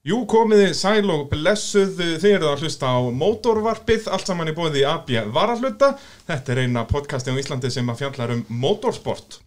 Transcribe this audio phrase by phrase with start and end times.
[0.00, 4.86] Jú, komiði sæl og blessuð þið eruð að hlusta á mótorvarpið, allt saman í bóði
[4.88, 5.92] AB Varahluta.
[6.24, 9.42] Þetta er eina podcasti á Íslandi sem að fjallar um mótorsport.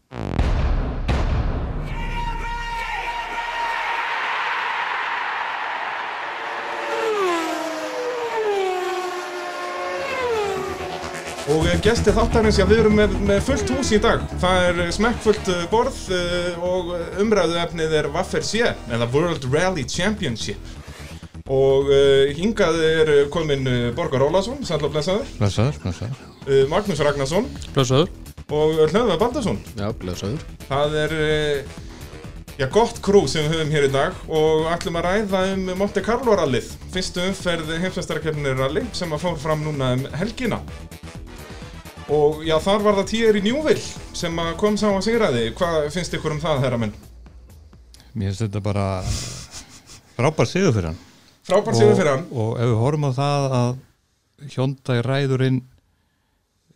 [11.83, 14.21] Og gesti þáttarins, já við erum með, með fullt hús í dag.
[14.39, 19.83] Það er smekkfullt uh, borð uh, og umræðu efnið er Waffer C, eða World Rally
[19.91, 20.69] Championship.
[21.51, 26.23] Og uh, hingað er komin Borgar og blessaður, Blessaður, blessaður.
[26.47, 28.15] uh, Magnús Ragnarsson Blöðsöður
[28.47, 29.59] og Hlöðvar Baldarsson.
[29.75, 31.77] Já, blöðsöður Það er uh,
[32.63, 36.05] já, gott krú sem við höfum hér í dag og ætlum að ræða um Monte
[36.07, 36.71] Carlo rallið.
[36.95, 40.63] Fyrstu umferð heimsvæstarkeppnir rally sem að fór fram núna um helgina.
[42.11, 43.83] Og já, þar var það Thierry Newville
[44.17, 45.43] sem að kom sá að sigraði.
[45.55, 46.93] Hvað finnst ykkur um það, herra menn?
[48.13, 48.87] Mér finnst þetta bara
[50.17, 50.99] frábær sigur fyrir hann.
[51.47, 52.25] Frábær sigur fyrir hann.
[52.31, 53.71] Og, ef við horfum á það að
[54.53, 55.61] Hyundai ræðurinn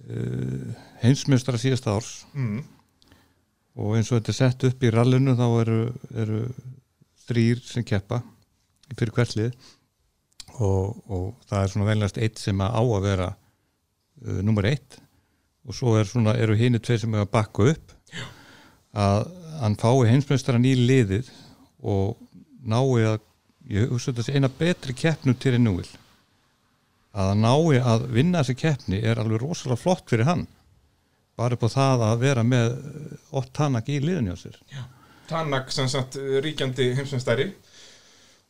[0.07, 2.61] uh, heimsmjöstra síðasta árs Mm.
[3.77, 5.79] og eins og þetta er sett upp í rallinu þá eru,
[6.15, 6.39] eru
[7.27, 8.21] þrýr sem keppa
[8.95, 9.51] fyrir hverslið
[10.63, 14.97] og, og það er svona velnast eitt sem á að vera uh, nummer eitt
[15.67, 18.25] og svo er svona, eru hini tveir sem er að bakka upp Já.
[19.03, 19.29] að
[19.61, 21.31] hann fái heimsmjöstran í liðið
[21.83, 22.17] og
[22.63, 23.21] nái að
[23.67, 25.87] ég hugsa þetta sé eina betri keppnum til en núil
[27.17, 30.45] að hann nái að vinna þessi keppni er alveg rosalega flott fyrir hann.
[31.37, 32.75] Bara upp á það að vera með
[33.37, 34.57] Ott Tanak í liðinu á sér.
[35.29, 37.49] Tanak sem sagt ríkjandi heimsveistæri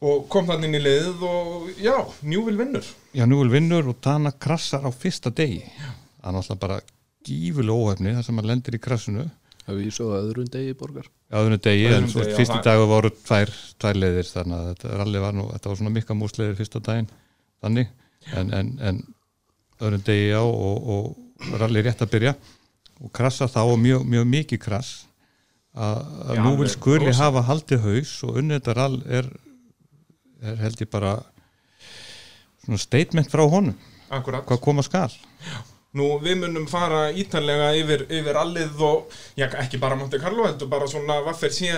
[0.08, 2.92] og kom þannig inn í liðið og já, Newville vinnur.
[3.16, 5.64] Já, núil vinnur og Tanak krassar á fyrsta degi.
[5.72, 6.80] Það er náttúrulega bara
[7.28, 9.28] gífulega óhefni þar sem hann lendir í krassinu.
[9.68, 11.08] Hefur ég svo öðrun degi borgar.
[11.28, 13.50] Á þunni degi, en svo degi, já, fyrsti það- dagu voru tvær,
[13.84, 17.10] tvær leiðir þannig að þetta ralli var nú, þetta var svona mikka músleiðir fyrsta daginn,
[17.64, 17.90] þannig.
[18.36, 19.02] En, en, en
[19.82, 22.34] öðrum degi á og, og ralli rétt að byrja.
[23.04, 24.94] Og krassa þá og mjög, mjög mikið krass
[25.78, 27.28] að Já, nú vil skuli rosa.
[27.28, 29.28] hafa haldið haus og unnið þetta rall er,
[30.42, 31.12] er held ég bara
[32.66, 33.76] svona statement frá honum.
[34.10, 34.46] Akkurat.
[34.48, 35.12] hvað koma skal
[35.96, 40.70] Nú, við munum fara ítalega yfir, yfir allið og, já, ekki bara Monte Carlo, heldur
[40.70, 41.72] bara svona Waffer sé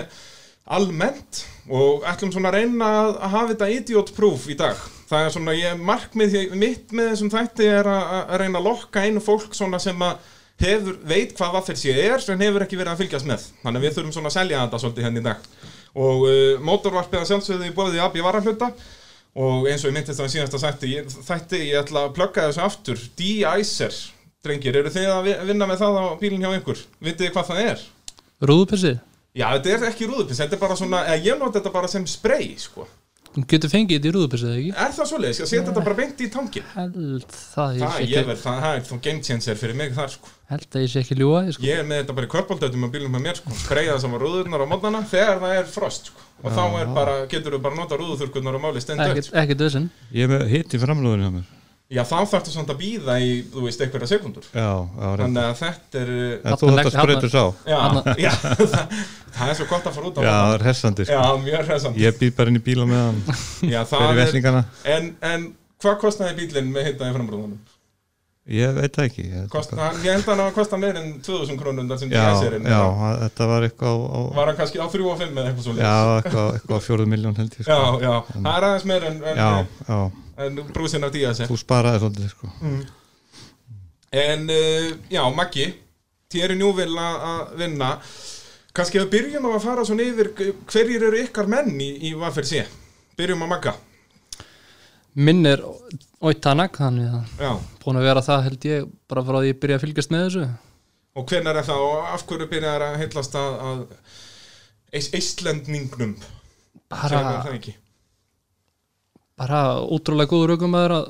[0.70, 4.76] almennt og ætlum svona að reyna að hafa þetta idiot proof í dag.
[5.10, 9.06] Það er svona, ég markmið mitt með þessum þætti er að, að reyna að lokka
[9.06, 10.28] einu fólk svona sem að
[10.60, 13.46] hefur, veit hvað Waffer sé er, en hefur ekki verið að fylgjast með.
[13.62, 15.50] Þannig að við þurfum svona að selja þetta svolítið henni í dag.
[16.00, 18.70] Og uh, mótorvarpið að sjálfsögðu í bóðið AB varahluta
[19.36, 22.46] og eins og ég myndist það síðast að þætti, ég, þætti ég ætla að plugga
[22.48, 23.98] þessu aftur D-Icer,
[24.44, 26.82] drengir, eru þið að vi- vinna með það á bílinn hjá yngur?
[27.00, 27.84] Vitið þið hvað það er?
[28.50, 28.94] Rúðupissi
[29.36, 32.06] Já, þetta er ekki rúðupiss, þetta er bara svona, eða ég nota þetta bara sem
[32.10, 32.88] spray, sko.
[33.30, 34.70] Þú getur fengið þetta í rúðupissi, eða ekki?
[34.74, 35.38] Er það svoleiðis?
[35.40, 36.64] Ég setja þetta bara beint í tangin.
[36.74, 36.96] Held
[37.30, 38.94] það ég Það, sé ég ekki verð, það, það er þá
[39.30, 40.32] changer fyrir mig þar, sko.
[40.50, 41.62] Held að ég sé ekki ljúa sko.
[41.68, 43.54] Ég er með þetta bara í kvöldbaldautum á bílum með mér, sko.
[43.60, 46.26] Spraya það sem var rúðurnar á mótnana þegar það er frost, sko.
[46.40, 49.90] Og þá er bara, getur þú bara nota rúðuþurkurnar og máli stendu Ekkert ekkert þessin
[50.16, 51.48] ég er með hitt í framlóðinu hjá mér
[51.90, 54.44] Já, þá þarftu samt að býða í, þú veist, einhverja sekundur.
[54.54, 55.24] já, já, reynd.
[55.24, 57.78] Þannig að þetta er, en þú Þarna þetta legg- sprautur sá já,
[58.26, 58.30] já,
[58.60, 58.92] það,
[59.38, 61.16] það er svo gott að fara út á já, það er hessandi sko.
[61.18, 61.98] Já, mjög hræðsamt.
[62.04, 64.62] Ég býð bara inn í bíla með hann Já, fyrir það er, vesningana
[64.94, 65.48] en, en
[65.82, 67.58] hvað kostnaði bílinn með hittaði frambrúðunum?
[68.50, 71.10] Ég veit það ekki ég, Kost, hann, ég held að hann að kosta meir en
[71.22, 72.80] 2000 krónur þar sem Já, DS-erinn já,
[73.24, 75.74] þetta var eitthvað á, á, var hann kannski á 3 og 5 eða eitthvað svo
[75.78, 78.00] Já, eitthvað, eitthvað á fjóruð miljón held ég já, sko.
[78.02, 79.52] já, það er aðeins meir en, en, já,
[79.86, 80.00] já,
[80.46, 82.50] en brúsinn af DS-er þú sparaði svolítið sko.
[84.24, 85.68] en uh, já, Maggi
[86.30, 87.88] Thierry Newville að að vinna.
[88.70, 90.28] Kannski við byrjum að fara svona yfir
[90.70, 92.60] hverjir eru ykkar menn í, í Vaffer C?
[93.18, 93.72] Byrjum á Magga.
[95.18, 95.64] Minn er
[96.20, 99.84] Oitanak Þannig að búin að vera það held ég Bara frá því ég byrja að
[99.86, 100.48] fylgjast með þessu.
[101.20, 103.80] Og hvenær er það og af hverju byrjar að heillast að, að
[104.94, 106.16] eis, eistlendningnum
[106.90, 107.72] Bara, það
[109.40, 111.06] bara ótrúlega góður aukumæður að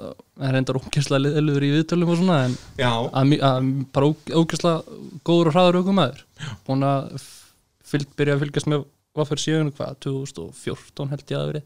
[0.47, 5.57] er reyndar ógæslega liður í viðtölum og svona en að, að bara ógæslega góður og
[5.57, 6.23] hraður aukumæður
[6.69, 7.27] búin að
[8.19, 8.87] byrja að fylgjast með
[9.19, 11.65] Vaffer 7 hvað, 2014 held ég að verið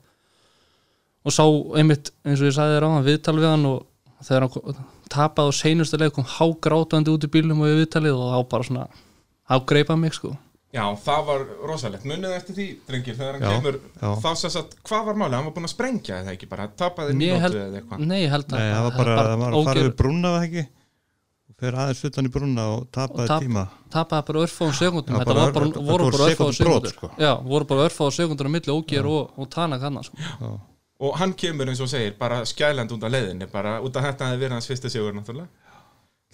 [1.24, 1.44] og sá
[1.80, 3.86] einmitt eins og ég sagði þér á hann viðtal við hann og
[4.24, 4.78] þegar hann
[5.14, 8.68] tapaði á seinustu leik kom hágrátandi út í bílum og við viðtalið og þá bara
[8.68, 8.86] svona
[9.50, 10.34] hágreipa mig sko.
[10.74, 12.02] Já, það var rosalegt.
[12.08, 13.76] Munið eftir því, drengir, þegar hann Já, kemur?
[14.00, 14.08] já.
[14.24, 17.14] þá sess að, hvað var málið, hann var búinn að sprengja eða ekki bara, tapaði
[17.30, 18.00] held- eða eitthvað?
[18.08, 20.46] Nei, ég held að Nei, það var bara, það var að fara við brúna það
[20.48, 20.64] ekki?
[21.62, 23.62] Fer aðeins utan í brunna og tapaði Og tap- tíma.
[23.94, 25.44] tapaði bara örfáðum sekundum Já, þetta bara
[25.94, 27.10] voru bara örfáðum sekundur sko.
[27.22, 30.16] já, voru bara örfáðum sekundur á milli ógjör og, og tana kannan sko.
[31.04, 34.42] Og hann kemur eins og segir bara skæland af leiðinni bara út af þetta hefði
[34.44, 35.48] verið hans fyrsta sigur náttúrulega.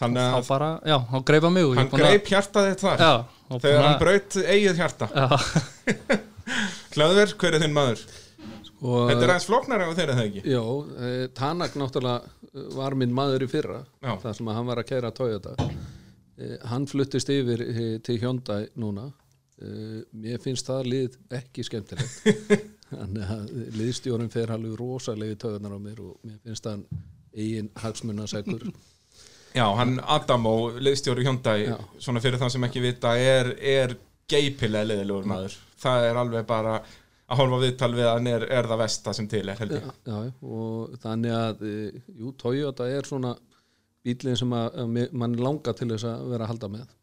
[0.01, 3.03] Þannig að bara, já, þá greipa mig og ég hann að- greip hjartað þitt þar.
[3.05, 3.13] Já,
[3.51, 5.09] og þegar hann að- braut eigið hjarta.
[5.13, 5.27] Já,
[6.97, 8.01] Hlaður, hver er þinn maður?
[8.81, 10.43] og Þetta er aðeins flóknari á þeirra það ekki?
[10.55, 10.63] Já,
[11.05, 14.15] eh, Tanak náttúrulega eh, var minn maður í fyrra Já.
[14.23, 15.53] þar sem að hann var að kæra Toyota.
[16.41, 17.67] Eh, hann fluttist yfir
[18.07, 19.11] til Hyundai núna.
[19.61, 22.25] Eh, mér finnst það lið ekki skemmtilegt
[22.91, 26.87] þannig að liðstjórin fer alveg rosalegi töðunar á mér og mér finnst hann
[27.31, 28.71] eigin hagsmunasækur
[29.51, 31.77] Já, hann Adamo, liðstjóri Hyundai Já.
[31.99, 33.97] svona fyrir það sem ekki vita er, er
[34.31, 35.57] geipilega leiðilegur maður.
[35.81, 36.75] Það er alveg bara
[37.31, 40.17] að hálfa viðtal við að hann er, er það vesta sem til er já, já,
[40.43, 41.75] og þannig að e,
[42.19, 43.35] jú, Toyota er svona
[44.07, 46.97] bílinn sem að, að mann langar til þess að vera að halda með.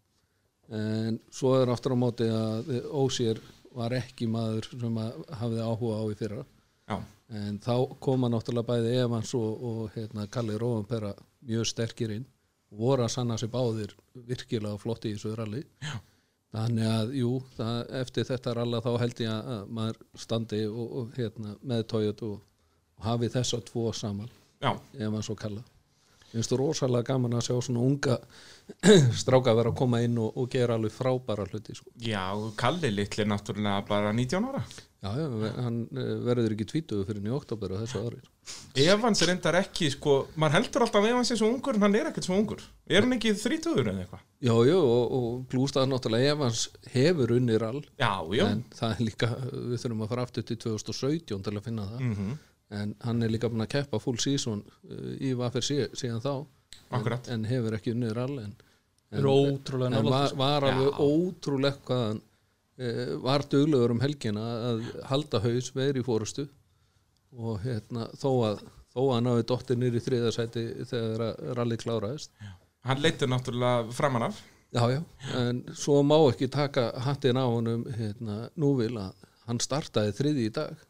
[0.78, 3.40] En svo er aftur á móti að Ósér
[3.78, 6.42] var ekki maður sem að hafði áhuga á í fyrra.
[6.88, 6.98] Já,
[7.42, 11.14] en þá koma náttúrulega bæði Evans og, og hérna, Kalli Róðanpera
[11.48, 12.28] mjög sterkir inn.
[12.78, 13.94] Voru að sanna sér báðir
[14.28, 15.64] virkilega flotti í þessu ralli.
[15.84, 15.98] Já.
[16.58, 20.86] þannig að jú, það, eftir þetta ralla þá held ég að, að maður standi og,
[20.88, 22.38] og, hérna, með Toyota og,
[23.04, 24.32] hafi þessa tvo saman.
[24.64, 25.62] Já, Evans og Kalla
[26.32, 28.18] finnst þú rosalega gaman að sjá svona unga
[29.22, 31.92] stráka vera að koma inn og, og gera alveg frábæra hluti sko.
[32.04, 32.26] já
[32.60, 34.64] Kalli litli náttúrulega bara 19 ára
[34.98, 35.28] já, já,
[35.62, 38.20] hann eh, verður ekki tvítuðu fyrir í oktober á þessu ári
[38.82, 42.10] Evans reyndar ekki, sko, maður heldur alltaf að Evans er svo ungur en hann er
[42.12, 44.22] ekkert svo ungur Er hann ekki þrítuður eða eitthvað?
[44.48, 49.04] Já, já, og, og plústað náttúrulega Evans hefur unnir all Já, já, en það er
[49.08, 52.38] líka, við þurfum að fara aftur til 2017 til að finna það Mhm.
[52.74, 56.34] En hann er líka búin að keppa full season uh, í Vaffer síðan þá.
[56.92, 57.28] Akkurat.
[57.28, 58.54] en, en hefur ekki unnir all en,
[59.12, 61.00] en, ótrúlega en nálægt, var, var alveg Já.
[61.04, 66.48] ótrúlegt hvað hann uh, var duglegur um helgina að halda haus, veri í fórustu
[67.38, 68.62] og hérna þó að
[68.98, 72.32] þó að hann hafi dottir nýri þriðasæti þegar að rally kláraðist.
[72.88, 74.40] Hann leitur náttúrulega framan af.
[74.74, 75.02] Já, já,
[75.40, 79.14] en svo má ekki taka hattin á honum hérna, nú vil að
[79.48, 80.82] hann startaði þriði í dag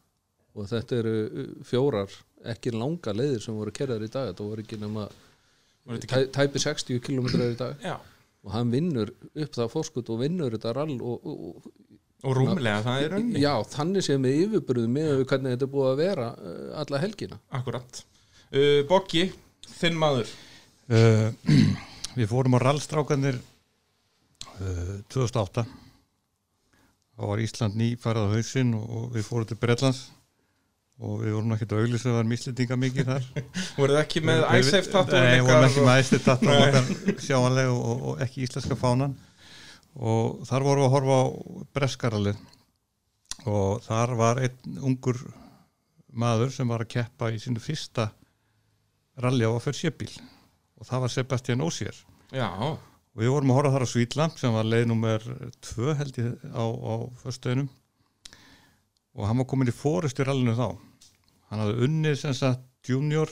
[0.58, 2.12] og þetta eru uh, fjórar
[2.52, 4.30] ekki langa leiðir sem voru kerðar í dag.
[4.30, 5.08] Þetta voru ekki nema
[6.04, 7.78] tæ, tæpi 60 km í dag.
[7.82, 7.96] Já,
[8.44, 11.70] og hann vinnur upp það fórskut og vinnur þetta rall og, og,
[12.24, 15.66] og rúmlega það er og önni já, þannig sé með yfirburðu með við hvernig þetta
[15.68, 17.40] er búið að vera uh, alla helgina.
[17.58, 18.02] Akkurat.
[18.48, 19.26] Uh, Boggi,
[19.78, 20.32] þinn maður.
[20.88, 21.28] Uh,
[22.18, 25.66] við fórum á rallstrákanir uh, 2008
[27.18, 30.06] þá var Ísland nýfarað á hausinn og, og við fórum til Bretlands
[30.98, 33.26] og við vorum ekki að auglýsa það var mislendinga mikið þar.
[33.78, 38.44] Voruð ekki með ISF tattu Nei, vorum ekki með æsti tattu sjáanlega og, og ekki
[38.46, 39.14] íslenska fánan.
[39.98, 41.26] Og þar vorum við að horfa á
[41.78, 42.42] breskaralið
[43.48, 45.20] og þar var einn ungur
[46.18, 48.08] maður sem var að keppa í sínu fyrsta
[49.22, 50.12] rally á að fyrir sébíl
[50.78, 51.94] og það var Sebastian Osier.
[52.34, 55.24] Já, og við vorum að horfa þar á Svítland sem var leið nummer
[55.62, 57.70] tvö held ég á, á förstöðunum
[59.18, 60.68] og hann var komin í fórust í rallinu þá
[61.50, 63.30] hann hafði unnið sem sagt junior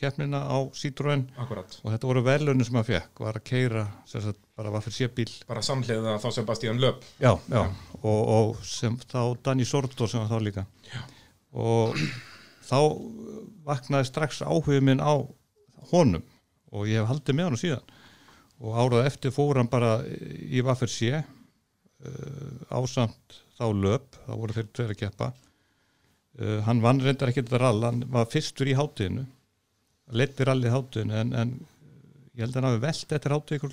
[0.00, 1.78] keppnina á Citroen akkurat.
[1.84, 4.96] Og þetta voru verðlunum sem hann fekk var að keira sem sagt bara var fyrir
[4.98, 7.62] sébíl bara samhliða þá Sebastian Löp já, já,
[8.02, 10.66] Og, og sem þá Danny Sordo sem var þá líka.
[10.90, 11.02] Já.
[11.54, 11.94] og
[12.64, 12.78] þá
[13.64, 15.14] vaknaði strax áhugið minn á
[15.92, 16.24] honum.
[16.74, 17.94] Og ég hef haldið með honum síðan.
[18.64, 21.24] Og árað eftir fór hann bara í Vaffer C uh,
[22.74, 25.30] ásamt þá löp þá voru þeir tveir að keppa
[26.40, 29.26] uh, hann vann reyndar ekki þetta rall hann var fyrstur í hátíðinu
[30.12, 31.54] leiti rall í hátíðinu en, en
[32.34, 33.66] ég held að hann hafi velt eftir hátíð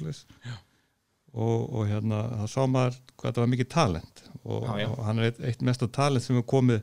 [1.32, 4.24] og, og hérna þá sá maður hvað þetta var mikið talent.
[4.42, 4.88] Og, Já, já.
[4.90, 6.82] og hann er eitt, eitt mesta talent sem er komið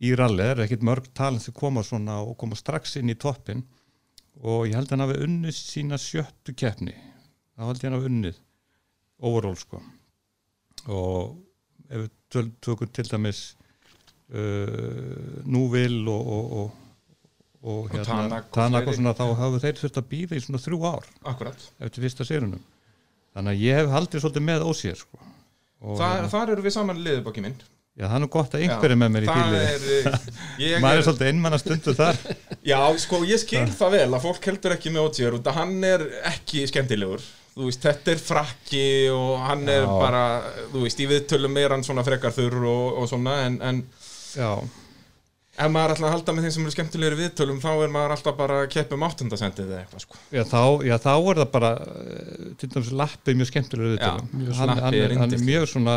[0.00, 3.18] í rally, það er ekkit mörg talent sem koma svona og koma strax inn í
[3.20, 3.62] toppin
[4.40, 6.94] og ég held að hann hafi unnið sína sjöttu keppni.
[7.56, 8.40] Þá held ég hann hafi unnið
[9.28, 9.82] overall sko.
[10.88, 11.36] Og
[11.90, 13.42] ef við tökum til dæmis
[14.34, 16.76] uh, Núvil og, og, og,
[17.62, 18.86] og hérna, og fleiri.
[18.86, 21.10] og svona þá hafu þeir þurft að býða í svona þrjú ár.
[21.32, 22.62] Akkurat eftir fyrsta sérunum
[23.34, 25.20] þannig að ég hef haldið svolítið með ósér sko.
[25.84, 27.60] og hérna, Þar eru við saman liðið Boggi minn.
[27.98, 30.28] Já, það er nú gott að einhverju með mér í Það er, uh,
[30.62, 32.20] ég maður er er svolítið einmann að stundu þar.
[32.70, 35.74] Já, sko, ég skil það vel að fólk heldur ekki með Otier út að hann
[35.84, 37.26] er ekki skemmtilegur.
[37.50, 39.90] Þú veist, þetta er frakki og hann er Já.
[39.90, 40.22] bara,
[40.70, 43.82] þú veist, í viðtölum er hann svona frekar þurr og, og svona en, en,
[44.36, 44.50] já,
[45.60, 48.36] ef maður ætla að halda með þeim sem eru skemmtilegri viðtölum þá er maður alltaf
[48.38, 50.18] bara að keppa um áttundasendið eða eitthvað sko.
[50.32, 54.32] Já, þá, já, þá er það bara eh, til dæmis lappi mjög skemmtilegur Já, viðtölum.
[54.40, 55.96] mjög hann, hann, er er, hann er mjög svona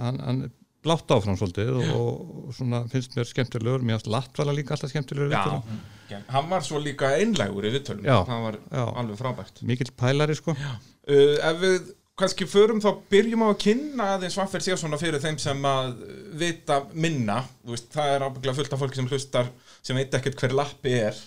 [0.00, 0.52] hann, hann er
[0.84, 2.08] blátt áfram svolítið og,
[2.44, 6.24] og svona finnst mér skemmtilegur mér finnst Lattvala líka alltaf skemmtilegur í Já, viðtölum.
[6.34, 8.82] hann var svo líka einlægur í viðtölum Já, það var já.
[9.00, 11.78] alveg frábært mikill pælari sko uh, Ef við
[12.18, 15.94] kannski förum þá byrjum á að kynna aðeins Vaffer Sjássona fyrir þeim sem að
[16.38, 17.40] vita minna.
[17.66, 21.18] Veist, það er ábygglega fullt af fólki sem hlustar sem veit ekkert hver lappi er.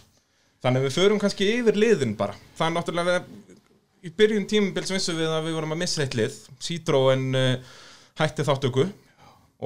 [0.63, 2.37] Þannig að við förum kannski yfir liðin bara.
[2.57, 3.17] Það er náttúrulega
[4.07, 6.39] í byrjun tímabils vissum við að við vorum að missa eitt lið.
[6.63, 7.75] Citroen uh,
[8.21, 8.87] hætti þáttöku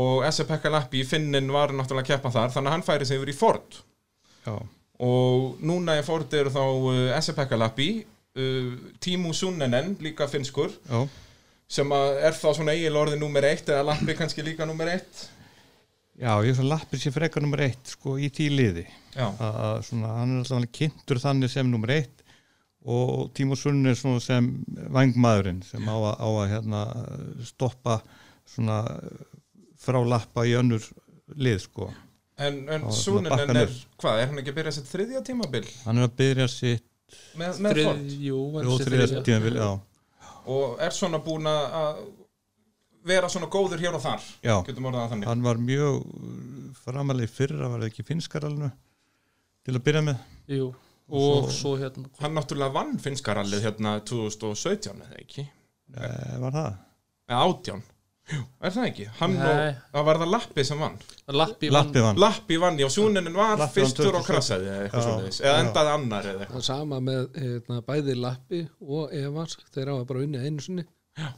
[0.02, 3.20] og SFPK lappi í Finnin var náttúrulega að keppa þar þannig að hann færi sig
[3.20, 3.80] yfir í Ford.
[4.48, 4.56] Já,
[5.06, 7.90] og núna í Ford eru þá uh, SFPK lappi
[8.38, 8.72] uh,
[9.04, 11.04] Tímu Sunnenen, líka finskur já,
[11.72, 15.28] sem að er þá svona eigin orðið nummer eitt eða lappi kannski líka nummer eitt?
[16.22, 18.84] Já ég er svona lappir sér frekar nummer eitt sko í tí liði.
[19.16, 22.22] Já, að, að svona, hann er alltaf kynntur þannig sem nummer eitt
[22.82, 24.48] og Tímo Sunn er svona sem
[24.94, 26.82] vangmaðurinn sem á að, á að hérna,
[27.46, 28.00] stoppa
[28.50, 28.82] svona
[29.82, 30.86] frá lappa í önnur
[31.38, 31.92] lið sko.
[32.42, 35.66] En, en Sunnenen er, hvað, er hann ekki að byrja sitt þriðja tímabil?
[35.86, 36.88] Hann er að byrja sitt
[37.40, 38.42] með, með Ford Jú,
[38.82, 39.24] þriðja
[39.56, 39.70] já,
[40.52, 42.04] og er svona búin að
[43.08, 44.26] vera svona góður hér og þar?
[44.46, 44.56] Já.
[45.26, 46.04] Hann var mjög
[46.84, 48.70] framalega fyrra, var það ekki finskaralinu
[49.66, 50.26] til að byrja með.
[50.52, 50.68] Jú,
[51.12, 55.46] og svo hérna hann náttúrulega vann finskarallið hérna 2017 eða ekki,
[55.96, 56.78] e, var það?
[57.32, 57.91] eða 18 Jú,
[58.62, 59.06] er það ekki?
[59.20, 59.46] Hann Nei.
[59.50, 60.98] og, það var það Lappi sem vann.
[61.42, 62.20] Lappi Lappi vann.
[62.24, 64.28] Lappi vann, já, Súninin var Lappi vann fyrstur og 2017.
[64.30, 66.58] krassaði eða eitthvað Já, svoleiðis, eða endaði annar eða eitthvað.
[66.62, 70.86] Það sama með hérna, bæði Lappi og Evans þeir hafa bara unnið einu sinni.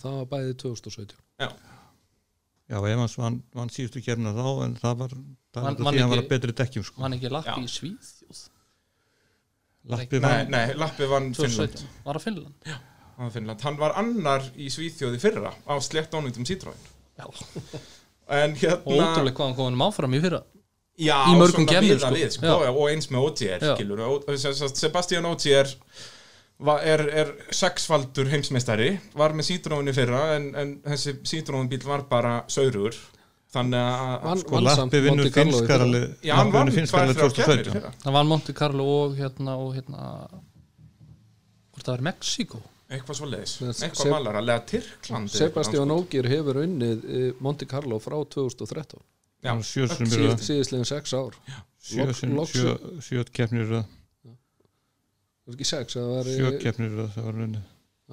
[0.04, 1.50] Það var bæði 2017 Já,
[2.70, 6.02] já, Evans vann, vann síðustu kérna þá en það var, það Vann- var vann því
[6.04, 7.02] hann var ekki- að betri dekkjum sko.
[7.02, 7.64] Var ekki Lappi Já.
[7.66, 8.44] í Svíþjóð?
[9.94, 12.72] Lappi nei, vann, nei, Lappi vann Finnland 2017, var það Finnland
[13.18, 13.62] Hann, Finnland.
[13.62, 16.80] hann var annar í Svíþjóði fyrra á slett ánvindum Citroen
[17.20, 17.28] Já,
[18.34, 20.40] En hérna ótrúlega hvað hann komin áfram í fyrra.
[20.98, 22.48] Já, í mörgum miðað sko.
[22.48, 23.26] sko, og eins með
[23.66, 23.74] Já.
[23.76, 24.02] skilur,
[24.80, 25.26] Sebastian
[26.64, 31.82] va- er, er sexfaldur heimsmeistari, var með Citroen í fyrra en, en þessi Citroen bíl
[31.86, 32.98] var bara saurugur
[33.54, 35.30] þannig að sko Lappi vinnur
[36.64, 37.92] hann finskaralið þrjár keppnir í 2017 fyrra.
[38.06, 40.06] Það var Monte Carlo og hérna og hérna
[41.74, 42.62] hvort það var Mexíkó
[42.94, 48.00] eitthvað svo leiðis, eitthvað malar að lega Tyrkland Sebastian Ógir hefur unnið eh, Monte Carlo
[48.04, 49.02] frá 2013
[49.44, 51.36] Já, sjö sem Síð, eru síðislegin 6 ár.
[51.84, 56.48] Sjö, Lok- sem- loks- sjö, sjö keppnir eru Það var ekki 6 það var sjö
[56.54, 57.70] eh, keppnir eru það var unnið.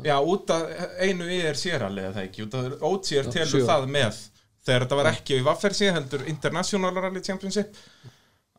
[0.06, 0.62] Já, út af
[1.06, 2.66] einu í er séralið það ekki, út af
[3.10, 4.18] Já, telur það með
[4.66, 7.78] þegar þetta var ekki í Vaffersi heldur International Rally Championship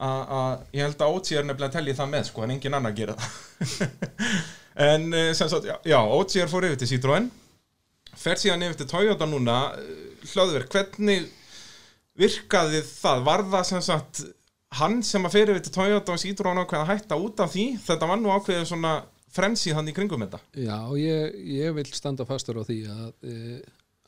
[0.02, 3.20] að að ég held að OGR nefnilega telji það með sko en engin annar gera
[3.20, 3.38] það.
[4.82, 7.26] En eh, sem sagt, já, já OGR fór yfir til Citroen
[8.18, 9.58] fer síðan yfir til Toyota núna.
[9.80, 11.28] Eh, hlöðverk, hvernig
[12.20, 14.22] virkaði það, var það sem sagt
[14.80, 17.66] hann sem að fer yfir til Toyota og Citroen ákveða að hætta út af því?
[17.84, 18.96] Þetta var nú ákveðið svona
[19.32, 20.42] fremsið hann í kringum þetta.
[20.60, 23.60] Já, ég, ég vil standa fastur á því að e,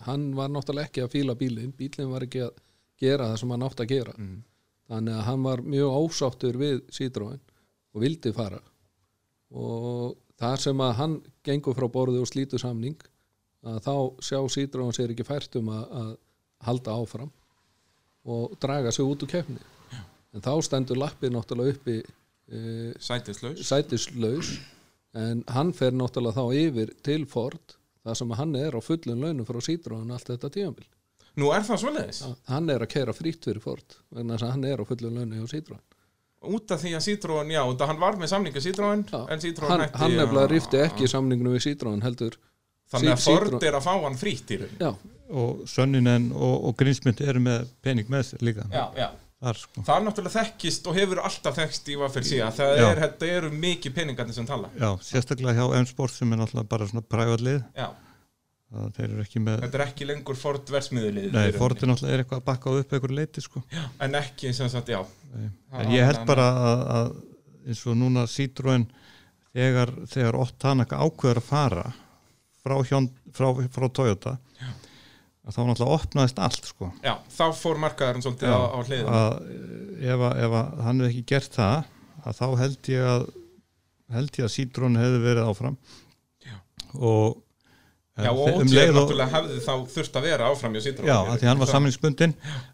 [0.08, 2.58] hann var náttúrulega ekki að fíla bílinn, bílinn var ekki að
[3.00, 4.16] gera það sem hann átt að gera
[4.92, 7.42] þannig að hann var mjög ósáttur við Citroen
[7.94, 8.60] og vildi fara.
[9.54, 12.98] Og þar sem að hann gengur frá borðu og slítur samning
[13.64, 13.96] að þá
[14.28, 16.12] sjá Citroen sér ekki fært um að, að
[16.68, 17.32] halda áfram
[18.24, 19.62] og draga sig út úr keppni.
[20.34, 23.62] En þá stendur lappið náttúrulega uppi e, sætislaus.
[23.68, 24.56] sætislaus.
[25.14, 29.48] En hann fer náttúrulega þá yfir til Ford þar sem hann er á fullun launum
[29.48, 30.88] frá Citroen allt þetta tímabil
[31.40, 32.22] Nú er það svoleiðis?
[32.52, 35.40] Hann er að kera frýtt fyrir Ford vegna þess að hann er á fullun launum
[35.42, 35.82] hjá Citroen
[36.44, 39.20] út af því að Citroen, já, hann var með samninga Citroen, Já.
[39.32, 42.36] en Citroen hann, hætti hann nefnilega rifti ekki samningnum við Citroen heldur.
[42.92, 44.90] Þannig að Ford Citroen- er að fá hann frítt í raun já,
[45.32, 48.68] og Sönninen og, og Grinsmynd eru með pening með sér líka.
[48.72, 49.10] Já, já.
[49.44, 49.82] Þar sko.
[49.84, 53.32] Það er náttúrulega þekkist og hefur alltaf þekkst í hvað fyrir síðan Það er, þetta
[53.38, 54.70] eru mikið peningarnir sem tala.
[54.80, 57.90] Já, sérstaklega hjá M-Sport sem er náttúrulega bara svona prævalið Já,
[58.96, 62.24] þeir eru ekki með þetta er ekki lengur Ford versmiðulið nei, Ford er náttúrulega er
[62.24, 63.64] eitthvað að bakka á upp eitthvað leiti sko.
[64.02, 65.02] En ekki, sem sagt, já.
[65.78, 67.12] En ég held bara að, að
[67.70, 68.88] eins og núna Citroen
[69.54, 71.86] þegar, þegar Ott Tanaka ákveður að fara
[72.64, 74.38] frá, hjón, frá, frá Toyota
[75.44, 76.90] að þá náttúrulega opnaðist allt sko.
[77.04, 79.34] Já, þá fór markaðurinn svolítið Já, á, á hliðin að
[80.00, 81.90] ef, að, ef að hann hefði ekki gert það
[82.24, 83.26] að þá held ég að
[84.14, 85.76] held ég að Citroen hefði verið áfram.
[86.44, 86.56] Já.
[86.94, 87.42] og
[88.14, 91.16] Já, og um leið og- náttúrulega hefði þá þurft að vera áfram hjá Citroen Já,
[91.34, 92.34] af því hann var samningsbundin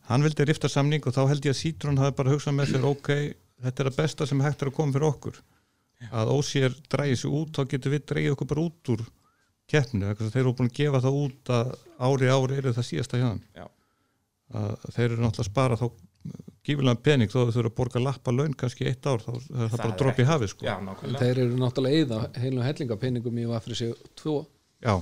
[0.10, 2.88] hann vildi rifta samning og þá held ég að Citroen hafi bara hugsað með sér
[2.90, 3.10] ok,
[3.64, 5.40] þetta er það besta sem hægt er að koma fyrir okkur.
[6.12, 9.02] Að ósér drægi sig út þá getur við dreigið okkur bara út úr
[9.70, 11.72] keppnu, þegar þeir eru búin að gefa það út að
[12.10, 13.42] ári ári eru það síðasta hjá þeim.
[13.56, 13.66] Já.
[14.60, 15.88] að þeir eru náttúrulega að spara þá
[16.66, 19.30] gífilega pening þó að þau þurfa að borga lappa laun kannski í eitt ár, þá
[19.36, 20.66] er það, Það bara dropp í hafi sko.
[20.66, 21.20] Já, nákvæmlega.
[21.22, 23.94] Þeir eru náttúrulega eða heilu hellingapenningum í Vafri sig
[24.24, 24.34] 2
[24.84, 24.96] Já,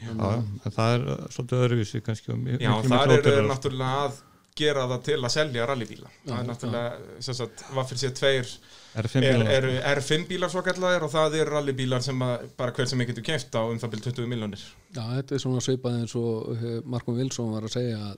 [0.00, 3.46] já, það er uh, svolítið öðruvísi kannski og mi- Já, eru þeir ódýrara.
[3.52, 4.18] náttúrulega að
[4.56, 6.10] gera það til að selja rallybíla.
[6.26, 6.92] Það er náttúrulega,
[7.26, 8.52] sem sagt, hvað fyrir sér tveir
[8.96, 9.50] R5 er, bílar.
[9.52, 13.10] eru R5 bílar svo kallar og það eru rallybílar sem að, bara hver sem ég
[13.10, 14.62] getur keft á um það byrjum 20 miljónir
[14.96, 18.16] Já, þetta er svona svipað eins og eh, Markon Wilson var að segja að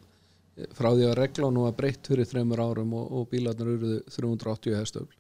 [0.63, 4.79] eh, frá því að reglanu var breytt fyrir þreymur árum og, og bílarnir eruðu 380
[4.79, 5.18] hestöfl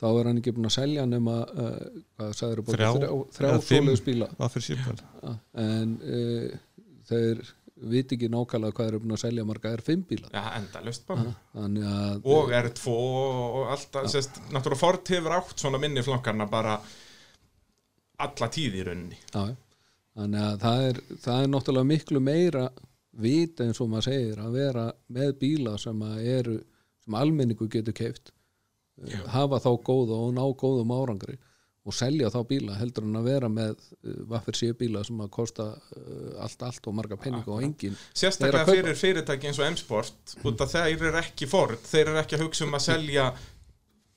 [0.00, 1.78] þá er hann ekki búin að selja nema uh,
[2.16, 4.28] hvað sagður Þrjá þrjá, þrjá svoleiðis bíla.
[5.22, 5.32] ja,
[5.64, 7.42] en uh, þeir
[7.90, 9.72] viti ekki nákvæmlega hvað eru búin að selja marga.
[9.78, 10.30] R5 bíla
[11.08, 11.24] bara.
[11.56, 16.48] Þannig að og R2 og allt það, sérst, náttúrulega Ford hefur átt svona minni flokkarna
[16.52, 16.76] bara
[18.20, 19.20] alla tíð í rauninni.
[20.20, 22.66] Þannig að það er, það er náttúrulega miklu meira
[23.20, 24.84] vita eins og maður segir að vera
[25.16, 26.58] með bíla sem að eru
[27.00, 28.30] sem almenningu getur keift
[29.32, 31.38] hafa þá góða og ná góðum árangri
[31.88, 35.30] og selja þá bíla heldur en að vera með uh, vaffir sé bíla sem að
[35.32, 40.36] kosta uh, allt, allt og marga penning og engin sérstaklega fyrir fyrirtæki eins og M-Sport
[40.44, 43.30] út af þeir eru ekki Ford þeir eru ekki að hugsa um að selja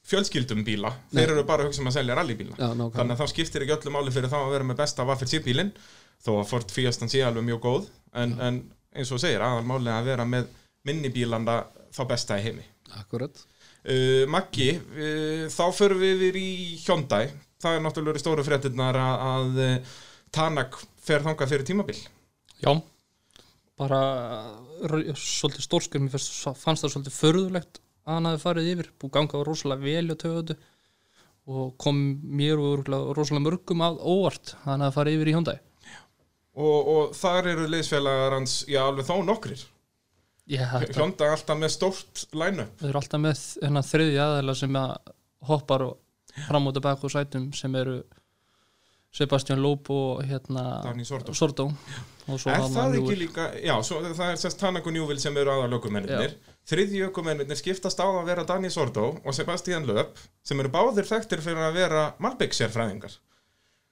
[0.03, 2.57] fjölskyldum bíla, þeir eru bara að hugsa um að selja rallybíla.
[2.57, 2.95] Já, nákvæmlega.
[2.97, 5.71] þannig að þá skiptir ekki öllu máli fyrir þá að vera með besta Waffle C-bílin
[6.25, 7.87] þó að Ford Fiestan sé alveg mjög góð
[8.19, 8.59] en, en
[8.91, 10.51] eins og segir, aðal máli að vera með
[10.83, 11.61] minni bílanda
[11.95, 12.67] þá besta í heimi.
[12.99, 13.45] Akkurat
[13.83, 16.49] uh, Maggi, uh, þá förum við yfir í
[16.85, 17.27] Hyundai.
[17.63, 19.93] Það er náttúrulega stóru fréttirnar að, að uh,
[20.33, 21.97] Tanak fer þangað fyrir tímabil.
[22.63, 22.71] Já,
[23.79, 24.01] bara
[25.19, 29.47] svolítið stórskur, mér fannst, það svolítið förðulegt að hann hafi farið yfir, búið ganga á
[29.47, 30.55] rosalega vel og töðu
[31.43, 32.87] og kom mér og
[33.17, 35.57] rosalega mörgum að óvart að hann hafi farið yfir í Hyundai.
[36.53, 39.63] Og, og þar eru liðsfélagar hans, já alveg þó nokkrir
[40.43, 42.73] Þetta, Hyundai alltaf með stórt line-up.
[42.81, 45.13] Við erum alltaf með hennar þriðja aðeila sem að
[45.47, 48.01] hoppar og fram og tilbaka úr sætum sem eru
[49.13, 51.69] Sebastian Loeb og hérna Dani Sordo.
[52.23, 55.35] Og svo Er það ekki líka, já, svo, það er sérst Tanak og Njúvil sem
[55.37, 60.59] eru aðal ökumennir þriðji ökumennir skiptast á að vera Dani Sordo og Sebastian Löp sem
[60.63, 63.19] eru báðir þekktir fyrir að vera Malbygg sérfræðingar.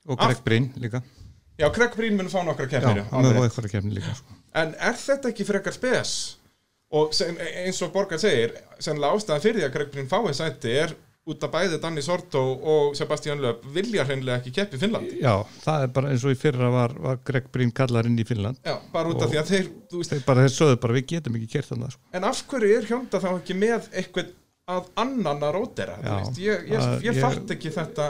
[0.09, 1.03] Og Greg Brinn líka.
[1.61, 4.37] Já, Craig Breen mun fá nokkra já, keppnir hann með eitthvað að kemni líka sko.
[4.57, 6.13] En er þetta ekki frekar spes?
[6.91, 8.51] Og sem, eins og Borgar segir
[8.84, 10.93] sennilega ástæðan fyrir því að Craig Breen fái sæti er
[11.32, 12.39] út af bæði Danny Sordo
[12.73, 16.38] og Sebastian Löp vilja hreinlega ekki keppi Finnlandi já, það er bara eins og í
[16.41, 19.51] fyrra var, var Greg Brinn kallar inn í Finnland Já, bara út af því að
[19.54, 22.01] þeir, veist þeir bara þeir sögðu bara við getum ekki kert þannig sko.
[22.17, 24.32] En af hverju er Hjónda þá ekki með eitthvað
[24.71, 25.95] að annan að rótera?
[26.01, 26.15] Já?
[26.41, 28.10] Ég, ég, ég ég- fatt ekki þetta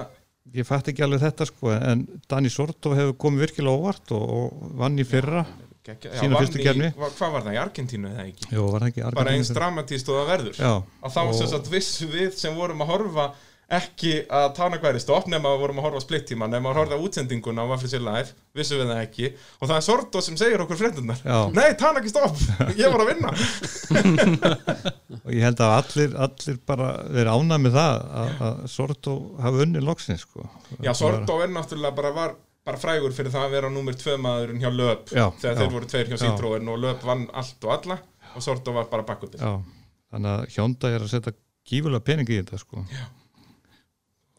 [0.56, 4.72] ég fatt ekki alveg þetta sko en Dani Sorto hefur komið virkilega óvart og, og
[4.80, 8.50] vann í fyrra Gekja, Sína fyrstu hva- Hvað var það, í Argentínu eða ekki?
[8.54, 8.65] Jó,
[9.15, 10.60] Bara eins dramatíst og það verður.
[10.62, 13.32] Já, að þá og- sem sagt vissu við sem vorum að horfa
[13.72, 16.76] ekki að Tanak væri stopp nema að vorum að horfa á splitt tíma nema að
[16.82, 19.30] horfa útsendinguna á Waffle Sér Live vissum við það ekki.
[19.62, 21.22] Og það er Sordo sem segir okkur fréttunar.
[21.56, 22.36] Nei, Tanak er stopp,
[22.76, 23.32] ég var að vinna.
[25.26, 29.84] Og ég held að allir, allir bara verið ánað með það að, Sorto hafi unni
[29.88, 30.46] loksins sko.
[30.84, 32.36] Já, Sordo er náttúrulega bara var
[32.67, 35.60] bara frægur fyrir það að vera númer tvö maðurinn hjá Löp Já, þegar já.
[35.62, 36.21] þeir voru tveir hjá Já.
[36.26, 37.97] Citroen og Löp vann allt og alla
[38.36, 39.56] og Sordo var bara Já,
[40.13, 41.34] þannig að Hjónda er að setja
[41.67, 42.86] gífulega peningi í þetta sko.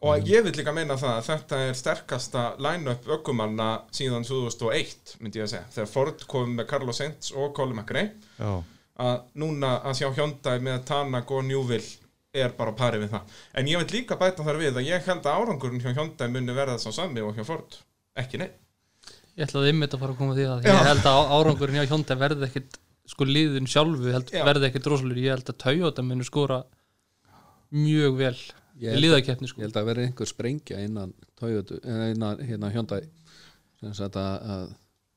[0.03, 5.39] og ég vil líka meina það að þetta er sterkasta line-up ökumanna síðan 2001 myndi
[5.39, 8.09] ég að segja, þegar Ford kom með Carlos Sainz og Colin McRae.
[8.39, 8.63] Já,
[9.03, 12.01] að núna að sjá Hyundai með Tanak og Newville
[12.33, 13.39] er bara á pari við það.
[13.55, 16.55] En ég vil líka bæta þar við að ég held að árangurinn hjá Hyundai muni
[16.55, 17.79] verða sá sami og hjá Ford
[18.21, 18.49] ekki nei
[19.33, 22.17] Ég ætlaði ymmit að fara að koma því að ég held að árangurinn hjá Hyundai
[22.21, 22.75] verði ekkit
[23.09, 26.59] sko liðin sjálfu held, verði ekkit rosalur ég held að Toyota muni skora
[27.73, 28.35] mjög vel
[28.77, 32.37] Ég í held- liðakeppni ég sko held að vera einhver sprengja innan Toyota, eh, innan
[32.45, 33.01] hérna Hyundai.
[33.81, 34.63] Sem sagt að, að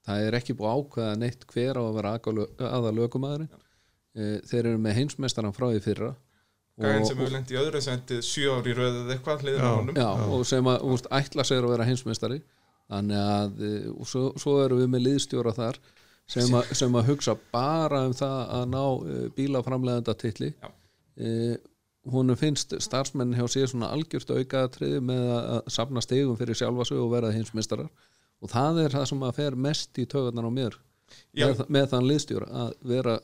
[0.08, 2.14] það er ekki búið ákveða neitt hver á að vera
[2.72, 3.52] aða lögumæðurinn
[4.48, 6.10] þeir eru með heimsmeistaran frá því fyrra.
[6.80, 9.76] Gæðin sem hefur lent í öðru sendið sjö ári í röðið eitthvað hliðin á Já.
[9.76, 9.96] honum.
[9.96, 12.40] Já, og sem að úst, ætla sér að vera heimsmeistari
[12.92, 15.80] þannig að eh, og svo, svo erum við með liðstjóra þar
[16.26, 20.70] sem, a, sem að hugsa bara um það að ná uh, bílaframleganda titli Já.
[21.22, 21.56] uh,
[22.10, 27.00] hún finnst starfsmenn hjá sér svona algjört aukaðatriði með að, safna stegum fyrir sjálfa sig
[27.02, 27.88] og verða heimsmeistarar.
[28.44, 30.76] Og það er það sem að fer mest í tögarnar á mér
[31.34, 33.16] með, með þann liðstjóra að vera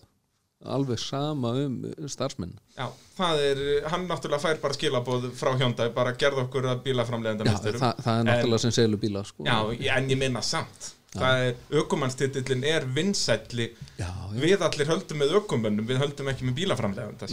[0.64, 1.77] alveg sama um
[2.11, 2.55] starfsmenn.
[2.77, 2.87] Já,
[3.18, 7.59] það er, hann náttúrulega fær bara skilabóð frá Hyundai, bara gerð okkur að bílaframlegenda Já,
[7.68, 9.46] það, það er náttúrulega sem selur bíla sko.
[9.48, 9.57] Já,
[9.96, 10.92] en ég minna samt.
[11.12, 13.66] Það er, ökumannstitillin er vinsælli
[13.98, 14.12] já, já.
[14.33, 17.29] Við allir höldum með ökumönnum, við höldum ekki með bílaframlegenda,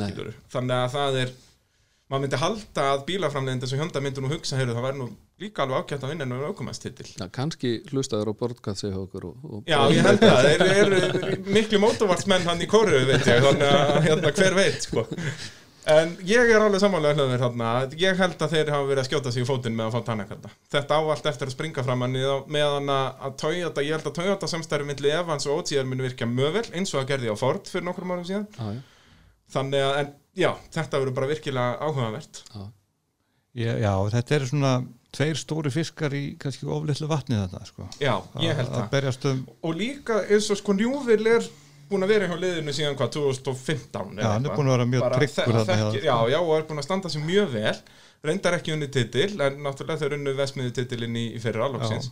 [0.52, 1.32] Þannig að það er,
[2.10, 5.08] maður myndi halda að bílaframlegenda sem Hyundai myndi nú hugsa, heyrðu, það væri nú
[5.40, 9.78] líka alveg ágætt að vinna með ökumannstitil Já, kannski hlustaður á okkur og, og Já,
[9.94, 14.34] ég held að þeir eru miklu mótovartsmenn hann í kóru, veit ég, þannig að hérna,
[14.42, 15.06] hver veit, sko.
[15.90, 19.32] En ég er alveg samanlega hlöður þarna, ég held að þeir hafa verið að skjóta
[19.34, 20.52] sig í fótinn með að fá tannakarta.
[20.74, 22.18] Þetta á allt eftir að springa fram hann
[22.52, 26.60] meðan að Toyota, ég held að Toyota samstæri milli Evans og OGR muni virka mjög
[26.60, 28.46] vel, eins og að gerði á Ford fyrir nokkrum árum síðan.
[28.60, 28.70] já,
[29.50, 32.44] Þannig að, en já, þetta verður bara virkilega áhugavert.
[32.56, 34.74] já, Já, þetta eru svona
[35.12, 37.88] tveir stóri fiskar í kannski oflitlu vatni þetta sko.
[38.00, 39.26] Já, ég held Að- það.
[39.32, 41.48] Um, Og líka eins og sko Njúvil er
[41.90, 45.08] búin að vera hjá liðinu síðan hvað, 2015 Já, hann er búinn að vera mjög
[45.18, 45.94] tryggur þarna.
[45.98, 47.76] Já, já, og er búin að standa sér mjög vel
[48.24, 52.12] reyndar ekki unni titil, en náttúrulega þeir unnu vesmiði titilinn í, í fyrir alloksins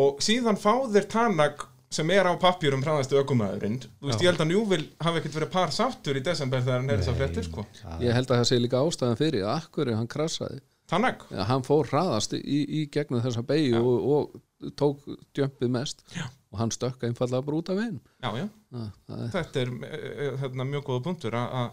[0.00, 4.22] og síðan fá þeir Tanak sem er á pappjurum hraðastu ökumæðurinn þú veist, Já.
[4.22, 7.10] ég held að Njúvil hafi ekkert verið par sáttur í desember þegar hann er þess
[7.10, 7.64] að fréttir, sko.
[8.04, 11.62] ég held að það sé líka ástæðan fyrir að akkur hann krassaði Tanak, Já, hann
[11.62, 15.04] fór hraðast í, í gegnum þessa beigju og, og tók
[15.38, 16.00] djömpið mest.
[16.16, 16.24] Já.
[16.50, 18.00] og hann stökka einfallega bara út af veginn.
[18.18, 21.68] Já, já, Já, það er- þetta er eh, hérna, mjög góða punktur að að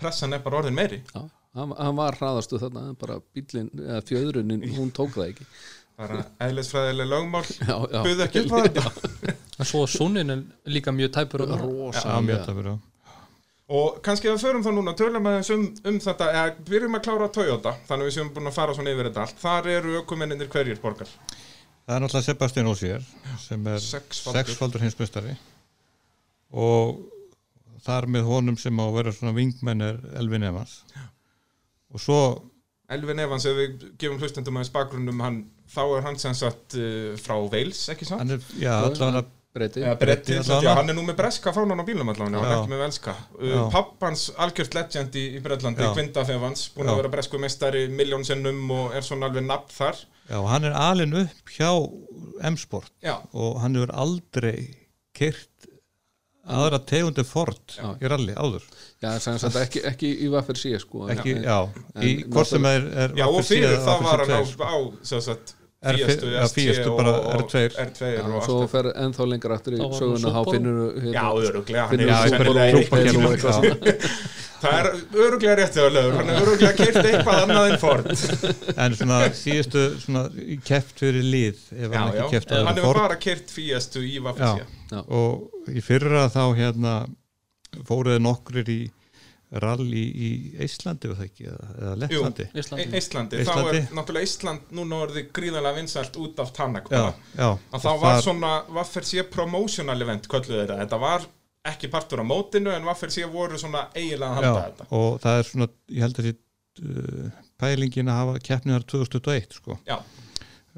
[0.00, 1.02] pressan er bara orðin meiri.
[1.12, 1.20] Já,
[1.60, 5.48] hann, hann var hraðastu þarna en bara bílinn, eða fjöðrunin hún tók það ekki.
[6.00, 7.44] Bara eðlisfræðileg lögmál.
[7.60, 8.00] Já, já.
[8.00, 12.18] buðu ekki upp á þetta En svo sonnin er líka mjög tæpur og já, rosa
[12.20, 12.82] mjög það verið
[13.74, 17.04] Og kannski ef við förum þá núna, tölum aðeins um, um þetta, eða byrjum að
[17.06, 19.38] klára Toyota, þannig að við séum búin að fara svona yfir þetta allt.
[19.40, 21.08] Þar eru ökumenninir hverjir borgar.
[21.84, 23.06] Það er náttúrulega Sebastian Osier
[23.40, 24.84] sem er Sexfaldur.
[24.84, 25.32] hinsmestari
[26.52, 27.00] og
[27.84, 30.78] þar með honum sem á að vera svona vingmenn er Elvin Evans
[31.92, 32.20] og svo
[32.92, 35.38] Elvin Evans, ef við gefum hlustendum aðeins bakgrunnum, hann,
[35.72, 39.24] þá er hann sem sagt uh, frá Wales, ekki er, já, allavega
[39.54, 40.72] Bretti já, allavega.
[40.80, 43.12] hann er nú með breska fánan á bílum allavega, hann er ekki með velska.
[43.38, 45.92] Uh, pappans algjört legend í, í Breitlandi, Já.
[45.94, 46.94] Quinta Evans, búin Já.
[46.96, 50.00] að vera bresku meistari miljónsinnum og er svona alveg nafn þar.
[50.28, 51.70] já, hann er alin upp hjá
[52.50, 52.90] M-sport
[53.36, 54.56] og hann hefur aldrei
[55.14, 55.68] kyrt
[56.44, 57.94] aðra tegundu Ford Já.
[58.02, 58.64] í ralli áður
[59.00, 61.58] já, sem sagt ekki, ekki í vaffir síð sko ekki, en, já,
[62.04, 64.34] í en hvort sem er, er já og Vaffer C fyrir það Vaffer var hann
[64.34, 64.76] á, C2, á
[65.12, 67.64] sem sagt, Fiestu og, bara og R2.
[67.84, 71.60] R2 já, og svo fer ennþá lengra aftur í söguna þá finnur er
[73.10, 73.54] kemur, já.
[74.64, 74.86] Það er
[75.26, 78.06] öruglega rétt þegar lögur, hann er öruglega keirt eitthvað annað en Ford.
[78.80, 80.22] En svona síðustu svona
[80.64, 81.26] keft fyrir
[81.68, 84.24] Já, hann hefur bara keirt Fiestu í Já.
[84.24, 86.94] Vafelsja og í fyrra þá hérna
[87.88, 88.80] fóruði nokkur í
[89.62, 90.30] rally í
[90.64, 92.46] Íslandi eða ekki, eða, eða Lettlandi?
[92.58, 92.86] Íslandi.
[92.98, 97.04] Íslandi, þá er náttúrulega Ísland núna orðið gríðarlega vinsælt út af Tanak já,
[97.36, 97.48] já.
[97.70, 101.28] Að það var svona Vafelsja promotional event þetta, þetta var
[101.70, 104.88] ekki partur á mótinu en Vafelsja voru svona eiginlega að halda já, þetta.
[104.98, 109.78] og það er svona, ég held að því uh, pælingin að hafa keppniðar 2021 sko.
[109.86, 109.96] Já,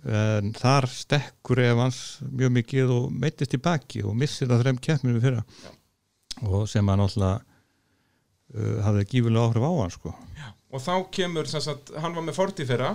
[0.07, 5.23] en þar stekkur Evans mjög mikið og meittist í baki og missir það þreim keppninu
[5.25, 5.43] fyrra.
[5.65, 5.73] Já.
[6.45, 7.56] og sem hann alltaf uh,
[8.87, 10.15] hafði gífulega áhrif á hann sko.
[10.77, 12.95] Og þá kemur sem sagt, hann var með Ford í fyrra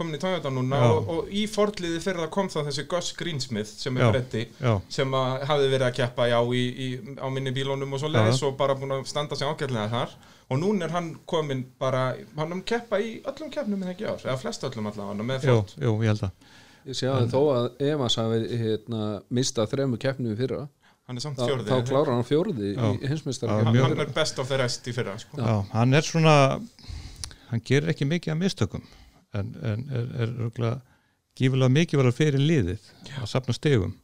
[0.00, 0.88] komin í Toyota núna Já.
[0.94, 4.10] og, og í Fordliði fyrra kom þá þessi Gus Greensmith sem er Já.
[4.14, 6.88] bretti já, sem að hafði verið að keppa já, í, í,
[7.20, 10.16] á minni bílónum og svo leiðis og bara búin að standa sig ágætlega þar.
[10.50, 12.06] Og núna er hann komin bara
[12.38, 15.76] hann um keppa í öllum keppnum en ekki ár eða flest öllum allavega Ford.
[15.76, 16.50] jú, ég held að.
[16.88, 20.64] Ég sé að þó að Evans hafi hérna, mistað þremu keppnum í fyrra
[21.10, 22.84] hann er samt þá, fjórði þá klárar hann fjórði Já.
[22.94, 25.40] í hinsmistar Já, hann, hann er best of the rest í fyrra sko.
[25.42, 26.34] Já, hann er svona
[27.50, 28.84] hann gerir ekki mikið af mistökum
[29.34, 30.78] en, en er, er röglega
[31.38, 33.96] gífulega mikið var að fyrir liðið að safna stegum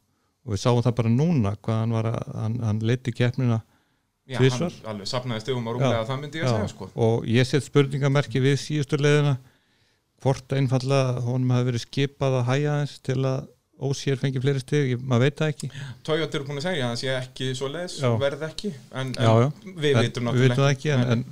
[0.43, 4.37] og við sáum það bara núna hvað hann var að hann, hann leiti keppnina já,
[4.37, 4.79] hann Tvisvar.
[4.91, 6.89] alveg sapnaði stegum á rúmlega það myndi ég að segja sko.
[7.07, 9.37] og ég set spurningamerki við síðustu leiðina
[10.23, 13.45] hvort einfallega honum hafi verið skipað að hæja þess til að
[13.77, 15.69] ósér fengi fleiri steg, ég, maður veit það ekki.
[16.07, 19.11] Toyota eru búin að segja að það sé ekki svo leiðis verð ekki en, en
[19.17, 19.49] Já, já.
[19.65, 20.93] við En vitum við veitum það ekki.
[20.95, 21.25] en, en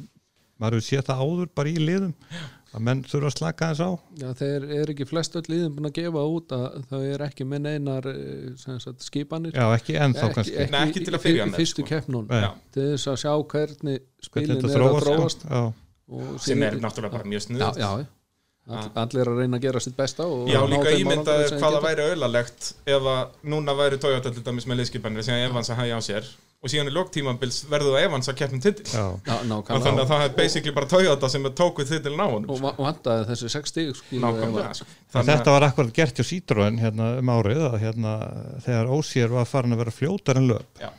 [0.62, 2.13] maður hefur séð það áður bara í liðum
[2.75, 3.91] að menn þurfa að slaka þess á.
[4.19, 7.47] Já, þeir eru ekki flest öll liðin búin að gefa út að þau eru ekki
[7.47, 9.55] með neinar eh, sem sagt, skipanir.
[9.55, 10.65] Já, ekki ennþá kannski.
[10.73, 12.21] Nei, ekki til að byrja í með, fyrstu sko.
[12.36, 12.49] Já.
[12.75, 15.47] til þess að sjá hvernig spilin er að þróast
[16.05, 17.89] og sem er náttúrulega bara mjög já, snuð já,
[18.65, 21.49] All, allir að reyna að gera sitt besta og Já, ná líka þeim ímyndaði árangri
[21.51, 21.86] sem hvað það geta.
[21.86, 25.99] væri auðalegt ef að núna væri Toyota til dæmis með liðskipanir sem Evans að hægja
[25.99, 26.30] á sér
[26.65, 30.34] og síðan í lóktímabils verður það Evans að keppnum Já, og þannig að það er
[30.39, 33.91] basically bara Toyota sem er tókuð titilin á honum og va- vantaði þessi sex stig
[33.99, 34.71] skilu, nákvæmlega.
[34.73, 38.15] En Þannig að- þetta var akkurat gert hjá Citroen hérna um árið að hérna
[38.65, 40.89] þegar Ósýr var farin að vera fljótar en löp Já.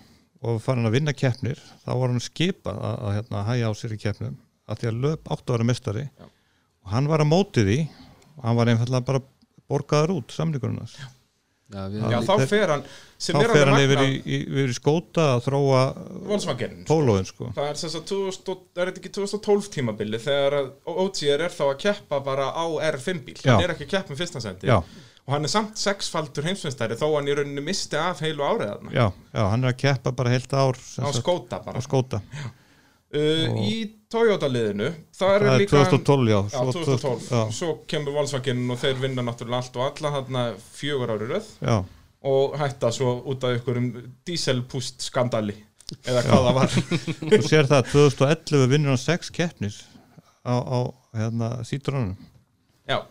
[0.47, 3.97] og farin að vinna keppnir þá var hann skipað að, að hérna, hæja á sér
[3.99, 4.39] í keppnum
[4.71, 6.31] að því að löp áttu að vera mestari Já.
[6.87, 7.79] Og hann var að móti því
[8.39, 9.23] og hann var einfallega bara
[9.67, 10.95] borgaður út samlingurinn hans.
[10.97, 11.09] Já,
[11.67, 12.83] Já, þá fer hann
[13.19, 15.81] sem Þá er fer hann yfir í, yfir í skóta að þróa
[16.29, 17.25] Volkswagen sko.
[17.27, 17.49] sko.
[17.57, 21.51] Það er þess að 2000, og- er þetta ekki 2012 tímabili þegar að OGR er
[21.57, 23.57] þá að keppa bara á R5 bíl Já.
[23.57, 26.95] hann er ekki að keppa með fyrsta sendi Já, og hann er samt sexfaldur heimsveistari
[26.95, 30.13] þó hann í rauninni misti af heilu árið þarna já, já, hann er að keppa
[30.23, 32.23] bara heilt ár sem á skóta á bara skóta.
[33.15, 33.75] Uh, í
[34.11, 36.39] Toyota liðinu það er líka 2012, já.
[36.53, 40.45] Já, svo 2012, Já, svo kemur Volkswagen og þeir vinna náttúrulega allt og alla þarna
[40.77, 41.53] fjögur ári röð.
[42.27, 43.91] Og hætta svo út af ykkurum
[44.27, 45.55] dieselpúst skandali
[46.07, 46.79] eða hvað það var.
[47.37, 49.85] Þú sér það 2011 vinnur hann sex keppnis
[50.47, 50.79] á, á
[51.15, 52.17] hérna, Citroenum
[52.89, 53.03] Já,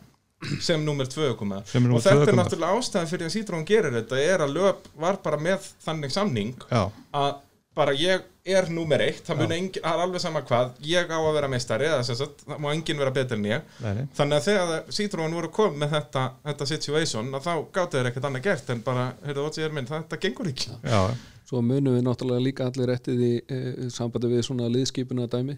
[0.64, 3.36] sem nummer tvö komað Sem er númer og þetta tvö er náttúrulega ástæðan fyrir að
[3.36, 7.34] Citroen gerir þetta er að löp var bara með þannig samning að
[7.76, 11.18] bara ég er nummer eitt það, mun engin, það er alveg sama hvað ég á
[11.18, 13.70] að vera meistari eða sem sagt, það má enginn vera betur en ég.
[13.82, 18.12] Nei, þannig að þegar Citroen voru komið með þetta, þetta situation að þá gáttu þeir
[18.12, 20.76] ekkert annað gert en bara, heyrðu, ótsið er minn, þetta gengur ekki.
[20.86, 21.02] Já,
[21.50, 23.62] svo munum við náttúrulega líka allir eftir því e,
[23.94, 25.58] sambandi við svona liðskipinu að dæmi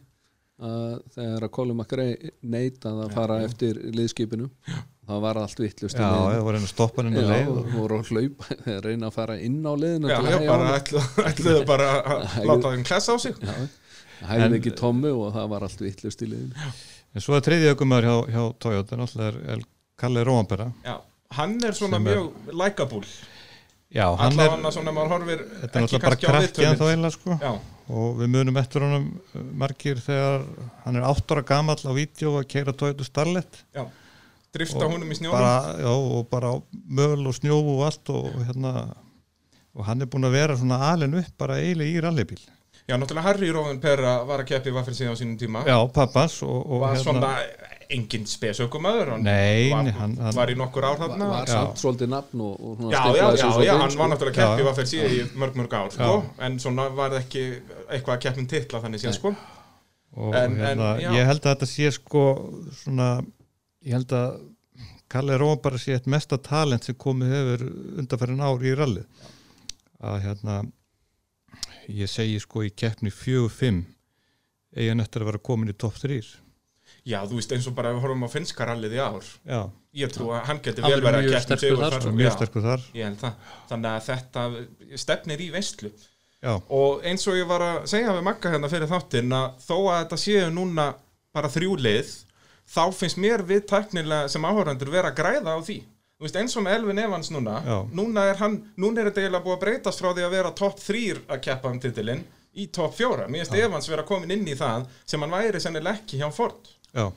[0.58, 4.48] að þegar að Colin McRae neitað að fara eftir liðskipinu
[5.08, 7.70] það var allt vittlust já, það var einn að stoppa hann inn á leið og
[7.78, 10.74] voru að hlaupa þeir reyna að fara inn á liðinu Já, að já, bara
[11.32, 13.40] ætluðu bara að láta þeim klessa á sig.
[13.42, 13.56] Já,
[14.32, 16.68] hægði ekki Tommy og það var allt vittlust í liðinu
[17.18, 19.66] En svo er þriðji ökumar hjá, hjá Toyota náttúrulega er, er
[19.98, 20.98] Kalle Róanbera Já,
[21.40, 23.08] hann er svona Sem er- mjög likeable.
[23.96, 26.86] Já, hann er, allavega svona horfir þetta er náttúrulega bara kannski á krakki en þá
[26.92, 27.38] einlega sko.
[27.40, 27.54] Já,
[27.88, 30.44] og við munum eftir honum uh, margir þegar
[30.84, 33.62] hann er átt ára gamall á vídeo að keira Toyota Starlet.
[33.72, 33.86] Já,
[34.56, 35.32] drifta honum í snjónum.
[35.38, 36.54] bara, já, og bara
[36.90, 38.74] möl og snjó og allt og, og hérna
[39.78, 42.40] og hann er búin að vera svona alin upp bara eiginlega í rallybíl.
[42.88, 45.66] Já, náttúrulega Harry Róðin Pera var að keppi vaffir síðan á sínum tíma.
[45.68, 47.32] Já, pappans og, og var hérna, svona
[47.90, 51.28] engin spesökumæður hann Nei, var, hann- hann- var í nokkur ár var, þarna.
[51.34, 51.52] Var Já.
[51.54, 54.64] samt svolítið nafn og, og svona Já, já, já, já, inn, hann var náttúrulega keppi
[54.64, 54.68] Já.
[54.70, 57.44] vaffir síðan í mörg, mörg ár sko, en svona var það ekki
[57.92, 59.36] eitthvað að keppin titla þannig síðan sko.
[60.18, 61.12] Og En- en, hérna, já.
[61.14, 62.24] ég held að þetta sé sko
[62.84, 63.10] svona,
[63.88, 64.40] ég held að
[65.08, 67.62] Kalle Róm bara sé eitt mesta talent sem komið hefur
[68.02, 69.06] undanferðin ár í rallið.
[70.04, 70.58] Að hérna
[71.88, 73.86] ég segi sko í keppni 4-5
[74.78, 76.20] eigin eftir að vera komin í topp 3
[77.08, 79.28] Já, þú veist eins og bara ef við horfum á finska rallið í ár.
[79.48, 79.62] Já,
[79.96, 82.16] ég trú að hann Hann vel er verið að mjög keppni sterkur sigur þar, þar,
[82.20, 82.86] mjög sterkur þar.
[82.98, 83.50] Ég held það.
[83.72, 84.46] Þannig að þetta
[85.04, 85.92] stefnir í veistlu
[86.44, 89.76] já, og eins og ég var að segja við Magga hérna fyrir þáttinn að þó
[89.78, 90.88] að þetta séu núna
[91.36, 92.12] bara þrjú lið
[92.68, 95.78] þá finnst mér við tæknilega sem áhörandur vera að græða á því.
[96.18, 97.76] Veist, eins og með Elvin Evans núna Já.
[97.94, 100.80] núna er hann, núna er þetta eiginlega búið að breytast frá því að vera topp
[100.82, 102.24] þrýr að keppa um titilinn
[102.58, 106.00] í topp fjóra, mér finnst Evans vera komin inn í það sem hann væri sennilega
[106.02, 106.72] ekki hjá Ford.
[106.90, 107.12] Já,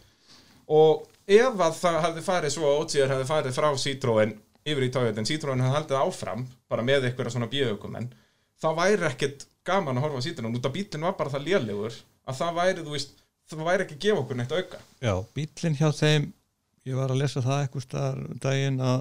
[0.71, 4.37] og ef að það hefði farið svo að OGR hefði farið frá Citroen
[4.69, 8.11] yfir í Toyota en Citroen hefði haldið áfram bara með eitthvað svona bjögumenn
[8.61, 11.97] þá væri ekkert gaman að horfa Citroen út af bílinn var bara það lélegur
[12.29, 13.17] að það væri, þú veist,
[13.59, 14.83] það væri ekki að gefa okkur neitt auka.
[15.03, 16.29] Já, bílinn hjá þeim
[16.89, 19.01] ég var að lesa það eitthvað staðar um daginn að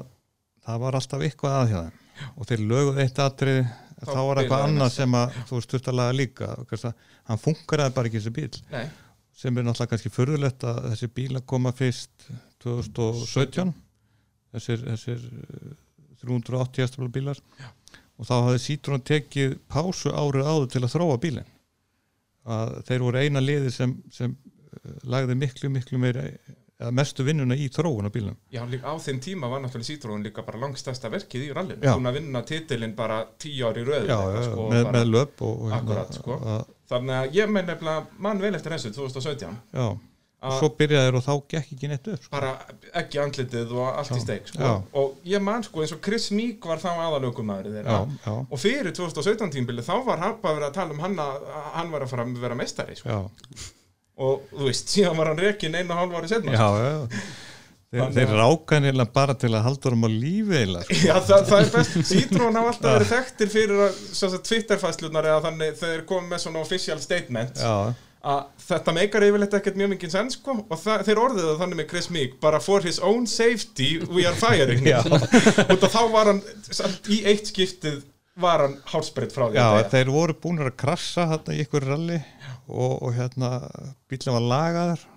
[0.66, 2.00] það var alltaf eitthvað að hjá þeim.
[2.36, 3.62] Og þeir löguð eitt atrið
[4.00, 6.46] Þá þá var eitthvað annað sem að þú þurft að laga líka.
[7.28, 8.86] Hann funkaraði bara ekki þessi bíl Nei,
[9.40, 12.26] sem er náttúrulega kannski förðulegt að þessi bíla koma fyrst
[12.64, 13.72] 2017
[14.56, 15.76] þessir, þessir eh,
[16.24, 17.70] 380 hestafla bílar Já.
[18.20, 21.52] og þá hafði Citroen tekið pásu árið áður til að þróa bílinn
[22.56, 26.26] að þeir voru eina liði sem, sem eh, lagði miklu miklu meira
[26.96, 28.36] mestu vinnuna í þróun á bílnum.
[28.56, 31.82] Já, líka á þeim tíma var náttúrulega Citroen líka bara langstæsta verkið í rallinu.
[31.84, 35.44] Búin að vinna titilinn bara tíu ári röð já, eitthvað, sko, með, bara, með löp
[35.44, 36.38] og, og Akkurat, sko.
[36.94, 39.90] þannig að ég nefnilega mann vel eftir þessu 2017 já,
[40.40, 42.32] að svo byrjaði þeir og þá gekk ekki neitt upp sko.
[42.32, 42.52] bara
[43.02, 44.62] ekki andlitið og allt í steik sko.
[44.64, 44.72] Já.
[45.02, 48.62] og ég man sko eins og Chris Meek var þá aðalökumæður þeirra já, já, og
[48.64, 52.08] fyrir 2017 tímbili þá var hann bara verið að tala um hann að hann var
[52.08, 53.12] að fara að vera meistari sko.
[53.12, 53.68] já,
[54.24, 57.22] og þú veist, síðan var hann rekin einu og hálf ári já, já.
[57.90, 60.98] Þeir, þeir að- ráka hann eiginlega bara til að halda honum á lífi eiginlega sko.
[61.10, 65.80] Já, það, það er best, Citroen hafa alltaf verið þekktir fyrir að, Twitter-fæslunar eða þannig
[65.80, 67.74] þeir komið með svona official statement já,
[68.20, 71.90] að þetta meikar yfirleitt ekkert mjög mikið senn sko og þeir orðið það þannig með
[71.94, 74.84] Chris Meek bara for his own safety we are firing.
[75.72, 76.42] Af þá var hann
[77.08, 78.02] í eitt skiptið
[78.40, 81.88] var hann hálsbreytt frá því Já, að þeir voru búin að krassa þarna í ykkur
[81.88, 82.20] ralli
[82.70, 83.54] og, og hérna
[84.12, 85.08] bílinn var lagaður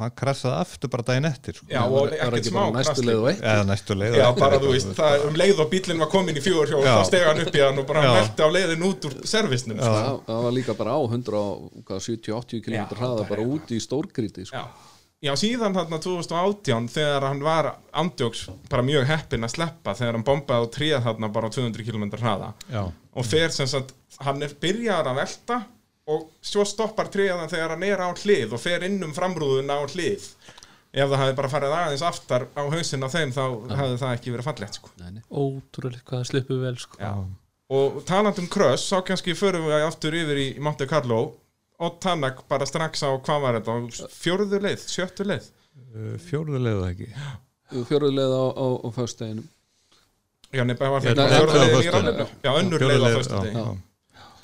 [0.00, 1.66] og hann krassaði aftur bara daginn eftir sko.
[1.68, 4.60] Já, og ekkert ekki smá bara næstu leið og eitt eða næstu leið Já, bara
[4.62, 6.94] þú veist, það um leið og bílinn var komin í hjól Já.
[6.96, 8.12] þá steg hann upp í hann og bara Já.
[8.16, 9.90] velti á leiðin út úr servisnum sko.
[10.00, 13.60] það, það var líka bara á 170-80 km Já, hraða það bara eitthvað.
[13.60, 14.56] út í stórgríti sko.
[14.56, 14.88] Já.
[15.20, 17.66] Já, síðan þarna 2018 þegar hann var
[18.00, 21.84] andjóks bara mjög heppinn að sleppa þegar hann bombaði á tríða þarna bara á 200
[21.84, 23.92] km hraða Já, og fer sem sagt,
[24.24, 25.58] hann er byrjar að velta
[26.10, 29.82] og svo stoppar tríðan þegar hann er á hlið og fer inn um framrúðuna á
[29.90, 30.30] hlið.
[30.90, 33.44] Ef það hefði bara farið aðeins aftar á hausinn á þeim þá
[33.78, 34.90] hefði það ekki verið fallegt sko.
[34.98, 35.22] Nei, nei.
[35.30, 36.98] ótrúlega hvað það sluppu vel sko.
[36.98, 37.12] Já.
[37.70, 41.22] og taland um kröss þá kannski förum við aftur yfir í Monte Carlo.
[41.80, 45.46] Og Tanak bara strax á hvað var þetta, fjórðu leið, sjöttu leið?
[46.26, 47.06] Fjóruðu leið það ekki?
[47.88, 49.46] Fjóruðleið á, á, á föstudeginum.
[50.50, 52.26] Já, nefnir var það leið í var rallinu.
[52.42, 53.64] Já, önnur leið á leið, já.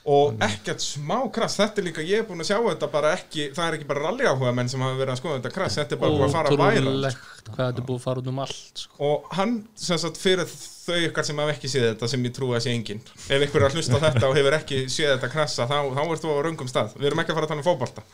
[0.06, 3.48] Og ekkert smá krass þetta er líka, ég er búin að sjá þetta bara ekki
[3.56, 5.96] það er ekki bara rally áhuga menn sem hafa verið að skoða þetta krass þetta
[5.96, 8.30] er bara búin að fara að væra ótrúlegt hvað þetta er búið að fara út
[8.32, 9.10] um allt sko.
[9.10, 9.54] og hann,
[9.86, 12.74] sem sagt, fyrir þau ykkar sem hafa ekki séð þetta, sem ég trúi að sé
[12.74, 16.02] engin ef ykkur er að hlusta þetta og hefur ekki séð þetta krassa, þá, þá
[16.04, 16.94] ert þú á röngum stað.
[17.00, 18.04] Við erum ekki að fara að tala um fótbolta.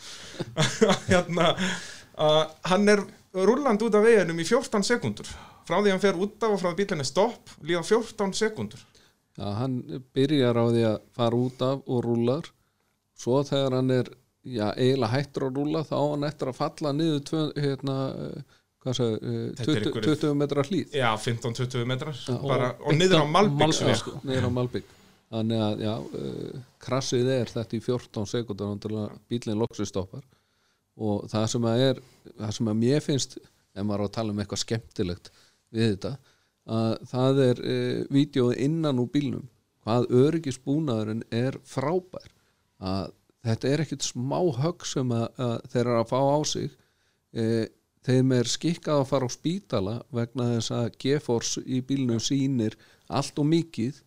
[1.10, 5.28] Hérna uh, hann er rúlland út af veginum í 14 sekundur
[5.66, 8.82] frá því hann fer út af og frá því bílinni stopp líða 14 sekundur
[9.38, 9.76] Já, hann
[10.12, 12.48] byrjar á því að fara út af og rúlar
[13.16, 14.10] svo þegar hann er
[14.44, 17.96] já, eiginlega hættur að rúla þá á hann eftir að falla niður tvö, hérna,
[18.82, 22.90] sagði, eh, Þetta er 20, einhverjir- 20 metra hlýð já, 15-20 metrar Já, bara, og
[22.92, 24.18] og niður á Malbygg sko.
[24.26, 24.90] niður á Malbygg
[25.32, 30.24] þannig að já, uh, krassið er þetta í 14 sekundar náttúrulega bílinn loksið stoppar.
[31.00, 32.00] Og það sem að er
[32.36, 35.30] það sem að mér finnst ef maður á að tala um eitthvað skemmtilegt
[35.72, 36.10] við þetta
[36.66, 39.48] að það er uh, vídeoð innan úr bílnum.
[39.82, 42.28] Hvað öryggisbúnaðurinn er frábær.
[42.82, 43.10] Að
[43.46, 46.70] þetta er ekkit smá högg sem að, að þeir eru að fá á sig.
[47.32, 47.64] Uh,
[48.06, 52.74] þeim er skikkað að fara á spítala vegna þess að G-Force í bílnum sýnir
[53.10, 54.00] allt og mikið.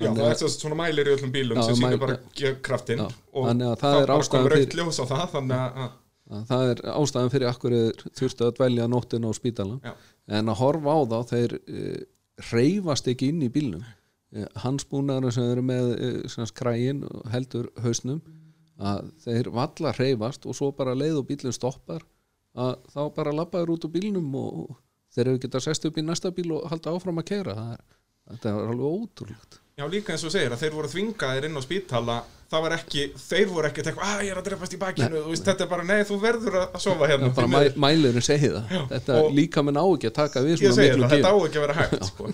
[0.00, 2.52] Já, það að- er þess svona mælir í öllum bílum Já, sem sýnir mæl- bara
[2.64, 5.90] kraftinn og að það er ástæðan fyrir- það þannig að,
[6.30, 7.74] að það er ástæðan fyrir akkur
[8.16, 9.92] þurftu að dvelja nóttina á spítalan Já.
[10.30, 12.02] En að horfa á þá þeir uh,
[12.50, 13.84] reyfast ekki inn í bílnum.
[14.30, 18.22] Uh, hans búnaður sem eru með uh, skræin og heldur hausnum
[18.80, 22.04] að þeir valla reyfast og svo bara leið og bílinn stoppar
[22.58, 24.78] að þá bara labbaður út úr bílnum og
[25.14, 27.82] þeir eru geta sest upp í næsta bíl og halda áfram að keira það er,
[28.30, 31.62] þetta er alveg ótrúlegt já líka eins og segir að þeir voru þvingaðir inn á
[31.64, 32.18] spítala
[32.50, 35.30] það var ekki, þeir voru ekki eitthvað, að ég er að drefast í bakinu, þú
[35.30, 37.76] veist, þetta er bara, nei, þú verður að sofa hérna bara því mæ, miður.
[37.84, 41.04] mælurinn segi það þetta og- líka minn á ekki að taka við ég svona miklu
[41.04, 42.30] það, þetta á ekki að vera hægt sko.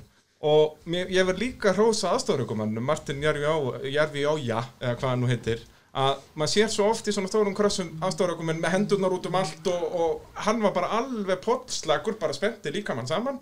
[0.52, 3.56] og mér, ég verð líka að hrósa aðstofrökumannum, Martin Jarvi, á,
[3.92, 5.60] Jarvi Ója eða hvað hann nú heitir
[5.96, 9.68] að maður sér svo oft í svona stórum krossum aðstofrökumenn með hendurnar út um allt
[9.72, 13.40] og, og hann var bara alveg pottslagur bara spennti líka mann saman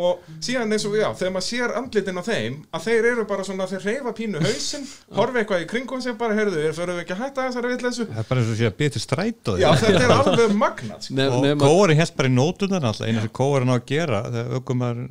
[0.00, 3.46] og síðan eins og já, þegar maður sér andlitin á þeim að þeir eru bara
[3.46, 4.86] svona, þeir reyfa pínu hausinn
[5.18, 8.06] horfa eitthvað í kringum sig bara, heyrðu, þeir fyrir ekki að hætta þessari vitleysu.
[8.08, 9.56] Það er bara eins og sé að byrja til strætó.
[9.60, 11.26] Já, þetta er alveg magnat sko.
[11.26, 15.02] Og kóari held bara í nótunar alltaf eina sem kóarinn á að gera þegar ökumar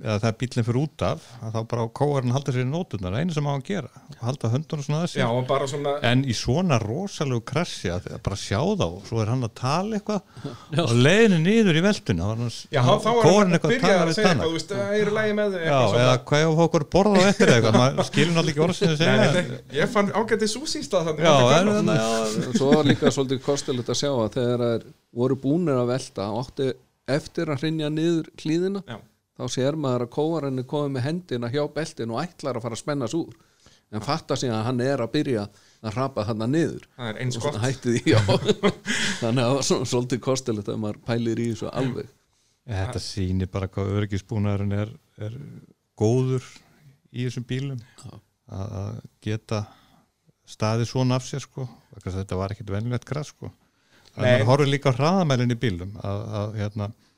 [0.00, 3.16] eða það er bílinn fyrir út af að þá bara kóarinn halda sér í nótunar
[3.20, 6.36] eina sem á að gera og halda höndunum svona að já, og svona en í
[6.36, 10.20] svona rosalegu krassi að bara sjá þá og svo er hann að tala eitthvað
[10.84, 12.30] og leiðinu niður í velduna
[12.70, 15.36] Já, þá þá er hann að byrja að segja eitthvað, þú veist, það er lægi
[15.40, 18.54] með þig Já, eitthvað eða hvað ef okkur borða á eftir eitthvað maður skilur náttúrulega
[18.54, 19.32] ekki orð sem þið Nei, segja.
[19.34, 24.10] nei, nei, ég fann ágætti súsístað þannig að svo var líka svolítið kostilegt að sjá
[24.14, 24.86] að þegar
[25.20, 26.28] voru búnir að velta
[27.10, 28.98] eftir að hrinja niður klíðina Já.
[29.40, 32.76] Þá sér maður að kóarinn er komið með hendina hjá beltin og ætlar að fara
[32.76, 33.38] að spenna svo úr.
[33.90, 35.44] En fattar síðan að hann er að byrja
[35.82, 36.84] að rapa hann niður.
[36.94, 37.58] Það er eins gott.
[38.06, 38.18] já.
[39.22, 42.12] Þannig að það var svona svolítið kostilegt að maður pælir í þessu alveg.
[42.70, 45.34] Þetta sýnir bara hvað örgisbúnaðurinn er, er
[45.98, 46.46] góður
[47.10, 47.80] í þessum bílum.
[48.06, 49.64] Að, að geta
[50.50, 51.66] staðið svona af sér sko.
[51.98, 53.50] Þetta var ekkit venjulegt græs sko.
[54.18, 54.24] Nei.
[54.24, 57.09] maður horfir líka á hraðamælinn í bílum að, að hérna já,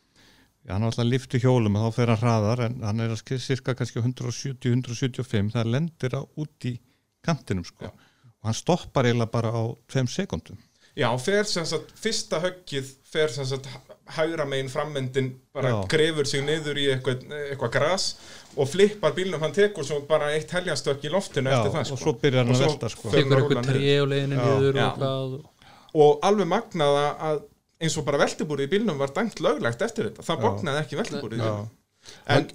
[0.69, 3.75] hann var alltaf liftu hjólum og þá fer hann hraðar en hann er að cirka
[3.75, 6.77] kannski 170-175 það lendir á út í
[7.25, 10.59] kantinum sko og hann stoppar eiginlega bara á 2 sekundum
[10.93, 13.65] Já, fer sem sagt, fyrsta höggið fer sem sagt
[14.13, 15.77] hægra megin frammyndin bara Já.
[15.89, 18.05] grefur sig niður í eitthvað, eitthvað gras
[18.61, 22.03] og flippar bílnum, hann tekur svo bara eitt heljanstökk í loftinu Já, eftir það og
[22.03, 23.09] svo byrjar hann að velta, sko.
[23.09, 23.17] að
[24.43, 24.85] og Já.
[24.85, 25.49] Já.
[26.05, 27.41] og alveg magnað að- að
[27.83, 31.47] eins og bara veltibúrið í bílnum var dæmt löglegt eftir þetta, það bognaði ekki veltibúrið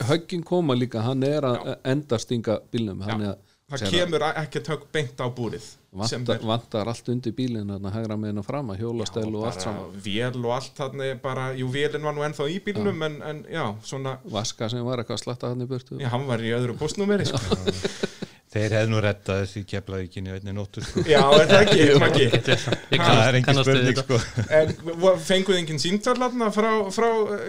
[0.08, 4.88] höggin koma líka, hann er að enda stinga bílnum hann er það kemur ekkert högg
[4.96, 5.66] beint á búrið
[6.08, 9.26] sem vantar, er vantar allt undir bílinn hann að hægra með hennar fram að hjólastæl
[9.32, 9.96] og allt saman.
[10.04, 13.64] vél og allt þarna bara, jú, vélinn var nú ennþá í bílnum en, en já,
[13.88, 15.98] svona vaska sem var eitthvað að slatta hann í burtu.
[16.00, 17.42] Já, hann var í öðru postnúmeri sko.
[18.48, 21.02] Þeir hefðu nú rettað þessi keflavíkinni einni nóttu sko.
[21.04, 24.04] já, er það ekki, Maggi Ég Það er engin við spurning þetta.
[24.06, 24.46] sko.
[24.56, 27.08] en fenguð engin síntallarna frá, frá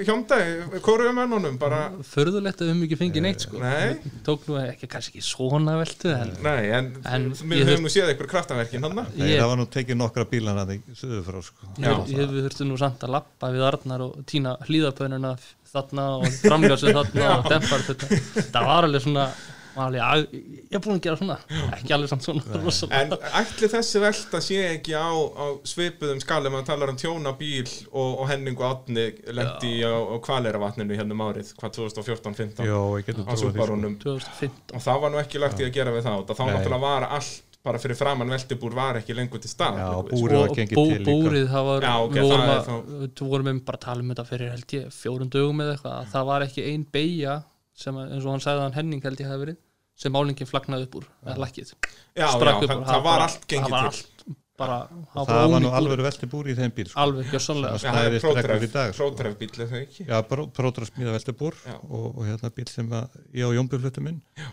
[0.09, 0.38] hjóndæ,
[0.82, 1.78] kóruumennunum bara,
[2.09, 5.76] Förðulegt að við höfum ekki fengið neitt sko nei, Tók nú ekki, kannski ekki svona
[5.78, 9.59] veltu en nei en, En við höfum nú séð einhver kraftaverkin hann Þeir ég, hafa
[9.61, 11.70] nú tekið nokkra bílan að þeir suðu frá sko.
[11.78, 11.92] Já.
[12.11, 15.36] við þurftum nú samt að lappa við Arnar og týna hlýðapönuna
[15.68, 20.33] þarna og framljósið þarna og dempar þetta það var alveg svona var alveg,
[20.71, 21.37] ég er búin að gera svona.
[21.77, 23.12] Ekki alveg samt svona En
[23.43, 28.21] ætli þessi velta sé ekki á, á svipuðum skalum að tala um tjóna bíl og,
[28.23, 33.07] og Henning og Átni lendi á, á kvaleravatninu hérna um árið, hvað 2014-15 Jó, ég
[33.11, 33.43] getur á sko.
[33.49, 36.55] Subarunum 2015 og það var nú ekki lagt í að gera við það þá Nei.
[36.57, 40.12] náttúrulega var allt bara fyrir framann veltibúr var ekki lengur til stað Já, veist.
[40.14, 41.11] búrið var og gengið til líka.
[41.11, 43.85] búrið það var Já, ok, við vorum, það að, þá- við vorum um bara að
[43.85, 46.87] tala um þetta fyrir held ég fjórum dögum eða eitthvað að það var ekki ein
[46.95, 47.35] beigja
[47.79, 49.59] sem að- eins og hann sagði að hann Henning held ég hafi verið
[49.99, 53.24] sem málingin flagnaði upp úr eða lækkið Já, já, Sprakk upp það, úr, það var
[53.29, 54.76] allt gengið það var til allt bara,
[55.14, 56.99] það Það var nú alveg velti búri í þeim bíl sko.
[57.03, 59.05] alveg Já, Já, það er prótref, dag, sko.
[59.05, 60.07] prótref bíl, það ekki?
[60.09, 60.22] Já,
[60.59, 61.74] prótra smíða velti búr Já.
[61.79, 64.49] og, og hérna bíl sem að ég og Jónbjörn fluttum inn Já.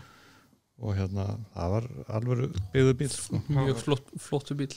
[0.86, 1.24] og hérna
[1.56, 1.88] það var
[2.20, 3.42] alveg byggðu bíl sko.
[3.50, 4.70] mjög flott, flottu bíl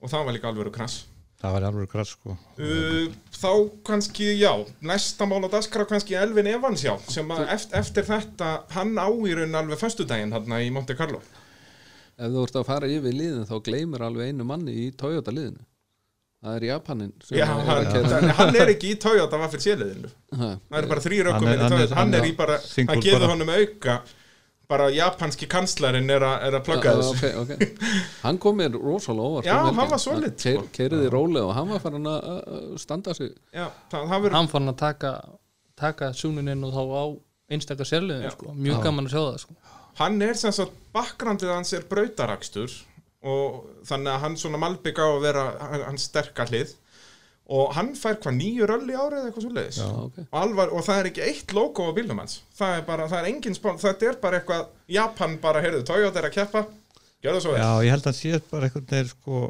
[0.00, 1.02] Og það var líka alveg krass
[1.44, 2.34] það var alveg græs sko.
[2.56, 3.50] Uh, þá
[3.84, 4.50] kannski, já,
[4.88, 9.06] næsta mál á dagskrá kannski Elvin Evans, já, sem að eftir, eftir þetta, hann á
[9.12, 11.20] í raun alveg föstudaginn hann í Monte Carlo.
[12.14, 15.64] ef þú ert að fara yfir liðin þá gleymir alveg einu manni í Toyota liðinu
[16.44, 20.10] það er Japanin Já, er hann, keyra- hann er ekki í Toyota vaffir séliðinu.
[20.36, 21.94] Ha, Það eru bara þrýr Hann er- hann er- Toyota.
[21.98, 23.96] Hann er er í bara, hann gefur honum auka,
[24.68, 27.30] bara japanski kanslarinn er, a, er að plugga Já, þessu.
[27.42, 27.90] ok, ok.
[28.24, 30.70] hann kom mér rosalega óvart Já, um hann var solid, Keir- sko.
[30.78, 34.50] keyrði rólega og hann var farin að að standa sig Já, það, það verður, hann
[34.54, 35.12] fann að taka
[35.84, 37.04] taka súnuninn og þá á
[37.54, 38.32] einstakar sérliðin Já.
[38.36, 38.54] sko.
[38.56, 39.56] mjög gaman að sjá það sko.
[40.00, 42.72] hann er sem sagt, bakgrandið hans er brautarakstur
[43.24, 46.72] og þannig að hann svona malbygg á að vera hann, hann sterka hlið
[47.52, 50.20] og hann fær hvað nýju rölli árið eða eitthvað svo leiðis Já, ok.
[50.32, 52.38] og, og það er ekki eitt logo á bílnum hans.
[52.56, 56.22] Það er bara, það er engin spán þetta er bara eitthvað, Japan bara, heyrðu, Toyota
[56.22, 56.64] er að keppa.
[57.24, 57.60] Gjör það svo vel.
[57.60, 59.42] Já, ég held að sé bara einhvern veginn sko,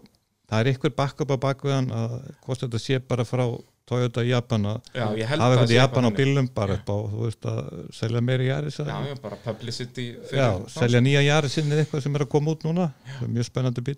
[0.50, 3.44] það er einhver backup á bakveðan að hvort þetta sé bara frá
[3.84, 7.18] Toyota í Japan að hafa að eitthvað í Japan á bílum bara upp á, þú
[7.26, 7.58] veist að
[7.92, 12.24] selja meiri Jaris já, já, bara publicity já, fyrir selja nýja Jarisinni eitthvað sem er
[12.24, 12.86] að koma út núna.
[13.20, 13.94] Er mjög spennandi bíl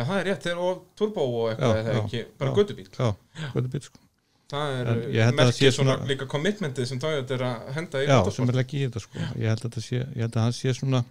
[0.00, 3.86] já, það er rétt, þeir og turbo og eitthvað Já, já, ekki, bara gödubíl já,
[3.86, 4.06] sko
[4.50, 8.34] það er merkið svona, líka commitmentið sem Toyota er að henda í já, motorsport.
[8.40, 10.74] sem er ekki í þetta sko ég held að, sé, ég held að hann sé
[10.74, 11.04] svona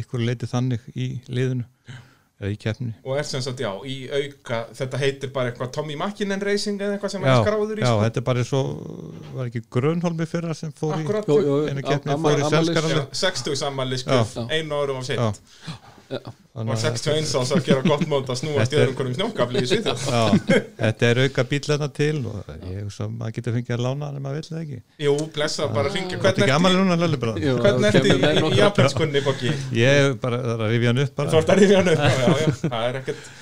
[0.00, 1.64] ykkur leiti þannig í liðinu
[2.40, 5.96] eða í keppni og er sem sagt, já, í auka þetta heitir bara eitthvað Tommy
[6.00, 8.04] Makkinen Racing eða eitthvað sem já, er skráður í já, sko.
[8.06, 8.60] þetta er bara svo
[9.34, 12.46] var ekki Grönholmi fyrra sem fór Einu á- keppni fór í.
[12.48, 14.46] Já, 60 sammæli skjöf, Já.
[14.56, 15.08] einu árum á Já.
[15.10, 15.80] sitt Já,
[16.10, 19.60] og Þannig að 61 árs að gera gott mót að snúast í öðrum hverjum snjókafli
[19.62, 20.22] í Svíþjóð Já,
[20.80, 24.24] þetta er auka bílana til og ég hugsa að maður getur fengið að lána ef
[24.24, 24.80] maður vill það ekki.
[25.06, 25.94] Jú, blessa, bara er
[27.60, 29.54] Hvernig ertu í, japanskunni, Bokki?
[29.78, 31.40] Ég er bara að rifja hann upp Þú bara.
[31.44, 33.32] ert að rifja hann upp, já, já, já, það er ekkert.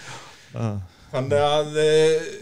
[1.08, 1.92] Þannig að, e,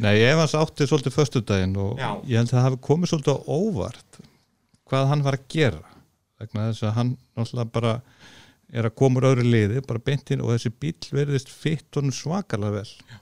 [0.03, 3.39] Nei, ég var átti svolítið föstudaginn og ég held að það hafi komið svolítið á
[3.47, 4.19] óvart
[4.91, 5.83] hvað hann var að gera.
[6.41, 7.93] Vegna þess að hann náttúrulega bara
[8.73, 12.81] er að koma úr öðru liði, bara beintinn og þessi bíl verðist fitt honum svakalega
[12.81, 13.19] vel.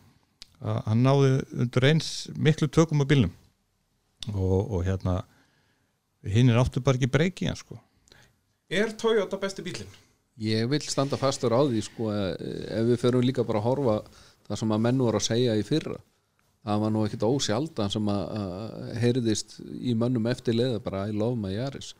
[0.64, 1.32] Að hann náði
[1.64, 3.34] undir eins miklu tökum á bílnum
[4.32, 5.18] og, og hérna
[6.24, 7.76] hinn er áttu bara ekki breyki hann sko.
[8.70, 10.00] er Toyota besti bílinn?
[10.40, 13.98] Ég vil standa fastur á því sko, eh, ef við förum líka bara að horfa
[14.48, 16.00] það sem að menn voru að segja í fyrra
[16.64, 18.38] það var nú ekkit ósjaldan sem að,
[19.02, 21.92] heyrðist í mönnum eftir leða bara I love my Yaris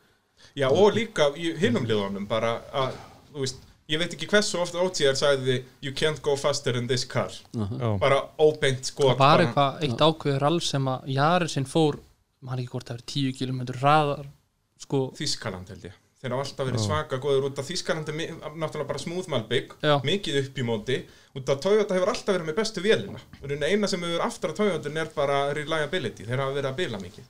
[0.57, 2.97] Já, og líka í hinum liðunum bara að,
[3.43, 3.59] veist,
[3.91, 7.33] ég veit ekki hversu ofta OTR sagði you can't go faster in this car.
[7.53, 7.89] Já.
[8.01, 11.99] bara óbeint sko það var eitthvað eitt ákveður all sem að Jarisinn fór
[12.45, 14.25] maður ekki hvort það er 10 km hraðar
[14.85, 16.01] sko, Þískaland held ég.
[16.25, 18.17] Þeir hafa alltaf verið svaka góður út af Þískaland er
[18.57, 19.95] náttúrulega bara smooth malbygg Já.
[20.07, 20.99] mikið upp í móti.
[21.37, 23.21] Út af Toyota hefur alltaf verið með bestu vélina.
[23.43, 26.25] Og eina sem hefur aftur að Toyota er bara reliability.
[26.25, 27.27] Þeir hafa verið að bila mikið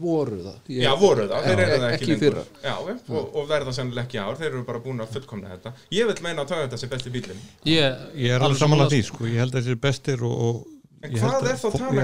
[0.00, 0.58] voru það.
[0.72, 2.38] Ég, Já, voru það, þeir eru það ekki ekki lengur.
[2.62, 5.72] Já, og, og verða sennilega ekki ár, þeir eru bara búin að fullkomna þetta.
[5.96, 9.28] Ég vil meina að Toyota sé besti bílinn ég, Ég er alveg samanlega því sko,
[9.28, 10.56] ég held að þessi er bestir og, og
[11.04, 11.50] En ég hvað held að,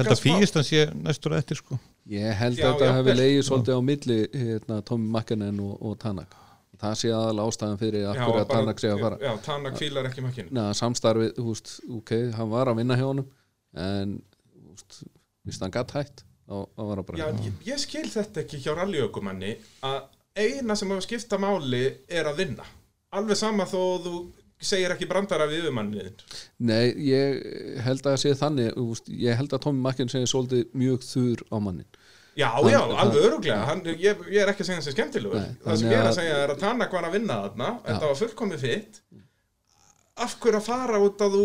[0.02, 0.24] að spá?
[0.26, 1.78] fíistan sé næstur eftir sko.
[2.12, 5.96] Ég held Já, að þetta hefði leiðið svolítið á milli hérna, Tommy Makkanen og, og
[6.02, 6.36] Tanak
[6.82, 9.18] það sé aðal ástæðan fyrir að hverju að Tanak sé að fara.
[9.22, 11.68] Já, Tanak fílar ekki makkinu Neða, samstarfið, veist,
[12.00, 13.22] ok, hann var að vinna hjá hann
[16.48, 19.54] hann bara Já, ég, ég skil þetta ekki hjá rallyökumanni
[19.88, 20.02] að
[20.36, 22.64] eina sem hefur skipta máli er að vinna.
[23.12, 24.14] Alveg sama þó þú
[24.62, 26.14] segir ekki brandara við yfirmanniðin
[26.62, 27.40] Nei, ég
[27.84, 28.76] held að það sé þannig
[29.18, 31.88] ég held að Tommy Makkanen sé svolítið mjög þur á mannin
[32.38, 35.36] Já, Hann- já, alveg öruglega hann, ég, ég er ekki að segja þessi skemmtilegur.
[35.36, 37.66] Nei, Það sem ég er að segja er að Tanak var að vinna þarna.
[37.84, 39.00] Þetta var fullkomið fitt.
[40.24, 41.42] Af hverju að fara út að þú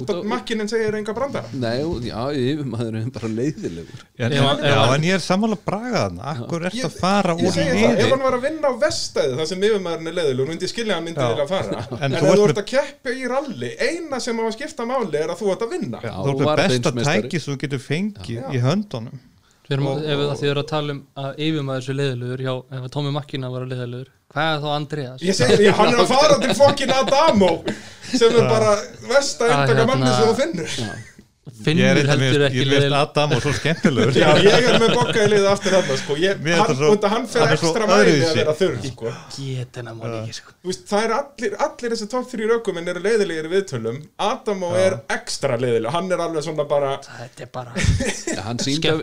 [0.00, 4.78] út að á- makkinin segir enga brandara Nei, já, yfirmaður er bara leiðilegur En, já,
[4.94, 8.14] en ég er sammála braga þarna Akkur ert að fara Ég úr segi það, ef
[8.14, 10.98] hann var að vinna á vestæði þar sem yfirmaðurinn er leðilegur, myndi ég skilja að
[11.00, 11.28] hann myndi Já.
[11.34, 14.40] vilja fara En en, þú ef ert þú ert að keppa í ralli eina sem
[14.40, 16.64] á að skipta máli er að þú ert að vinna Já, Já, Þú ert var
[16.64, 17.28] besta beinsmeistari.
[17.28, 18.50] tæki sem þú getur fengið Já.
[18.50, 19.22] í höndunum
[19.64, 23.48] ef þið eru að tala um að yfirmaður sér leiðilegur hjá, ef að Tómi Makkina
[23.48, 25.22] var leiðilegur hvað er þá Andreas?
[25.24, 27.48] Ég segi því, hann er að fara til fokkin Adamo
[28.20, 28.76] sem er bara
[29.08, 29.86] versta Ah, eintaka hérna.
[29.94, 30.78] manni sem þú finnur.
[31.44, 34.12] Ég Finnur er eitthvað heldur ekki Ég veist Adam og svo skemmtilegur.
[34.16, 36.14] Já, ég er með bokka í liðu aftur þarna sko.
[36.16, 39.12] ég, er hann, svo- hann fer er ekstra mæli að vera þurr sko.
[40.38, 40.54] Sko.
[40.64, 44.00] Þú veist, það er allir, allir þessi topp þrjú rökuminn eru leiðilegir viðtölum.
[44.18, 48.96] Adamo er ekstra leiðileg hann er alveg svona bara Þetta er bara ja, hann sínda,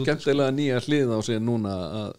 [0.00, 2.10] Skemmtilega að nýja hlið á sig núna að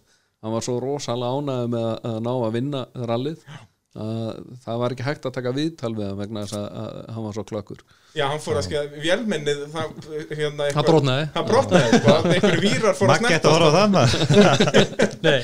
[0.42, 3.44] hann var svo rosalega ánægð með að, að ná að vinna rallið.
[3.50, 7.26] að það var ekki hægt að taka viðtal við hann vegna þess að, að hann
[7.26, 7.82] var svo klökkur.
[8.16, 9.88] Já, hann fór að skilja, vélmennið það,
[10.36, 11.26] hérna, Það brotnaði.
[11.36, 12.00] Hann brotnaði,
[12.36, 14.16] einhverju vírar fór að Maggi ætti að snerta horfa á það maður.
[15.28, 15.40] Nei,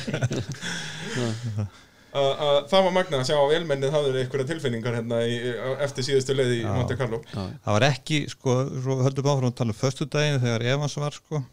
[2.18, 5.36] að að það var magnað að sjá að vélmennið hafði einhverja tilfinningar hérna í,
[5.86, 7.20] eftir síðustu leið í Monte Carlo.
[7.34, 11.44] Það var ekki, sko, svo höldum áfram að tala um föstudaginn þegar Evans var, sko.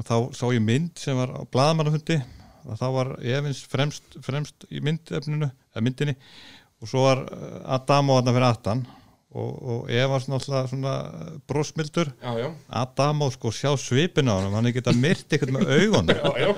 [0.00, 2.20] Og þá sá ég mynd sem var á blaðamannafundi.
[2.20, 2.39] og
[2.78, 6.16] þá var Evans fremst, fremst í myndinni
[6.80, 8.86] og svo var eh, Adamo þarna fyrir aftan.
[9.30, 10.92] Og, og Evans náttúrulega svona
[11.46, 12.08] brosmildur.
[12.18, 12.48] Já, já,
[12.80, 16.10] Adamo, sko, sjá svipin á hann hann er geta myrt eitthvað með augunum.
[16.18, 16.48] Já, já.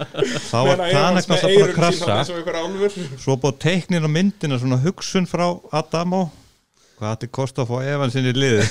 [0.47, 2.97] Þá var það bara að einhver álfur.
[3.21, 6.31] Svo búið teiknin á myndina svona hugsun frá Adamo
[7.03, 8.63] hvað þetta kosti að fá Evans inn í liði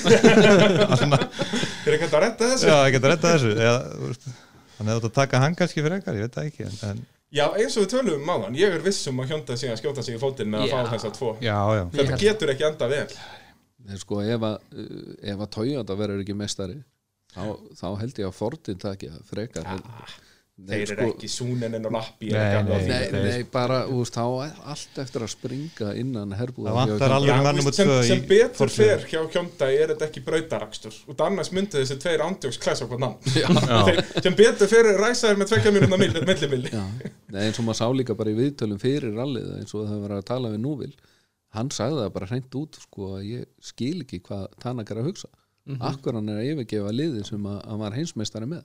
[1.92, 2.70] ekki hægt að redda þessu?
[2.70, 3.52] já, ég geta rettað þessu.
[3.58, 4.28] Eða, þú veist,
[4.78, 7.02] hann hefði átt að taka hann kannski fyrir ekkar, ég veit það ekki en, en,
[7.32, 9.78] Já, eins og við tölum um áðan, ég er viss um að hjónda sig að
[9.80, 10.74] skjóta sig í fótinn með að Já.
[10.76, 11.30] fá þessa tvo.
[11.40, 13.06] Já, já, Þetta held- getur ekki enda vel.
[13.88, 14.58] Nei, sko, ef að,
[15.24, 16.76] ef að Toyota verður ekki mestari
[17.34, 17.46] þá,
[17.80, 19.78] þá held ég að Fordin taki það frekar ja,
[20.70, 24.26] Þeir eru ekki súninin og lappi Nei, nei, Nei, Nei, nei, bara, þú veist, þá
[24.46, 26.70] er allt eftir að springa innan herbúða.
[26.72, 29.94] Það vantar alveg- Já, mann þú númer veist, sem, sem betur fer hjá Hyundai er
[29.94, 31.00] þetta ekki brautarakstur.
[31.10, 33.18] Og annars myndi þessi tveir ándjóks klæsa okkur namn
[34.22, 36.72] sem betur fer ræsaðir með tvekja mínúna millimilli
[37.32, 40.26] eins og maður sá líka bara í viðtölum fyrir rallið eins og það var að
[40.28, 40.92] tala við núvil.
[41.56, 45.08] Hann sagði það bara hreint út sko að ég skil ekki hvað Tanak er að
[45.12, 45.30] hugsa.
[45.80, 48.64] Akkur hann er að yfirgefa liði sem að hann var heimsmeistari með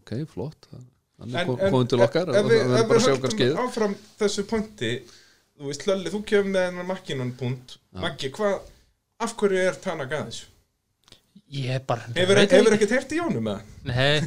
[0.00, 0.68] ok, flott.
[1.16, 3.54] Hann er kom, komin til okkar við, verður ef bara við skeið.
[3.62, 4.90] áfram þessu punkti
[5.56, 7.78] þú veist Lölli, þú kemur með hennar makkinan punkt.
[7.96, 8.58] Maggi, hvað
[9.24, 10.50] af hverju er Tanak að þessu?
[11.56, 12.74] ég er bara Hefur, hefur ekki.
[12.74, 13.72] ekkert heyrt í Jónum með það?
[13.86, 14.20] Nei,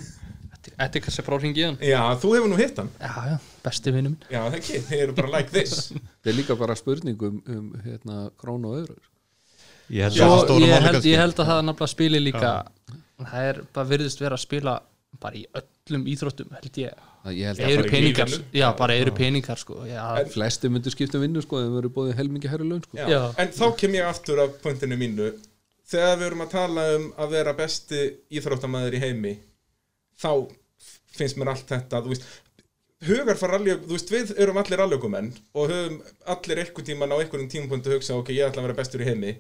[0.54, 1.78] þetta er- þetta er kannski frá hringið hann.
[1.84, 2.90] Já, þú hefur nú hitt hann.
[3.00, 4.24] Já, já, besti vinnu minn.
[4.32, 5.92] Já, það ekki, þeir eru bara like this.
[6.24, 9.06] Það er líka bara spurning um, um hérna, krón og öðrur
[9.90, 10.26] ég held Já,
[10.62, 12.50] ég held, ég held að það nafnilega spili líka
[13.20, 14.74] Það er bara virðist vera að spila
[15.20, 17.05] bara í öllum íþróttum held ég
[17.36, 19.82] ég held eru að peningar, já, bara eru peningar sko.
[19.89, 22.97] En- flesti myndu skipta um vinnu sko ef það verður bóðið helmingi herri laun sko
[22.99, 23.07] Já.
[23.12, 23.22] Já.
[23.41, 25.32] En þá kem ég aftur af punktinu mínu
[25.89, 28.01] Þegar við erum að tala um að vera besti
[28.38, 29.32] íþróttamæður í heimi
[30.22, 30.32] þá
[31.18, 32.28] finnst mér allt þetta þú veist,
[33.10, 35.95] hugar fara allir þú veist, við erum allir allökumenn og höfum
[36.36, 39.34] allir eitthvað tíman á einhverjum tímapunktu hugsa, ok, ég ætla að vera bestur í heimi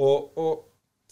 [0.00, 0.64] og, og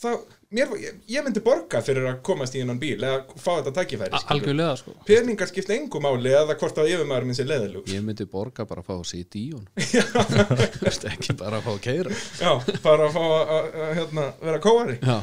[0.03, 0.15] það
[0.55, 3.73] mér, ég, myndi borga fyrir að komast í hennan bíl eða fá þetta
[4.21, 4.35] skilur.
[4.35, 4.95] algjörlega sko.
[5.07, 8.83] peningar skipta engu máli eða hvort að yfirmaður minn sé leðilug ég myndi borga bara
[8.83, 9.69] að fá að sitja í hún
[11.15, 12.53] ekki bara að fá að keira já,
[12.85, 13.71] bara að fá að,
[14.01, 14.97] hérna, vera kóari.
[15.05, 15.19] Já,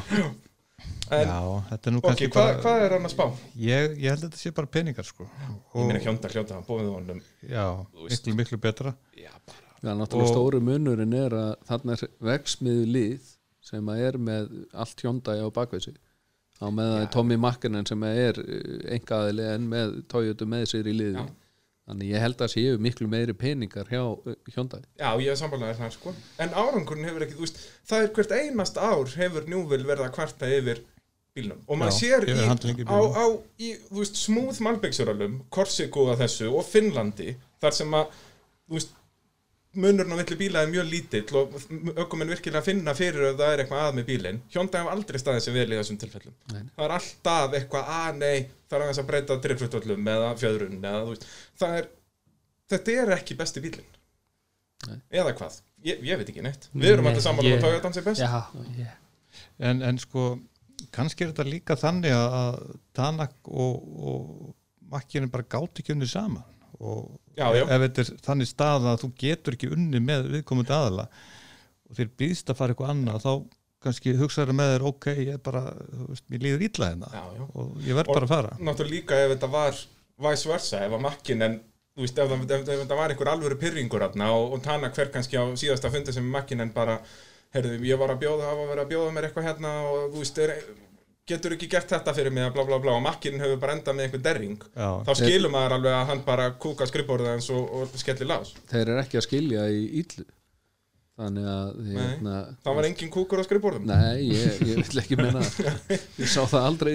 [1.12, 1.40] en, já,
[1.72, 3.26] þetta er nú ok, kannski hvað, bara hvað er hann að spá?
[3.68, 5.28] ég, ég held að þetta sé bara peningar sko.
[5.76, 7.20] Ég meina hjónda hljóta að bóðið honum.
[7.44, 7.66] Já,
[8.08, 8.94] miklu, miklu betra.
[9.20, 9.34] Já,
[9.82, 13.31] náttúrulega Og- stóri munurinn er að þarna er vegsmiðu lið
[13.72, 15.96] sem er með allt hjóndægi á bakveysi
[16.62, 18.38] á meðan Tommy Makkinen sem er
[18.94, 21.26] engaðili en með Toyota með sér í liði Já.
[21.90, 24.84] þannig ég held að séu miklu meiri peningar hjá uh, Hyundai.
[25.00, 26.14] Já, ég er samfélagur þar sko.
[26.44, 30.16] En árangurinn hefur ekki, þú veist Það er hvert einast ár hefur Njúvil verið að
[30.20, 30.84] kvarta yfir
[31.36, 31.64] bílnum.
[31.66, 33.26] Og maður sér í, á, á,
[33.58, 38.18] í, þú veist, smúð malbyggsuralum Korsiku að þessu og Finnlandi Þar sem að,
[38.68, 38.98] þú veist
[39.80, 41.54] munurinn á milli bíla er mjög lítill og
[42.04, 44.42] ökumenn virkilega finna fyrir ef það er eitthvað að með bílinn.
[44.52, 46.36] Hyundai hef aldrei staðið sem vel í þessum tilfellum.
[46.52, 46.62] Nei.
[46.76, 51.02] það er alltaf eitthvað að nei það er aðeins að breyta driflutöllum eða fjöðrun eða
[51.06, 51.28] þú veist.
[51.62, 51.90] Það er
[52.72, 53.98] þetta er ekki besti bílinn
[54.90, 55.02] Nei.
[55.22, 56.70] eða hvað, ég, ég veit ekki neitt.
[56.74, 58.24] Við erum alltaf saman um að Toyota sé best.
[58.24, 58.96] Já, ég,
[59.70, 60.32] en, en sko
[60.96, 64.56] kannski er þetta líka þannig að, að Tanak og, og
[64.92, 66.44] makkinu bara gátt ekki unni saman
[66.82, 67.08] og
[67.38, 67.64] Já, já.
[67.64, 71.06] ef þetta er þannig stað að þú getur ekki unni með viðkomandi aðala
[71.90, 73.32] og þeir býðst að fara eitthvað annað þá
[73.82, 77.24] kannski hugsaður með þér ok, ég er bara, þú veist, mér líður ítla hérna Já,
[77.40, 77.46] já.
[77.58, 79.80] og ég verð bara að fara náttúrulega líka ef þetta var
[80.28, 81.56] vice versa, ef að makkin en
[81.98, 84.92] þú veist, ef, það- ef, ef þetta var einhver alvöru pyrringur aðna og, og tana
[84.94, 87.00] hver kannski á síðasta fundi sem makkin en bara
[87.56, 90.38] heyrðu, ég var að bjóða, hafa verið að bjóða mér eitthvað hérna og þú veist,
[90.46, 90.54] er,
[91.32, 94.10] getur ekki gert þetta fyrir mig bla bla bla og makkin hefur bara endað með
[94.10, 97.98] einhver derring Já, þá skilur maður alveg að hann bara kúka skrifborðið hans og, og
[98.00, 100.28] skellir lás þeir eru ekki að skilja í íllu
[101.22, 103.90] þannig að hérna, það var engin kúkur á skrifborðum.
[103.90, 105.42] Nei, ég, ég vil ekki menna
[106.22, 106.94] ég sá það aldrei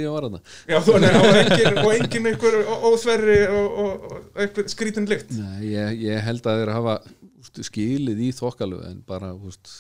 [1.27, 2.57] var engin, og engin einhver
[2.91, 5.35] óþverri og, og, einhver skrítin lykt.
[5.37, 6.97] Nei, ég, ég held að þeir hafa
[7.43, 9.75] úst, skilið í þokkalu en bara úst,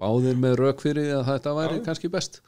[0.00, 1.84] báðir með rauk fyrir að þetta væri Já.
[1.90, 2.42] kannski best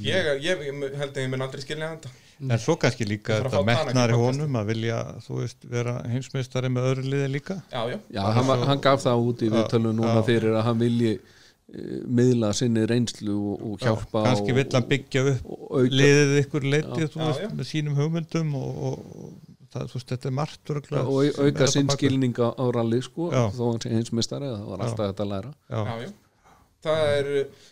[0.00, 2.12] ég, ég, ég held að ég mun aldrei skilja þetta.
[2.44, 6.88] En svo kannski líka þetta metnar í honum að vilja, þú veist, vera heimsmeistari með
[6.90, 7.60] öðru liði líka.
[7.70, 10.24] Já, já, Já, hann, var- hann gaf það út í Já, viðtölu núna já.
[10.26, 14.88] fyrir að hann vilji uh, miðla sinni reynslu og, og hjálpa kannski og, vill hann
[14.90, 17.50] byggja upp liðið ykkur leiti þú Já, veist, já.
[17.60, 21.70] með sínum hugmyndum og, og, og það, þú veist, þetta er margt og auka þarna
[21.76, 22.02] sinn bak við.
[22.02, 23.44] skilning á, rally sko, Já.
[23.54, 25.54] þó hann sé einsmistari það var alltaf þetta að læra.
[25.70, 26.12] Já, já, já
[26.84, 27.30] Það er,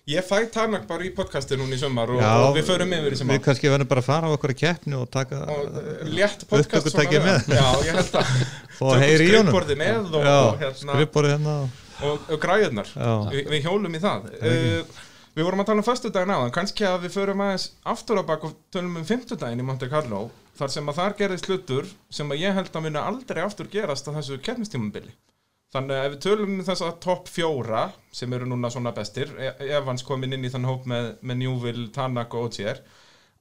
[0.09, 3.21] ég fæ Tanak bara í podcasti núna í sumar og, og við förum yfir í
[3.21, 6.47] sem við kannski verðum bara að fara á okkur keppni og taka og uh, létt
[6.49, 7.55] podcast Upptökutæki svona með.
[7.59, 9.53] Já, ég held að í honum.
[9.53, 10.99] skrifborði með og, já, og, hérna,
[11.29, 11.57] hérna
[12.03, 12.93] og, og, græðunar
[13.33, 14.31] Vi, Við hjólum í það.
[14.41, 15.01] Uh,
[15.33, 16.51] Við vorum að tala um föstudaginn áðan.
[16.53, 20.27] Kannski að við förum aðeins aftur á bak og tölum um fimmtudaginn í Monte Carlo
[20.59, 24.11] þar sem að þar gerðist hlutur sem að ég held að muni aldrei aftur gerast
[24.13, 25.15] á þessu keppnistímabili
[25.73, 29.55] Þannig að ef við tölum um þessa topp fjóra sem eru núna svona bestir E-
[29.79, 32.83] Evans komin inn í þann hóp með, með Newville, Tanak og Ogier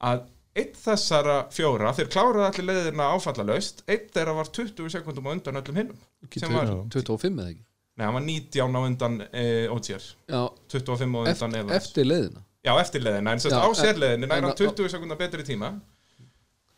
[0.08, 0.22] að
[0.56, 5.60] eitt þessara fjóra þeir kláraði allir leiðina áfallalaust eitt þeirra var 20 sekundum á undan
[5.62, 7.64] öllum hinnum Ekki sem var, 25 eða ekki?
[8.00, 11.76] Nei, hann var 19 á undan e, Ogier Já, 25 á undan Evans.
[11.82, 12.44] eftir leiðina?
[12.64, 15.44] Já, eftir leiðina, en sérst á sérleiðinni en- nær en hann á- 20 sekundar betri
[15.44, 15.72] tíma.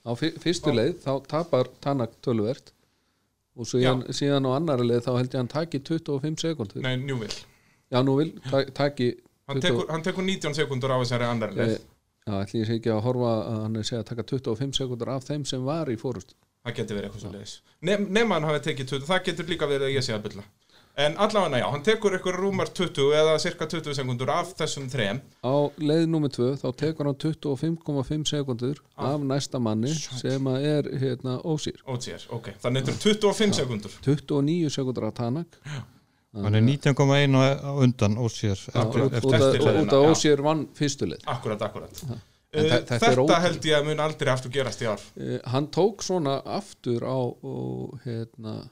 [0.04, 2.72] Á fyr- fyrstu leið þá tapar Tanak töluvert
[3.56, 6.96] og síðan, síðan á annari leið þá held ég að hann taki 25 sekundur Nei,
[6.98, 7.40] Newville
[7.94, 9.12] já nú vil ta- taki
[9.48, 11.74] Hann 20 tekur, hann tekur 19 sekundur á þessari annar leið.
[11.76, 11.80] Eh,
[12.26, 15.26] já ætli ég sé ekki að horfa að hann segja að taka 25 sekundur af
[15.28, 16.34] þeim sem var í fórust
[16.64, 19.68] Það getur verið eitthvað svo leiðis Nef, Nefn hann hafi tekið 20, það getur líka
[19.68, 20.44] verið að ég sé að bylla
[20.96, 25.22] En allavega, já, hann tekur ykkur rúmar 20 eða cirka 20 sekundur af þessum þrem.
[25.42, 30.90] Á leið nummer 2 þá tekur hann 25,5 sekundur af næsta manni sem að er
[31.02, 31.82] hérna ósýr.
[31.90, 35.58] Ótsýr, ok, þannig þetta er 25 sekundur 29 sekundur af Tanak.
[36.34, 38.16] Hann er 19,1 á, undan
[38.70, 40.14] Já, eftir, út- af- af já.
[40.14, 41.26] ósýr vann fyrstu leið.
[41.26, 42.04] Akkurat, akkurat.
[42.54, 45.00] En Uh, þe- þetta Þetta, held ég að mun aldrei aftur gerast í ár.
[45.18, 48.70] Eh, hann tók svona aftur á og, hérna,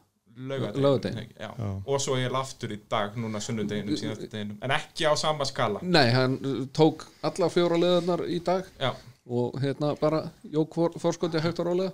[1.40, 1.50] Já.
[1.58, 1.70] Já.
[1.86, 6.38] Og svo ég aftur í dag, núna deginum En ekki á sama skala nei, hann
[6.46, 8.94] uh, tók alla fjóra leðarnar í dag Já,
[9.28, 11.92] og hérna bara jók for, forskoti hægt og rólega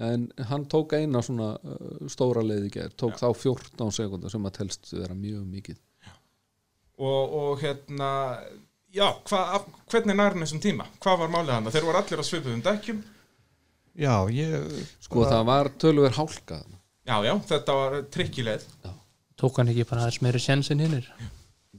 [0.00, 4.46] en hann tók eina svona uh, stóra leið í gerð, tók þá 14 sekundar sem
[4.48, 5.78] að telst vera mjög mikið
[7.00, 8.10] og, og hérna
[8.92, 10.86] já, hva, af- hvernig nær hann þessum tíma?
[11.00, 11.70] Hvað var málið hann?
[11.74, 13.02] Þeir voru allir á svipuðum dekkjum
[14.00, 16.79] já, ég sko það var tölver hálka þarna.
[17.06, 18.66] Já, já, þetta var trikkileið
[19.40, 21.08] tók hann ekki bara aðeins meiri sjens en hinnir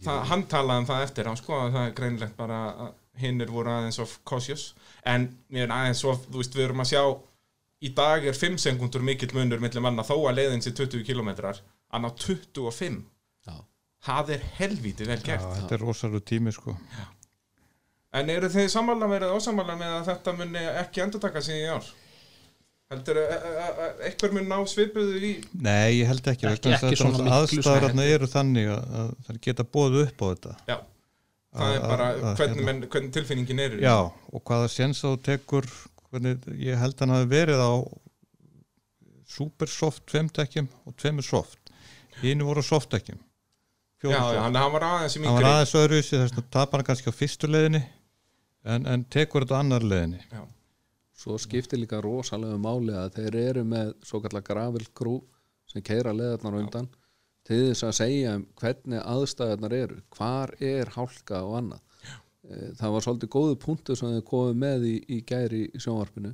[0.05, 3.71] hann talaði um það eftir hann sko að það er greinlegt bara að hinnir voru
[3.71, 4.71] aðeins of cautious.
[5.05, 7.03] En mér er aðeins of, þú veist, við erum að sjá
[7.81, 11.61] í dag er 5 sekundur mikill munur millir manna þó að leiðin sé 20 kilometrar
[11.91, 12.99] hann á 25
[13.47, 13.55] Já.
[14.05, 16.75] það er helvíti vel já, gert þetta er rosalega tími sko.
[18.13, 21.63] En eru þið sammála með eða ósammála með að þetta muni ekki endur taka sig
[21.63, 21.89] í ár
[22.91, 27.09] heldur að eitthvað mun ná svipuðu í nei, ég held ekki, Ekki- að ekki þetta
[27.11, 30.55] miklu aðstæðarna eru þannig að, að það geta bóðu upp á þetta.
[30.67, 30.77] Já,
[31.55, 32.67] það er Að- bara að- að- hvernig, hérna.
[32.71, 33.95] menn, hvernig tilfinningin er í Já,
[34.33, 35.69] og hvaða séns þá tekur
[36.11, 37.71] hvernig, ég held hann hafi verið á
[39.31, 41.57] super soft tveimtekjum og tveimur soft.
[42.21, 43.17] Hínu voru softtekjum
[44.03, 46.81] já, já, hann, hann var aðeins í hann var mingri aðeins öðruvísi þess að tapar
[46.81, 47.81] hann kannski á fyrstu leiðinni
[48.65, 50.19] en, en tekur þetta á annar leiðinni
[51.21, 55.19] svo skiptir líka rosalega máli að þeir eru með svo kallar gravel crew
[55.69, 56.89] sem keira leðarnar undan
[57.47, 61.81] til þess að segja um hvernig aðstæðarnar eru hvar er hálka og annað.
[62.49, 66.33] Eh, það var svolítið góðu punktu sem þau komið með í, í gæri í sjónvarpinu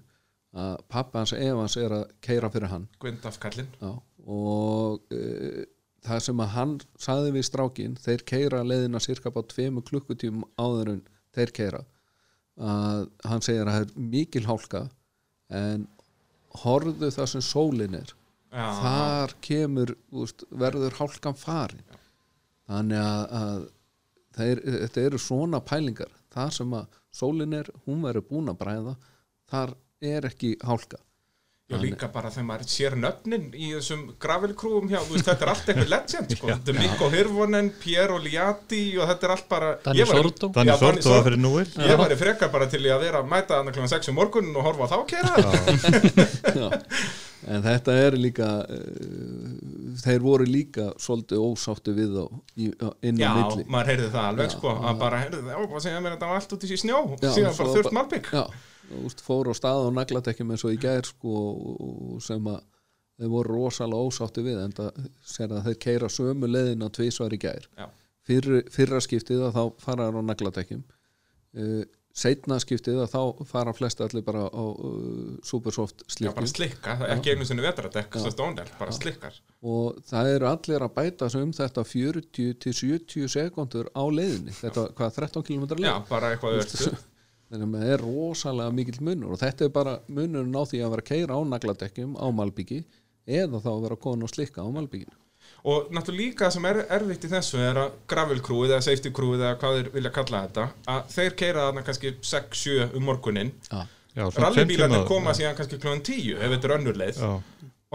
[0.58, 2.88] að pappa hans Evans er að keira fyrir hann.
[3.04, 3.92] Gwendaf kallinn Já,
[4.24, 5.66] og uh,
[6.08, 6.74] það sem að hann
[7.04, 11.04] saði við strákin þeir keira leiðina cirka bá tveimu klukkutíum áður en
[11.36, 11.84] þeir keira
[12.58, 14.84] að hann segir að það er mikil hálka
[15.54, 15.88] en
[16.64, 18.14] horfðu það sem sólin er.
[18.52, 21.84] Já, þar kemur úst, verður hálkan farin.
[22.68, 23.66] Þannig að, að
[24.38, 26.14] þeir, þetta eru svona pælingar.
[26.34, 28.96] Þar sem að sólin er hún verður búin að bræða
[29.52, 31.00] þar er ekki hálka
[31.68, 35.50] Já, líka bara þegar maður sér nöfnin í þessum gravelkrúum hjá, þú veist, þetta er
[35.52, 39.72] allt eitthvað legend, sko, þetta er Mikko Hirvonen, Piero Liatti og þetta er allt bara
[39.84, 40.48] væri- Sordo.
[40.56, 43.28] Danny Já, Sordo var fyrir núil Ég væri frekar bara til í að vera að
[43.34, 43.90] mæta þannig kl.
[43.98, 45.34] 6 um morgunin og horfa á þá kera
[46.62, 46.70] Já,
[47.52, 49.52] en þetta er líka uh,
[50.06, 52.24] þeir voru líka svolítið ósáttu við þá
[52.64, 52.72] í,
[53.12, 53.68] inn Já, á milli.
[53.76, 56.32] maður heyrði það alveg, Já, sko, að bara heyrði það, já, hvað segja mér þetta
[56.32, 58.46] var allt út í snjó, Já, síðan bara þurft bara- malbygg Já,
[58.88, 61.38] þú veist, fóru á stað og nagladekkjum eins og í gær sko,
[62.24, 62.62] sem að
[63.18, 67.70] þeir voru rosalega ósáttu við en það þeir keira sömu leiðina tvisvar í gær.
[67.78, 67.88] Já.
[68.28, 70.84] Fyrr, fyrra skiptið að þá fara á nagladekkjum.
[71.58, 71.86] Uh,
[72.18, 77.06] setna skiptið að þá fara flest allir bara á uh, supersoft Já, bara slikka, það
[77.08, 78.66] er ekki einu sinni vetradekk, Já.
[78.80, 79.38] bara slikkar.
[79.66, 84.56] Og það eru allir að bæta sig um þetta 40 til 70 sekundur á leiðinni
[84.58, 85.88] þetta, hvað, 13 km leið?
[85.88, 86.98] Já, bara eitthvað öll
[87.52, 90.92] þannig að það er rosalega mikill munur og þetta er bara munurinn á því að
[90.96, 92.80] vera að keira á nagladekkjum á Malbyggi
[93.28, 95.16] eða þá að vera að kona og slikka á Malbygginu
[95.68, 99.44] Og náttúrulega líka sem er erfitt í þessu er að gravel crewið eða safety crewið
[99.46, 103.52] eða hvað þeir vilja kalla þetta að þeir keira þarna kannski 6-7 um morgunin
[104.98, 107.22] tíma- koma síðan kannski kljóðan 10 ef þetta er önnur leið.
[107.24, 107.32] Já,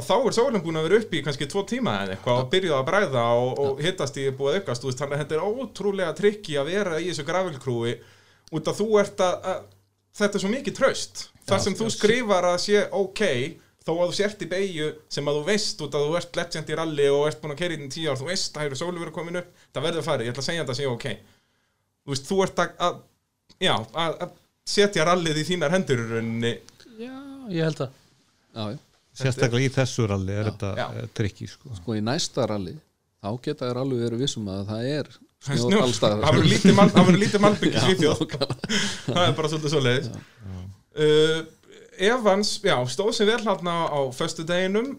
[0.00, 2.50] og þá er sólinn búin að vera upp í kannski 2 tíma eða eitthvað og
[2.56, 4.88] byrjuð að bræða og, og hittast í búið að aukast.
[5.02, 7.98] Þannig að þetta er ótrúlega trikki að vera í þessu gravel crewið
[8.52, 9.60] út að þú ert að, að
[10.20, 13.22] þetta er svo mikið traust þar sem þú skrifar að sé ok
[13.82, 16.68] þó að þú sért í beigju sem að þú veist út að þú ert legend
[16.70, 19.02] í rally og ert búin að kerja í tíu ár, þú veist að hefur sólu
[19.02, 21.08] verið komin upp það verður farið, ég ætla að segja þetta að sé ok
[22.02, 23.00] þú veist, þú ert að, að
[23.66, 23.74] já,
[24.04, 24.38] að, að
[24.76, 26.04] setja rallið í þínar hendur
[27.02, 27.16] Já,
[27.50, 27.90] ég held að
[28.52, 28.78] já, já.
[29.18, 30.52] sérstaklega í þessu ralli er Já.
[30.52, 31.72] þetta eh, trikki sko.
[31.74, 32.76] og í næsta rally
[33.22, 35.10] þá geta þér alveg verið vissum að það er
[35.42, 38.36] Það er það verður lítið mal- það verður lítið malbygg í Svíþjóð.
[39.08, 40.10] það er bara svolítið svo leiðis
[41.02, 41.40] uh,
[42.02, 44.92] Evans, já, stóð sem vel hann á föstudeginum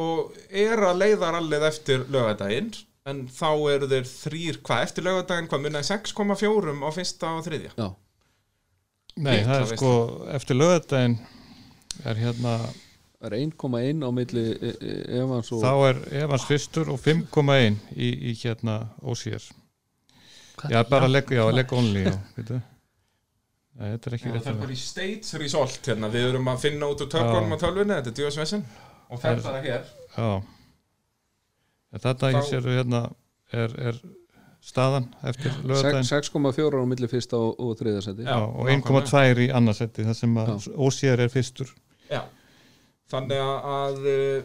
[0.00, 2.70] og er að leiða rallið eftir lögadaginn
[3.10, 7.72] en þá eru þeir þrýr, hvað, eftir lögadaginn, hvað munnaði 6,4 á fyrsta og þriðja?
[7.80, 7.88] Já,
[9.20, 9.92] Nei, Litla það er sko
[10.36, 11.16] eftir lögadaginn
[12.08, 12.52] er hérna
[13.20, 17.80] það er 1,1 á milli e- e- Evans og þá er Evans fyrstur og 5,1
[17.96, 19.42] í, í hérna ósýr
[20.68, 22.60] Já, bara legg, já, legg only já, veitu.
[23.80, 26.64] Nei, þetta er ekki rétt það er bara í States Result hérna, við erum að
[26.66, 28.64] finna út úr tökunum á tölvunni, þetta er djóðsvessin
[29.10, 29.84] og fer bara hér.
[30.16, 30.30] Já.
[31.90, 33.00] En Þetta Þá- ég sér hérna
[33.56, 33.96] er, er
[34.62, 39.32] staðan eftir lögadaginn 6,4 á milli fyrsta og, og þriða seti Já, Já, og nákvæmlega.
[39.32, 41.72] 1,2 í annarsætti það sem að ósýr er fyrstur.
[42.10, 42.20] Já,
[43.10, 44.42] þannig að, að uh,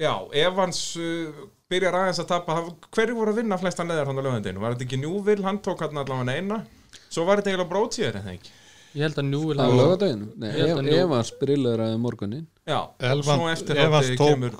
[0.00, 0.12] já,
[0.44, 2.56] Evans uh, byrjar aðeins að tapa
[2.94, 5.84] hverju voru að vinna flestan neðar hann á lögundinu var þetta ekki Njúvil, hann tók
[5.86, 6.60] hann allavega eina?
[7.08, 8.52] Svo var þetta eiginlega brótsýður það ekki?
[8.94, 12.78] Ég held að nú vil á Ev- nú- Evans brilleraði morgunin já,
[13.10, 14.58] Elvan, svo eftir Evans tók kemur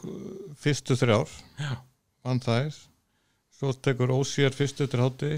[0.65, 1.31] fyrstu þrjár.
[1.61, 1.73] Já.
[2.25, 2.79] vann þær.
[3.55, 5.33] Svo tekur ósýr fyrstu eftir hátti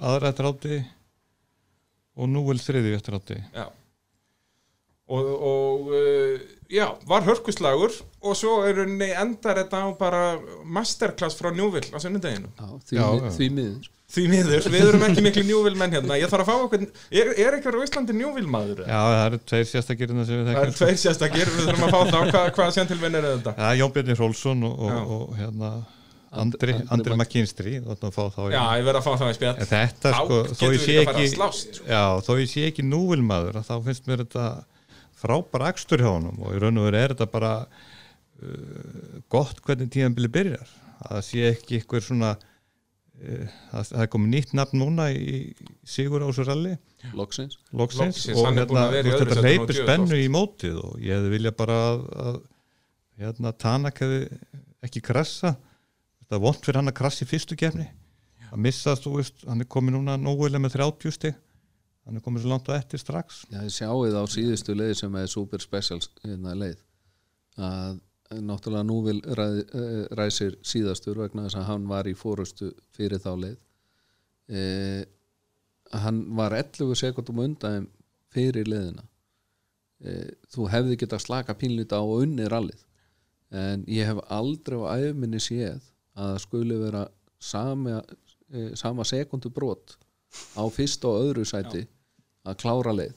[0.00, 0.80] aðra eftir hátti
[2.20, 3.64] og nú vil þriði eftir hátti já.
[5.10, 10.22] Og, og uh, já, var hörkuslagur og svo er henni endar þetta á bara
[10.64, 13.32] masterclass frá Njúvil á sunnudeginu Já, því, Já, mi- já.
[13.38, 13.88] því miður.
[14.10, 16.16] Því miður, við erum ekki miklu Njúvil menn hérna.
[16.18, 18.80] Ég þarf að fá okkur, er, er eitthvað á Íslandi Njúvil maður?
[18.82, 20.80] Já, það eru tveir sérstakirina sem við Það eru þekkjum.
[20.80, 22.18] tveir sérstakir, við þurfum að fá þá.
[22.32, 23.52] Hvað, hvað sjentilvinn er þetta?
[23.54, 25.70] Já, Jón Björni Rólfsson og, og, og hérna
[26.30, 27.76] Andri, Andri Andri McKinstry.
[27.86, 29.54] Þá þá Já, ég verð að fá það í spjall.
[29.70, 31.86] Þetta Þá sko, þó getum ég við sé líka farið að ekki slást, sko.
[31.94, 34.44] Já, þó ég sé ekki núvilmaður þá finnst mér þetta
[35.20, 39.90] frábær akstur hjá honum og í raun og veru er þetta bara uh, gott hvernig
[39.92, 40.70] tíðanbili byrjar.
[41.00, 42.34] Að það sé ekki einhver svona
[43.16, 45.38] e, það, það er komið nýtt nafn núna í
[45.88, 46.74] Sigur Ásur Rally
[47.16, 47.56] loksins.
[47.72, 48.10] Loksins.
[48.12, 51.54] Loksins, og hann er búinn hérna, þetta djöfull spennu í mótið og ég hefði vilja
[51.56, 52.36] bara að, að
[53.24, 54.20] hérna, Tanak hefði
[54.84, 55.54] ekki krassa.
[56.20, 57.88] Þetta er vont fyrir hann að krassa í fyrstu kefni
[58.50, 61.38] að missa, þú veist, hann er komið núna nógulega með 30 stig
[62.06, 63.44] hann er komið svo langt á eftir strax.
[63.50, 66.78] Já, þið sjáið á síðustu leið sem er super special hérna, leið
[67.60, 68.00] að
[68.46, 73.18] náttúrulega nú vil ræð, eh, ræsir síðastur vegna þess að hann var í fórustu fyrir
[73.18, 73.56] þá leið.
[74.48, 75.04] Eh,
[75.92, 77.88] hann var 11 sekundum undan
[78.30, 79.02] fyrir leiðina.
[80.00, 82.84] Eh, þú hefði getað slaka pínlita á og unni rallið.
[83.50, 85.82] En ég hef aldrei á æfminni séð
[86.14, 88.02] að það skuli vera sama,
[88.52, 89.96] eh, sama sekundu brot
[90.56, 91.86] á fyrsta og öðru sæti
[92.46, 93.16] að klára leið.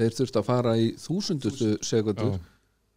[0.00, 2.38] Þeir þurftu að fara í þúsundustu sekundur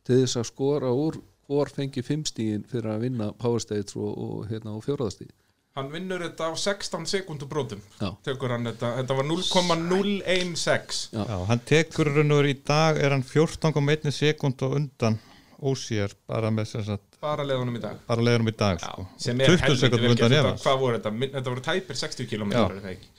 [0.07, 4.45] til þess að skora úr hvor fengi fimmstígin fyrir að vinna Power Stage og, og,
[4.51, 5.31] hérna, og fjóraðastíð
[5.73, 7.79] Hann vinnur þetta á 16 sekundu brotum.
[7.97, 8.11] Já.
[8.21, 11.23] Tekur hann þetta, þetta var 0,016 Já.
[11.25, 15.17] Já, hann tekur raun og veru í dag er hann 14,1 sekund og undan
[15.63, 17.97] ósér bara með sem sagt Bara leiðunum í dag.
[18.07, 19.05] bara leiðurum í dag Já, sko.
[19.17, 22.51] sem er 20 helviti vel Evans þetta, hvað voru þetta, þetta voru tæpir 60 km
[22.53, 22.63] Já.
[22.67, 23.11] er það ekki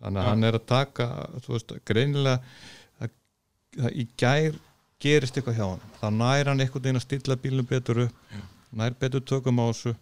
[0.00, 0.30] þannig að Já.
[0.30, 1.08] hann er að taka
[1.44, 2.40] þú veist, greinilega
[3.00, 3.16] að,
[3.78, 4.60] að í gær
[5.00, 8.38] gerist eitthvað hjá hann þá nær hann einhvern veginn að stilla bílum betur upp
[8.70, 9.94] nær betur tökum á þessu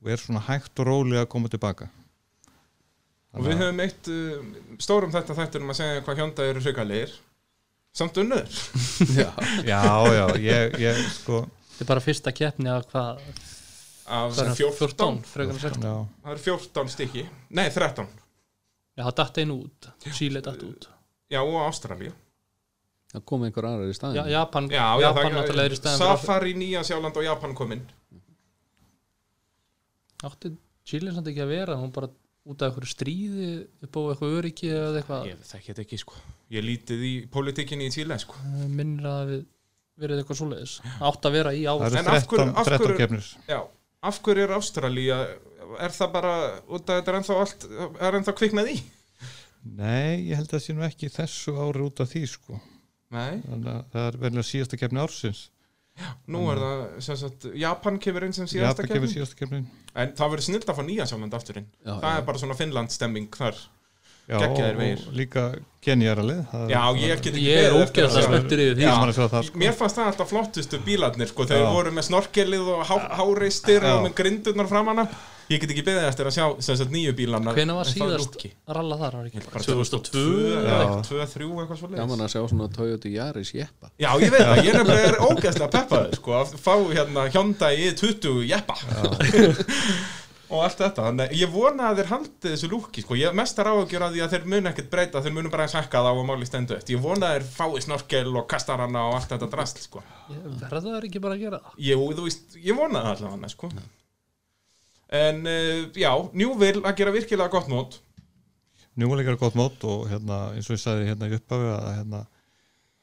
[0.00, 1.90] og er svona hægt og rólega að koma tilbaka.
[3.36, 4.38] Og við höfum eitt uh,
[4.82, 7.12] stórum þetta þættur um að segja hvað hjónda eru hrigalegir
[7.94, 8.58] samt unnur.
[9.18, 9.30] Já.
[9.66, 9.82] já,
[10.14, 13.20] já, ég, ég sko Þetta er bara fyrsta keppni hvað?
[14.10, 15.94] Af hvað það, 14, 14 frekar en 16 já,
[16.24, 17.22] það eru 14 stykki.
[17.56, 18.08] Nei 13,
[18.98, 20.88] Já, það datt einu út, Chile datt út.
[21.30, 22.12] Já og Ástralía.
[23.10, 25.98] Það kom einhver aðrar í staðin Já, Japan, já, já Japan náttúrulega er í fyrir
[25.98, 27.80] Safari, Nýja Sjáland og Japan kominn
[30.26, 30.50] átti
[30.86, 31.76] Chile samt ekki að vera?
[31.80, 32.08] Hún bara
[32.50, 33.48] út af einhverju stríði
[33.84, 35.26] upp á eitthvað öryggi eða eitthvað?
[35.30, 36.20] Ég þekki þetta ekki sko.
[36.54, 38.38] Ég lítið í pólitíkinni í Tíle sko.
[38.46, 39.42] Eh, minnir að við
[40.00, 40.74] verið eitthvað svoleiðis.
[41.10, 43.60] Átt að vera í á það eru af hverju- 13, af 13 hverju- kefnir já,
[44.10, 45.18] af hverju er Ástralía
[45.78, 46.34] er það bara,
[46.66, 47.68] út af þetta er ennþá allt
[48.00, 48.76] er ennþá kviknað í?
[49.76, 52.60] Nei, ég held að það sé nú ekki þessu ári út af því sko.
[53.10, 55.42] Nei, þannig að það er verðilega síðasta kefni ársins.
[56.30, 59.66] Nú er það sem sagt, Japan kemur inn sem síðasta Japan kemur kemur síðasta kefnin
[60.00, 61.68] en það verður snill að fá Nýja Sjáland aftur inn.
[61.82, 62.14] Já, það já.
[62.14, 63.60] er bara svona Finnland stemming þar.
[64.30, 65.44] Já, og, líka
[65.82, 68.90] Kenjaralið já, ég get ekki Ég er beðið eftir að Já.
[69.16, 69.58] það sko.
[69.58, 71.64] Mér fannst það alltaf flottustu bílarnir sko, þegar Já.
[71.64, 73.94] við vorum með snorkelið og há, háreistir Já.
[73.96, 75.06] og með grindurnar framanna
[75.50, 78.36] Ég get ekki beðið eftir að sjá sagt, nýju bílarna Hvenær var síðast
[78.70, 79.16] ralla þar?
[79.18, 79.40] Var ekki?
[79.50, 80.76] Bara 2002 eða Já.
[80.76, 83.90] eitthvað, 2-3 eitthvað svo gaman að sjá svona Toyota Yaris jeppa.
[83.98, 88.40] Já, ég veit það, ég er nefnilega ógæslega peppaður sko, að fá hérna Hyundai i20
[88.46, 88.78] jeppa.
[90.50, 93.70] Og allt þetta, þannig að ég vona að þeir haldi þessu lúki, sko, ég mestar
[93.70, 96.26] áhugjur að því að þeir munu ekkert breyta, þeir munu bara að sækka það og
[96.26, 99.50] máli stendu eftir, ég vona að þeir fái snorkel og kastar hana og allt þetta
[99.52, 100.02] drasl, sko.
[100.34, 102.18] Ég verða það ekki bara að gera það?
[102.18, 103.70] Veist, ég vona það allavega, sko
[105.10, 107.98] En, uh, já, Newville að gera virkilega gott mót.
[109.00, 112.20] Njúleikar er gott mót og hérna, eins og ég sagði hérna í upphafi að hérna,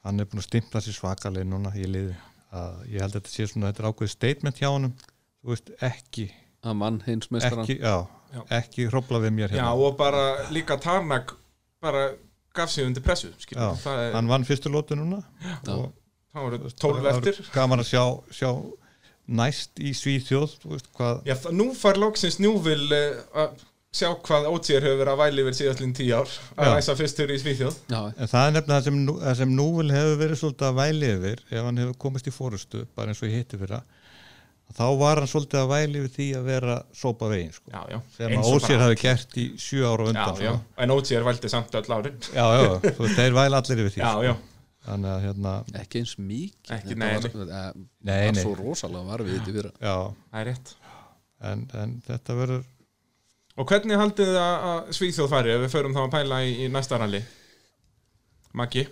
[0.05, 2.15] hann er búin að stimpla sér svakaleg núna í liði
[2.53, 4.93] að ég held að þetta sé svona, þetta er ákveðið statement hjá honum.
[5.41, 6.27] Þú veist, ekki
[6.67, 7.95] að mann hins mestaran ekki, já,
[8.33, 8.41] Já.
[8.59, 11.35] ekki hrópla við mér Já, hérna og bara líka Tarnak
[11.83, 12.09] bara
[12.57, 15.21] gaf sig undir pressu, Já, er, hann vann fyrstu lótu núna
[15.71, 15.93] og
[16.33, 17.41] það voru þú veist, 12 það eftir.
[17.53, 18.03] gaman að sjá,
[18.33, 18.49] sjá
[19.27, 20.53] næst í Svíþjóð
[21.27, 23.65] Já, það, nú fær loksins Newville uh, að
[23.97, 26.73] sjá hvað OTR hefur verið að væli yfir síðastlinn tíu ár að Já.
[26.75, 30.67] ræsa fyrstur í Svíþjóð það er nefnilega það sem, það sem núvel hefur verið svolítið
[30.69, 33.81] að væli yfir ef hann hefur komist í fórustu, bara eins og ég hitti fyrir
[34.77, 37.71] þá var hann svolítið að væli yfir því að vera sópa veginn sko.
[37.71, 40.59] Já, já, sem að bara- hafi gert í sjö ára undan já, sko.
[40.83, 42.69] en OTR vældi samt öll árin já, já,
[43.15, 44.23] þeir væli allir yfir því Já, sko.
[44.27, 44.35] já,
[44.87, 47.85] þannig að hérna, ekki eins mikið Ekki, Þetta nei, var, nei.
[48.07, 48.41] Nei, var nei.
[48.43, 49.73] svo rosalega varfið þetta fyrir.
[49.83, 49.95] Já,
[50.31, 50.73] það er rétt.
[51.47, 52.65] En, en þetta verður
[53.57, 56.55] Og hvernig haldið þið að að Svíþjóð fari ef við förum þá að pæla í,
[56.61, 57.21] í næsta ralli
[58.57, 58.87] Maggi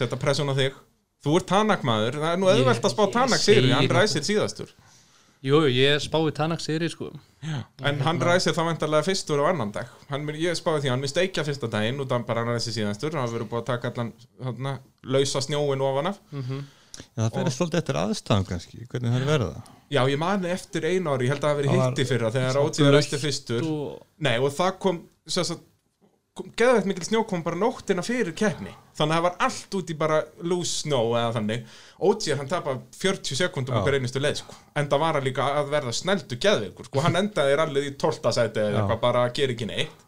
[0.00, 0.76] Setta pressun á þig.
[1.20, 4.70] Þú ert Tanak-maður, það er nú auðvelt að spá Tanak sigri, hann ræsir síðastur
[5.42, 7.10] Jú, ég spái Tanak Siri sko.
[7.88, 9.86] En hann ræsir þá vendarlega fyrstur á annan dag.
[10.10, 12.52] Hann, mun- Ég spáði því að hann mist steikja fyrsta daginn út af bara hann
[12.54, 13.14] ræsir síðastur.
[13.16, 14.12] Hann verður búið að taka allan
[14.44, 14.74] hana,
[15.04, 16.18] lausa snjóin ofan af.
[17.16, 19.62] Já, það verður svolítið eftir aðstæðum kannski hvernig það er verða.
[19.90, 22.30] Já, ég mani eftir einu ári, ég held að það Það verið var- hitti fyrra
[22.36, 23.62] þegar Ótíð ræsti fyrstur.
[23.64, 25.44] og Nei, og það kom sem
[26.38, 29.96] geðvægt mikil snjó kom bara nóttina fyrir keppni þannig að það var allt út í
[29.98, 31.76] bara loose snow eða þannig
[32.06, 34.56] Ogier hann tapa 40 sekundum okkur einustu leið sko.
[34.78, 37.02] en það var hann líka að verða sneldu geðveikur sko.
[37.04, 38.32] hann endaði rallið í 12.
[38.36, 40.04] sæti eða eitthvað bara að gera ekki neitt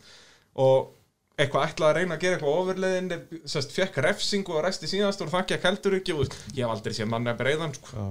[0.63, 0.93] og
[1.41, 5.33] eitthvað ætlaði að reyna að gera eitthvað ofurleiðin sérst, fekk refsingu og resti síðast og
[5.33, 7.95] það gekk heldur ekki og ég hef aldrei séð manni að breyðan sko.
[7.97, 8.07] Já.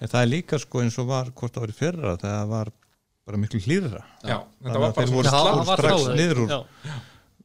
[0.00, 2.72] En það er líka sko eins og var hvort það var í fyrra það var
[3.26, 3.60] bara miklu
[5.22, 6.56] að slá það var strax niður úr.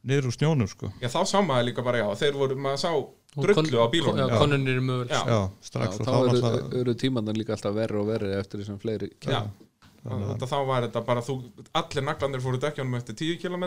[0.02, 0.08] Já.
[0.10, 2.90] niður úr snjónum sko Já, þá sá maður líka bara, já, þeir voru, maður sá
[3.36, 4.38] drullu á bílunum Já, Já.
[4.42, 5.20] konunir eru möguleg Já.
[5.22, 8.60] Já, Já, strax og þá eru, náttúrulega eru tímandan líka alltaf verri og verri eftir
[8.62, 10.24] þessum fleiri Já, keppnum.
[10.32, 11.36] þetta, þá var þetta bara þú,
[11.82, 13.64] allir naglandir fóru dekkjónum eftir 10 km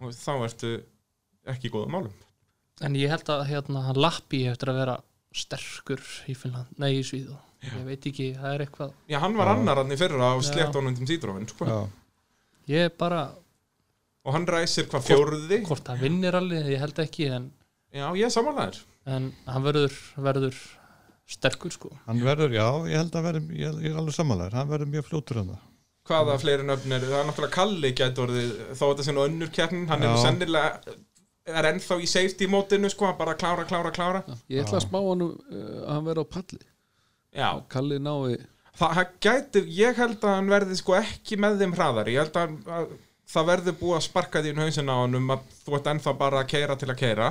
[0.00, 0.72] og þá ertu
[1.46, 2.18] ekki í góðum málum
[2.80, 4.98] En ég held að hérna, hann lappi eftir að vera
[5.36, 9.50] sterkur í Finnland, nei í Svíðu ég veit ekki, það er eitthvað Já, hann var
[9.50, 9.52] Já.
[9.58, 10.46] annar hann í fyrra á Já.
[10.48, 11.78] sléttónum til Citroen, sko Já,
[12.72, 13.20] ég er bara,
[14.26, 15.60] og hann ræsir hvað fjórði?
[15.68, 17.48] hvort það vinnir alveg ég held ekki, en,
[17.90, 20.58] Já, ég er samanlegaður en hann verður verður
[21.30, 21.90] sterkur sko.
[22.06, 25.06] Hann verður, já, ég held að verður ég, ég er alveg samanlegar, hann verður mjög
[25.08, 25.66] fljótur en það.
[26.10, 27.18] Hvaða fleiri nöfn er, það?
[27.20, 30.14] Er náttúrulega Kalli gæti orðið, þó þetta sé nú önnur keppnin hann er Já.
[30.14, 30.94] nú sennilega
[31.50, 34.22] er ennþá í safety mótinu, sko, bara klára, klára, klára.
[34.50, 35.36] Ég ætla að spá hann uh,
[35.84, 36.60] að hann verði á palli.
[37.30, 38.40] Já, Kalli nái
[38.80, 42.54] það gæti, ég held að hann verði sko ekki með þeim hraðar ég held að,
[42.70, 42.92] að
[43.30, 46.14] það verði búið að sparka því í hausin á hann um að þú ert ennþá
[46.18, 47.28] bara að keira til að keira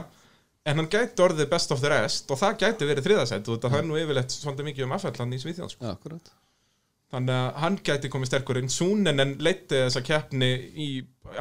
[0.70, 3.80] en hann gæti orðið best of the rest og það gæti verið þriðasætt og það
[3.80, 5.86] er nú yfirleitt svolítið mikið um affallan í Svíþjóð sko.
[5.88, 6.32] Já, akkurat.
[7.10, 8.70] Þannig að hann gæti komið sterkur inn.
[8.70, 10.90] Súnen en leiti þessa keppni í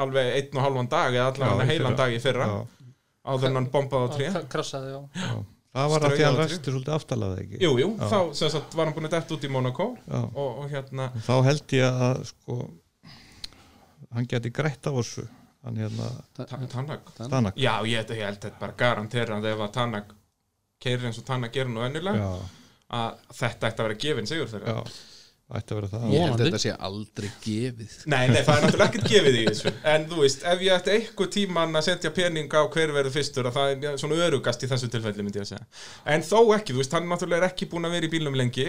[0.01, 2.49] alveg einn og halvan dag eða allavega heilan dag í fyrra.
[2.49, 2.91] Já,
[3.29, 4.33] áður en hann bombaði á
[5.29, 5.43] já.
[5.79, 7.59] það var að því að hann resti svolítið aftalað ekki?
[7.63, 8.07] Jú, jú, Já.
[8.09, 11.35] þá sem sagt, var hann búin að detta út í Monaco og, og hérna þá
[11.47, 12.57] held ég að sko
[14.15, 15.27] hann geti grætt á þessu.
[15.67, 16.07] Hann hérna
[16.71, 20.15] Tannak Stanak Já, ég, held þetta bara garanterað ef að Tannak
[20.81, 22.49] keirir eins og Tannak gerir nú ennilega já,
[22.95, 24.77] að þetta ætti að vera gefin sigur fyrir já,
[25.59, 26.05] ætti að vera það.
[26.05, 26.45] Ég held Vonandi.
[26.45, 27.97] að þetta sé aldrei gefið.
[28.13, 29.73] Nei, nei, það er náttúrulega ekkert gefið í þessu.
[29.93, 33.49] En þú veist, ef ég ætti eitthvað tíman að setja pening á hver verður fyrstur
[33.51, 35.67] að það er svona örugast í þessu tilfelli myndi ég að segja.
[36.15, 38.69] En þó ekki, þú veist, hann náttúrulega er ekki búin að vera í bílum lengi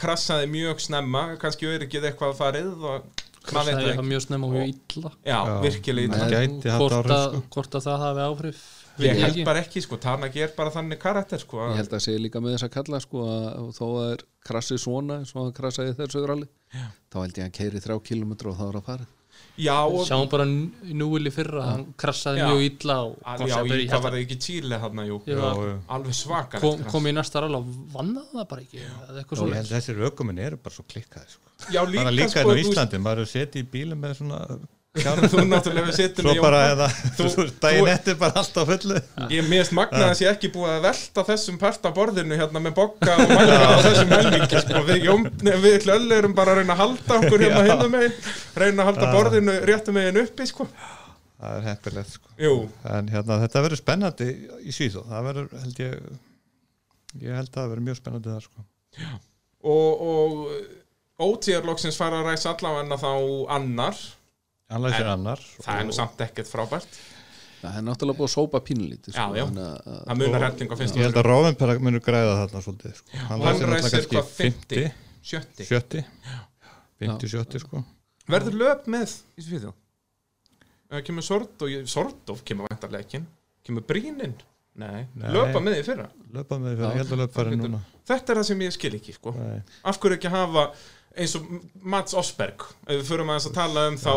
[0.00, 3.24] Krassaði mjög snemma, kannski öryggið eitthvað farið og
[3.56, 5.54] maður veit ekki mjög snemma og mjög illa Já, Já.
[5.64, 7.42] virkilega illa hvort, að, sko.
[7.56, 8.62] hvort að það hafi áhrif
[9.00, 9.44] Ég held ekki.
[9.48, 12.58] bara ekki, sko, Tannak er bara þannig karakter, sko Ég held að sé líka með
[12.58, 16.26] þess að kalla sko að þó að er krassið svona eins og hann krassaði þessu
[16.28, 16.48] ralli
[17.08, 19.06] þá held ég að hann keiri þrjá kilometra og þá er að fara
[19.56, 22.46] sjáum bara í núil í fyrra hann krassaði Já.
[22.48, 25.74] mjög illa og að, kom Já, í, hvað var það ekki Chile hann, Já, já.
[25.96, 30.04] Alveg svakar kom, kom í næsta rall og vann það bara ekki held að þessir
[30.08, 31.56] ökumenn eru bara svo klikkaði sko.
[31.68, 34.02] Já, bara líka, líka sko, enn á þú veist, Íslandi, maður er setið í bílum
[34.02, 34.40] með svona
[34.92, 38.98] Þú náttúrulega mig bara Jón- Þú- þú, daginn þú- eftir bara allt á fullu
[39.32, 42.74] Ég miðst magna að sé ekki búið að velta þessum part af borðinu hérna með
[42.76, 44.82] bokka og mælka á þessum helmingi sko.
[44.90, 47.72] við, við klöll erum bara að reyna að halda okkur hérna Já.
[47.72, 48.12] hinum megin
[48.60, 50.68] reyna að halda borðinu réttum megin uppi sko.
[51.40, 52.28] það er heppilegt sko.
[52.92, 54.28] En hérna, þetta verður spennandi
[54.60, 56.00] í Svíþó það verður, held ég
[57.22, 58.66] ég held að það verður mjög spennandi það sko.
[59.64, 63.12] og, og ótíðarlóksins fara að ræsa allavega þá
[63.56, 63.96] annar
[64.76, 67.00] annars En annar það er nú og- samt ekkert frábært.
[67.62, 69.44] Það er náttúrulega búið að sópa pínlítið Já, já.
[69.46, 73.08] að- það munar helling á fyrst ég held að Róvenpera munur græða þarna svolítið sko.
[73.12, 74.92] og hann kannski hvað 50,
[75.22, 76.04] 70 70
[76.98, 77.84] 50, 70 sko.
[78.28, 79.74] Verður löp með í Svíðjóð
[80.92, 83.22] Það kemur Sordov, Sordov kemur vantarlega ekki
[83.64, 84.34] kemur Bríninn
[84.74, 85.28] Nei, Nei.
[85.28, 86.06] löpa með því fyrra.
[86.32, 87.80] Löpa með því Já, fyrir, ég held að löpa fara getur- núna.
[88.08, 89.32] Þetta er það sem ég skil ekki sko.
[89.36, 89.58] Nei.
[89.84, 90.62] Af hverju ekki hafa
[91.16, 91.48] eins og
[91.82, 94.12] Mats Osberg ef við förum aðeins að tala um þá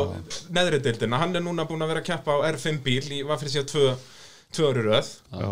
[0.55, 3.39] neðri deildina, hann er núna búin að vera að keppa á R5 bíl í, var
[3.41, 3.89] fyrir síðan tvö,
[4.55, 5.49] tvö ári röð, Já.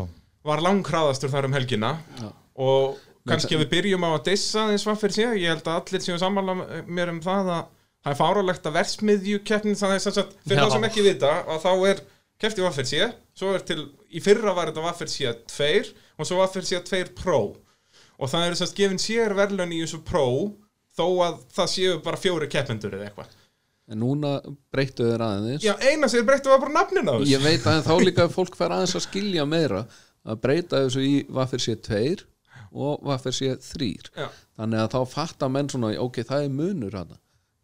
[0.49, 1.91] var langkraðastur þar um helgina.
[2.21, 2.29] Já.
[2.63, 5.79] og kannski ef við byrjum á að dissa eins var fyrir síðan, ég held að
[5.81, 7.63] allir séu sammála mér um það að
[8.03, 10.63] það er fáralegt að versmiðju keppnin það er sem sagt, fyrir Já.
[10.65, 12.01] það sem ekki vita að þá er
[12.43, 13.79] kefti var fyrir síðan, svo er til
[14.11, 17.39] í fyrra var þetta var fyrir síðan tveir og svo var fyrir síðan tveir pró
[18.19, 20.25] og það eru sérst gefin sér verðlun í þessu pró
[20.97, 23.39] þó að það séu bara fjóri keppendur eða eitthvað.
[23.91, 24.37] En núna
[24.71, 25.65] breyttu þeir aðeins.
[25.65, 27.31] Já, eina sem breytti var bara nafnin á þessu.
[27.33, 29.83] Ég veit að þá líka fólk fær aðeins að skilja meira
[30.23, 32.23] að breyta þessu í Vaffer sé 2
[32.73, 34.29] og Vaffer sé 3 Já.
[34.57, 37.19] Þannig að þá fatta menn svona ok, það er munur hana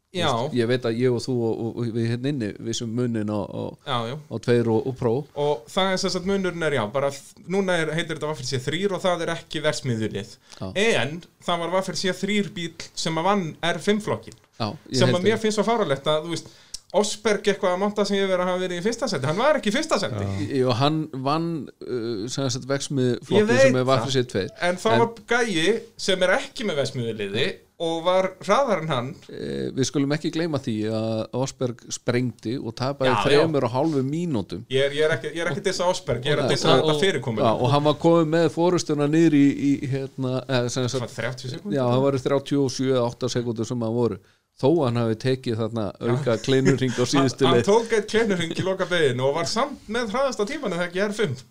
[0.09, 3.29] Já, Ég veit að ég og þú og, og við hérna inni við sem munin
[3.29, 3.45] á,
[3.85, 4.15] já, já.
[4.17, 7.11] á 2 og, og Pro og það er að munurinn er já bara,
[7.45, 10.71] núna er, heitir þetta Vaffir C3 og það er ekki versmiðulið Já.
[10.73, 15.29] en það var Vaffir C3 bíl sem að vann R5 flokkin Já, ég sem að
[15.29, 16.51] mér finnst svo fáralegt að þú veist
[16.89, 19.59] Osberg eitthvað að monta sem ég verið að hafa verið í fyrsta seti hann var
[19.59, 21.49] ekki í fyrsta seti og hann vann
[21.85, 25.11] uh, sem sagt vex með Ég flokkin veit sem er sér tveir en það var
[25.29, 25.67] gæi
[26.01, 27.49] sem er ekki með vesmiðuliði
[27.79, 29.09] og var hraðar en hann?
[29.31, 34.01] Eh, við skulum ekki gleyma því að Osberg sprengdi og tapaði Já, þremur og hálfu
[34.03, 34.65] mínútum.
[34.73, 36.75] Ég er, ég er ekki, ég er ekki að dissa Osberg ég er að dissa
[36.75, 40.89] þetta fyrirkomið Já, og hann var komið með fórustuna niður í, í hérna, eða, sem
[40.91, 41.77] sagt, 30 sekúndur.
[41.77, 44.19] Já, það var 37 eða 8 sekundur sem hann voru.
[44.59, 47.69] Þó hann hafi tekið þarna auka kleinurring á hann, síðustu hann leið.
[47.69, 51.03] tók eitt kleinurring í loka beginu og var samt með hraðasta tíman en það ekki
[51.05, 51.45] er 5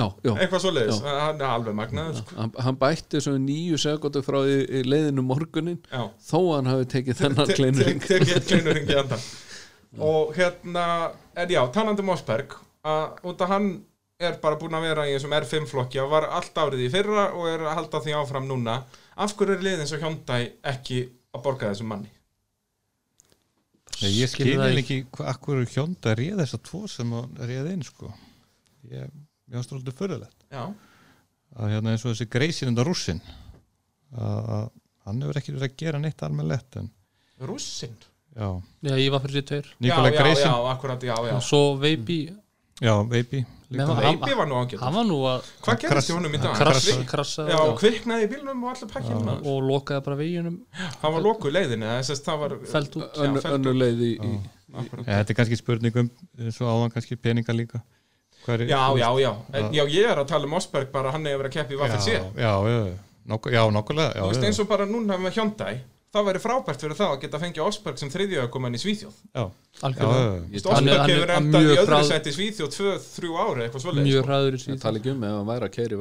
[0.00, 2.38] já, já, eitthvað svo leiðis, hann er alveg magnaður sko.
[2.40, 6.02] hann, hann bætti svona nýju sekundur frá í, í leiðinu morgunin já.
[6.30, 9.28] þó að hann hafi tekið þennan Te- kleinurring te- tekið eitt kleinurring í andan
[10.06, 10.86] og hérna,
[11.34, 13.70] en já, talandi um Osberg að út að hann
[14.20, 17.22] er bara búinn að vera í þessum R5 flokki og var allt árið í fyrra
[17.32, 18.74] og er að halda því áfram núna.
[19.16, 20.98] Af hverju er liðin svo Hyundai ekki
[21.32, 22.10] að borga þessum manni?
[24.00, 24.98] Ég Skil skil það ekki.
[25.16, 28.12] hvað akkur hjónda réð þess að tvo sem að réð inn sko.
[28.92, 29.08] ég,
[29.50, 30.62] ég var stóldur fyrirlegt já,
[31.58, 33.20] að hérna eins og þessi greisinunda rússin
[34.14, 34.68] að að
[35.06, 36.90] hann hefur ekki verið að gera neitt almennlegt en
[37.48, 37.96] rússinn?
[38.36, 38.46] Já,
[38.86, 39.66] Já, ég var fyrir tveir.
[39.82, 40.46] Nikola já, já, Greisin.
[40.46, 41.32] já, akkurat, já, já.
[41.34, 42.18] Og svo Veipi
[42.80, 43.40] já, Veipi
[43.70, 46.54] Veipi var nú ágætt hann var nú að hvað krass- í honum í dag?
[46.58, 49.46] krassa, Kvik- krassa já, kviknaði í bílnum og allir maður.
[49.46, 50.56] og lokaði bara veginum.
[51.02, 53.14] Hann var lokuð að það var fælt út.
[55.06, 56.10] Þetta er kannski spurning um
[56.50, 57.82] svo áðan kannski peninga líka
[58.50, 59.30] Hver, já, já, já,
[59.60, 61.80] en, já, ég er að tala um Osberg bara hann verið að keppa í já,
[61.84, 62.82] Vaffel C já, já,
[63.34, 65.74] nokk, já, nokkulega já, Þú veist eins og bara núna með Hyundai
[66.10, 69.18] það væri frábært fyrir það að geta fengið Osberg sem þriðju ökumann í Svíþjóð.
[69.30, 72.30] Já, já, algjörlega já, Þú veist, Hann er- Osberg er hefur endað í öðru seti
[72.32, 75.68] í Svíþjóð tvö, þrjú ári eitthvað í Ég síð tala ekki um ef hann væri
[75.68, 76.00] að keiri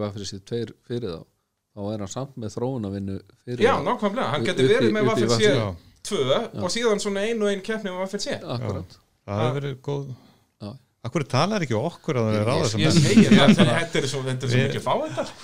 [0.50, 1.22] tveir fyrir þá
[1.78, 5.12] þá er hann samt með þróunavinnu fyrir Já, nákvæmlega, hann í- verið með
[5.46, 5.68] í já,
[6.10, 8.02] tvö og síðan svona einu og einu keppni með
[8.58, 8.98] Akkurat.
[9.30, 10.10] Það hefur verið góð.
[11.08, 13.04] Akkur talar ekki okkur að það er ráða sem Ég menn?
[13.06, 14.82] segi það, þetta er svo, mikið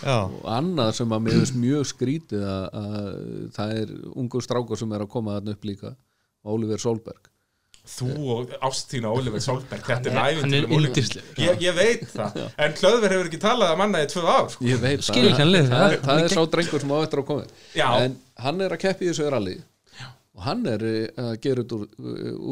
[0.03, 3.05] Já, og annað sem að mér finnst mjög skrítið að, að
[3.55, 5.93] það er ungur strákur sem er að koma þarna upp líka
[6.55, 7.29] Oliver Solberg.
[7.85, 11.39] Þú og Ástína Oliver Solberg, þetta er er ævintýrlum yndislegur.
[11.45, 14.65] ég, ég veit það, en Hlöðver hefur ekki talað að manna í tvö ár sko.
[14.65, 15.19] ég veit það.
[15.21, 17.45] Það, það- það, það er sá drengur sem á eftir að koma.
[17.77, 17.87] Já.
[18.01, 19.55] en hann er að keppi þessu rally
[20.35, 21.87] og hann er eh, að gera þetta úr,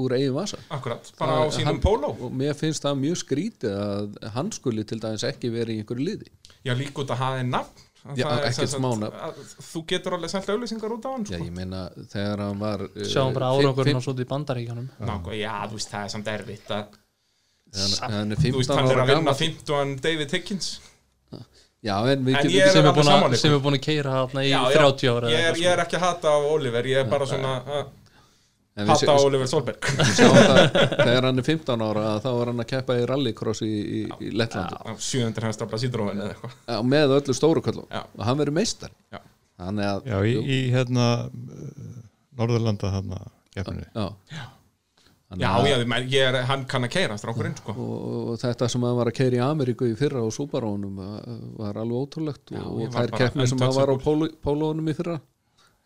[0.04, 0.58] úr eigin vasa.
[0.72, 2.10] Akkurat, bara á Það- sínum hann- póló.
[2.20, 6.06] og mér finnst það mjög skrítið að hann skuli til dæmis ekki verið í einhverju
[6.08, 6.30] liði.
[6.64, 7.90] Já, líka út að hafa einn nafn.
[8.18, 9.16] Já, Það er ekkert smá nafn.
[9.16, 11.46] að Þú getur alveg selta auðlýsingar út á hann Já, sko.
[11.46, 14.90] ég meina þegar hann var eh, sjáum bara fimm- árangurinn fimm- á svo í bandaríkjanum
[15.00, 16.86] Ná, já, þú veist, það er samt erfitt að,
[17.74, 20.68] hann, hann er Þú veist, 15 hann er ára að vinna gammal 15 David Higgins.
[21.32, 21.40] Já,
[21.84, 24.60] en við En er sem er alveg búin er búin að keira þarna í Já,
[24.72, 24.78] já.
[24.80, 27.58] 30 ára ég er, ég er ekki að hata á Oliver Ég er bara svona
[27.60, 27.92] að
[28.74, 29.86] en við hata á Oliver Solberg.
[31.06, 34.32] þegar hann er 15 ára þá er hann að keppa í rallycross í, í, í
[34.34, 34.80] Lettlandi.
[34.82, 36.56] Á 700 hestafla sídróin eða eitthvað.
[36.72, 38.02] Já, með öllu stóru köllum Já.
[38.02, 39.22] og hann verður meistar Já.
[39.64, 41.94] Að já í, í hérna uh,
[42.40, 43.22] Norðurlanda hérna
[43.54, 43.86] keppninni.
[43.94, 44.48] Já.
[45.40, 47.74] Já, já, ég, er, hann kann að keira strákurinn sko.
[47.74, 47.94] og,
[48.34, 51.00] og þetta sem hann var að keira í Ameríku í fyrra á Subarónum
[51.60, 55.18] var alveg ótrúlegt Já, og, þær keppni sem hann var á pólónum í fyrra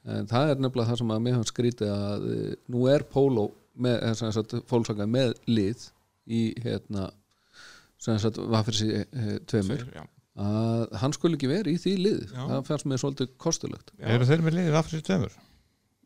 [0.07, 3.47] en það er nefnilega það sem að mér hann skrítið að eh, nú er póló
[3.77, 5.87] með, eh, sem sagt, fólksaka með lið
[6.27, 7.09] í hérna
[8.01, 9.83] sem sagt var fyrir sig tveimur
[10.37, 12.41] að hann skulle ekki verið í því lið Já.
[12.43, 13.93] það fannst mér svolítið kostulegt.
[13.97, 15.37] Eru þeir með liðið aftur sér tveimur?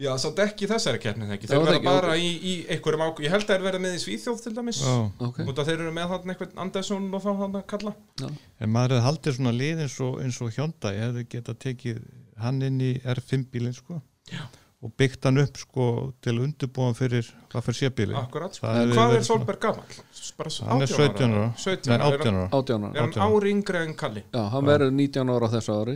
[0.02, 3.04] Já samt ekki þessari keppni þegar Já, Þeir það verða ekki, bara í, í einhverjum
[3.06, 4.82] ákveð Ég held að þeir verða með í Svíþjóð til dæmis.
[4.86, 4.96] Já,
[5.28, 8.74] ok, Út að þeir eru með þarna einhvern Andersson og þá hann að kalla en
[8.74, 12.02] maður hefði haldið svona lið eins og, eins og Hyundai hefði getað tekið
[12.42, 14.02] hann inn í R5 bílinn sko.
[14.32, 14.44] Já.
[14.82, 15.84] Og byggt hann upp sko
[16.26, 18.66] til undirbúan fyrir hvað fyrir sé-bílinn Akkurat, sko.
[18.68, 19.98] Hvað er Solberg gammal?
[20.38, 21.50] Bara Hann er 17 ára.
[21.58, 22.50] 17 Nei, ára, er 18 hann- ára.
[22.58, 22.92] 18 ára.
[22.96, 23.36] Er hann 18 ára.
[23.38, 24.24] ári yngri en Kalli?
[24.34, 25.96] Já, hann verður 19 ára á þessu ári.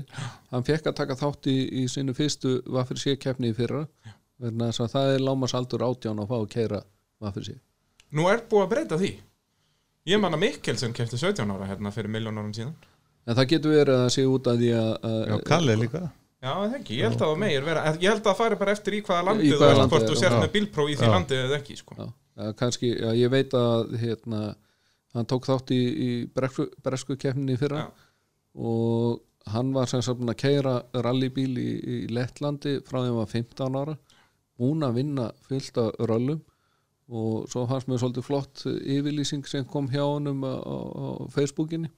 [0.52, 3.88] Hann fekk að taka þátt í, í sínu fyrstu Vafir sé keppni í fyrra
[4.40, 6.82] þess að það er lámasaldur 18 að fá að keira
[7.22, 7.56] Vafir sé.
[8.12, 9.12] Nú er búið að breyta því.
[10.06, 12.76] Ég man að Mikkelsen kefti 17 ára hérna fyrir miljón árum síðan.
[13.26, 16.01] En það getur verið að sé út af því að, Já, að Kalli líka
[16.46, 18.74] Já, það ekki, ég held að það meir vera Ég held að það fari bara
[18.76, 20.42] eftir í hvaða landi Í þú hvaða ert landi hvort þú já.
[20.43, 21.13] með bílpróf í því Já.
[21.16, 21.96] landi eða ekki sko.
[21.97, 22.08] já,
[22.46, 24.42] að kannski, já, ég veit að hérna,
[25.16, 27.88] hann tók þátt í, í bresku, bresku í fyrra Já.
[28.62, 29.24] og
[29.54, 33.34] hann var sem sagt að keira rallybíl í, í Lettlandi frá því að hann var
[33.34, 33.97] 15 ára
[34.59, 36.42] búin að vinna fullt af röllum
[37.05, 41.92] og svo fannst mér svolítið flott yfirlýsing sem kom hjá honum á, á, á Facebookinni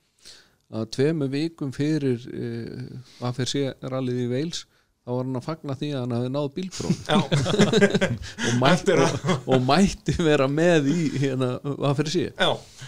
[0.76, 4.66] að tveimu vikum fyrir uh, að fyrir sé rallið í Wales
[5.08, 7.20] þá var hann að fagna því að hann hafi náð bílpróf Já,
[8.50, 12.26] og mætti, að- og, og mætti vera með í hérna, hvað fyrir sé.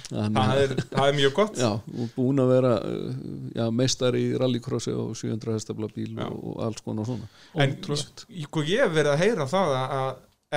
[0.09, 1.61] Það að- er, það er mjög gott.
[1.61, 3.13] Já, og búin að vera uh,
[3.55, 6.25] já, meistar í rallycrossi og 700 hestafla bíl Já.
[6.27, 7.29] og, og alls konar svona.
[7.55, 8.03] En ég,
[8.43, 10.07] sko, ég hef verið að heyra það að,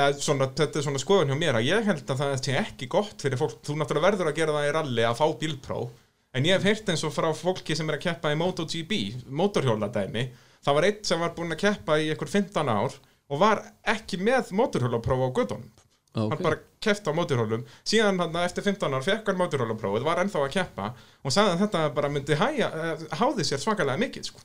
[0.03, 2.91] að svona, þetta er svona skoðun hjá mér að ég held að það sé ekki
[2.99, 3.61] gott fyrir fólk.
[3.63, 5.99] Þú náttúrulega verður að gera það í ralli að fá bílpróf
[6.33, 8.99] en ég hef heyrt eins og frá fólki sem er að keppa í MotoGP,
[9.29, 10.27] motorhjóladæmi
[10.65, 12.99] það var einn sem var búinn að keppa í einhver 15 ár
[13.33, 15.71] og var ekki með motorhjólapróf á gödunum
[16.13, 16.43] Já, hann ok.
[16.45, 20.51] bara keppt á móturhólum síðan hann eftir 15 ár fekk hann móturhólaprófið var ennþá að
[20.57, 20.91] keppa
[21.23, 24.43] og sagði að þetta bara myndi hæja, eh, háði sér svakalega mikið sko.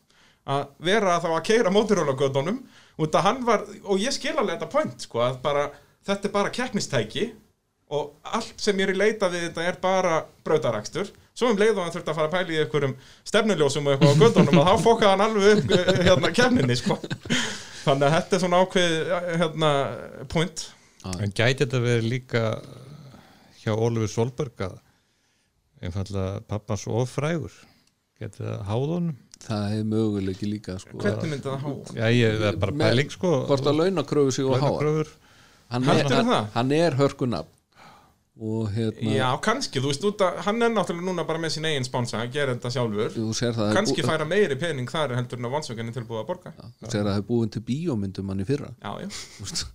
[0.47, 1.71] að vera þá að keira
[3.27, 5.71] hann var, og ég skil alveg þetta point sko, bara,
[6.07, 7.33] þetta er bara keppnistæki
[7.91, 11.75] og allt sem ég er í leita við þetta er bara brautarakstur svo um leið
[11.75, 12.95] og hann þurfti að fara að pæla í einhverjum
[13.31, 16.97] stefnuljósum og eitthvað á gödunum að þá fokkaði hann alveg upp eh, hérna keppninni sko.
[17.83, 18.97] þannig að þetta er svona ákveð
[19.43, 19.71] hérna,
[20.33, 20.65] point.
[21.13, 22.43] En gæti þetta verið líka
[23.61, 24.75] hjá Ólfur Solberg að
[25.85, 27.53] einfallega pappans ofrægur
[28.17, 31.69] geti það háðunum það er möguleiki líka sko, hvernig myndi það há?
[31.99, 33.33] Já, ég er bara pæling sko.
[33.49, 35.11] hvort að launakröfu sig og Launakröfur.
[35.69, 37.51] hann er, hann, hann er hörkunafn.
[37.51, 37.56] og
[38.75, 41.87] hérna Já, kannski, þú veist, út að hann er náttúrulega núna bara með sín eigin
[41.87, 43.09] sponsa, hann gerir þetta sjálfur.
[43.15, 46.27] Þú sér það kannski bú- færa meiri pening þar heldur en að vansvöginni tilbúið að
[46.29, 46.53] borga.
[46.57, 48.69] Já, þú sér að það er búin til bíómyndum hann í fyrra.
[48.83, 49.65] Já, Þú veist,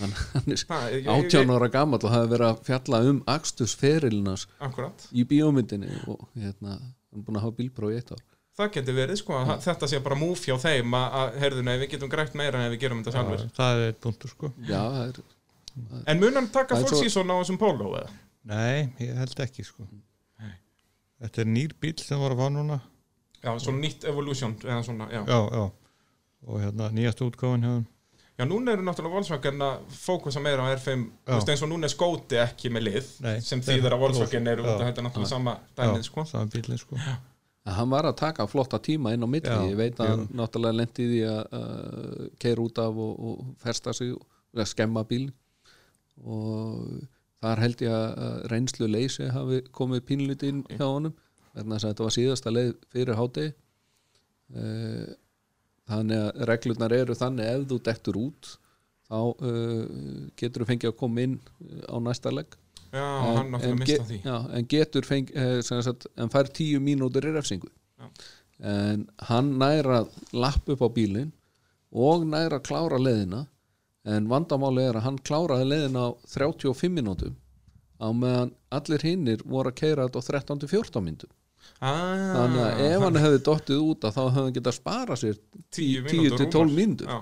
[0.00, 3.22] hann, hann er það, ég, ég, 18 ára gammal og hafi verið að fjalla um
[3.34, 5.08] akstusferilnas akkurat.
[5.12, 8.22] í bíómyndinni og hérna, hann er búin að hafa bílpróf í eitt ár.
[8.52, 11.76] Það geti verið, sko, að þetta sé bara múf hjá þeim að, að heyrðu, nei,
[11.80, 14.50] við getum grætt meira en ef við gerum þetta sjálfur Það er punktur sko.
[14.68, 15.20] já, það er
[16.06, 18.10] En mun hann taka full svo- season á þessum póló, eða?
[18.44, 19.86] Nei, ég held ekki sko.
[21.22, 22.80] Þetta er nýr bíl sem var að fá núna.
[23.42, 25.22] Já, svona nýtt evolution, eða svona, já.
[25.26, 25.64] Já, já.
[26.46, 27.84] Og hérna nýjast útgáfan hjá þeim.
[28.40, 31.34] Já, núna eru náttúrulega Volkswagen að fókusa meira á R5 Þú Já.
[31.36, 34.48] veist, eins og núna er skóti ekki með lið Nei, sem þeir- þýðir að Volkswagen
[34.48, 34.74] eru út Já.
[34.78, 36.24] að þetta er náttúrulega sama dæmið, sko.
[36.24, 36.96] saman bílinn sko.
[37.66, 39.46] Að hann var að taka flotta tíma inn á milli.
[39.46, 40.10] Já, ég veit að já.
[40.16, 45.04] hann náttúrulega lendi því að uh, keira út af og, og festa sig og skemma
[45.04, 45.30] bíl
[46.20, 47.08] og
[47.42, 51.14] þar held ég að reynslu leysi hafi komið pínlítið inn hjá honum
[51.52, 53.46] þess að þetta var síðasta leið fyrir háti
[55.90, 58.52] þannig að reglurnar eru þannig ef þú dettur út
[59.12, 62.56] þá uh, getur þú fengið að koma inn uh, á næsta legg.
[62.92, 64.18] Já, hann náttúrulega mista því.
[64.20, 67.70] já, en getur feng, eh, sem sagt, en fær tíu mínútur í refsingu.
[68.02, 68.08] Já.
[68.62, 70.02] en hann næra
[70.36, 71.32] lapp upp á bílinn
[71.90, 73.46] og næra klára leðina
[74.04, 77.36] en vandamáli er að hann kláraði leðina á 35 mínútum
[78.02, 81.30] á meðan allir hinnir voru að keira þetta á 13-14 mínútum.
[81.78, 85.38] Ah, þannig að ef hann hefði dottið út að þá hefði hann getað spara sér
[85.78, 87.12] 10 10-12 mínútur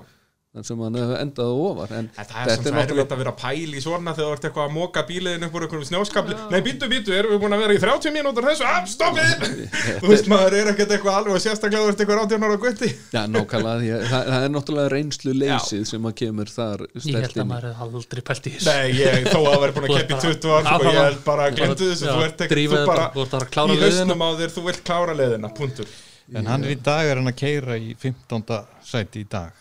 [0.51, 0.59] Já.
[0.59, 3.31] þannig sem hann hefði endað ofar en En það er samt svo erfitt að vera
[3.31, 6.35] að pæla í svona þegar þú ert eitthvað að móka bíliðin upp úr einhverjum snjóskapli
[6.51, 9.45] Nei, býtu, býtu, erum við búin að vera í 30 mínútur þessu, af, stoppið
[10.03, 12.91] Þú veist, maður er ekkert eitthvað alveg og sérstaklega þú ert eitthvað 18 ára gutti
[13.15, 17.49] Já, nákvæmlega, það, það er náttúrulega reynslu leysið sem að kemur þar Ég held að
[17.55, 18.75] maður hefði aldrei pælt í þessu.
[18.75, 21.47] Nei, ég, þó að væri búin að bara- 20 ár, sko, Já, ég held bara
[21.47, 23.55] að glemdu þessu, Já, þú ert ekki, drífa þú þetta, bara, þú ert bara að
[23.55, 24.03] klára í leiðina.
[24.03, 25.95] hausnum á þér, þú vilt klára leiðina, punktur.
[26.35, 28.61] En hann er í dag er hann að keira í 15.
[28.91, 29.55] sæti í dag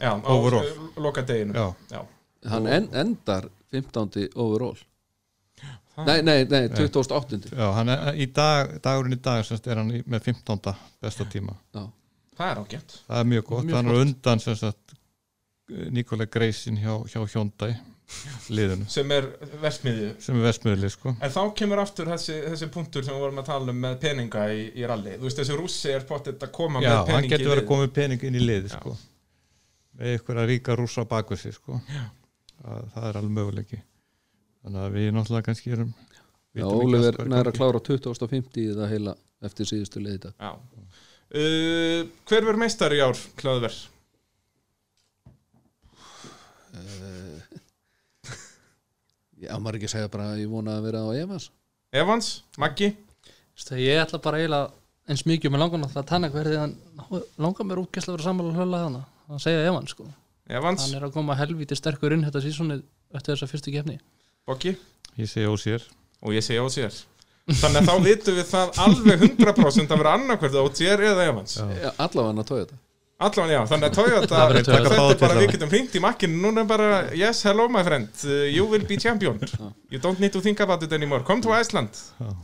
[0.00, 0.68] Já, á Overall.
[0.96, 2.02] loka deginu Já, Já,
[2.48, 4.28] Hann en, endar 15.
[4.36, 4.78] overall.
[6.06, 7.50] Nei, nei, nei, 2008.
[7.50, 10.74] já hann er í dag dagurinn í dag semst, er hann með 15.
[11.02, 11.56] besta tíma.
[11.74, 11.82] Já,
[12.38, 12.94] það er ágætt.
[13.08, 14.94] Það er mjög gott, Mjög hann er undan sem sagt
[15.68, 17.74] Nikola Greisin hjá, hjá Hyundai
[18.48, 18.86] liðinu.
[18.94, 19.26] Sem er
[19.60, 21.12] versmiðju sem er vestmiðli sko.
[21.20, 24.46] En þá kemur aftur þessi, þessi punktur sem við vorum að tala um með peninga
[24.54, 27.34] í, í ralli Þú veist, þessi rússi er potið að koma Já, með hann peningi
[27.34, 28.80] getur verið að koma með pening inn í liði Já.
[29.98, 31.72] Með ykkur að ríka rússa bakvið sig sko.
[32.58, 33.78] Það, það er alveg möguleiki.
[34.62, 35.92] Þannig að við náttúrulega kannski erum
[36.58, 39.12] Já er næra að klára 2050 í það heila
[39.46, 40.50] eftir síðustu leiðita Já.
[41.28, 43.74] Uh, Hver verður meistari í ár, Hlöðver?
[49.44, 51.46] Já, maður ekki segja bara að ég vona að vera á Evans.
[51.94, 52.26] Evans,
[52.58, 52.88] Maggi?
[53.78, 54.72] Ég ætla bara eiginlega
[55.08, 56.74] eins mikið með náttúrulega að tanna hverði hann
[57.40, 59.02] langar mér útgæsla að vera sammála hlöla hana
[59.36, 60.06] að segja Evan sko.
[60.48, 62.82] Evans, hann er að koma helvíti sterkur inn þetta sísonið
[63.14, 63.98] eftir þessa fyrstu kefni
[64.48, 64.72] Boggi?
[65.20, 65.84] Ég segi ósér
[66.24, 66.94] og ég segi Ósér
[67.48, 71.54] Þannig að þá vitum við það alveg 100% að vera annarkvært Ósér eða Evans.
[71.56, 71.92] Já.
[71.96, 72.80] Allavega hann að tója þetta
[73.18, 74.90] Allan já, þannig að Toyota Það verður þetta Toyota.
[74.94, 78.12] er Báðir bara við getum hringt í makkinu núna er bara yes, hello my friend,
[78.22, 79.40] uh, you will be champion.
[79.90, 81.98] You don't need to think about it anymore, come to Iceland.
[82.22, 82.36] Er-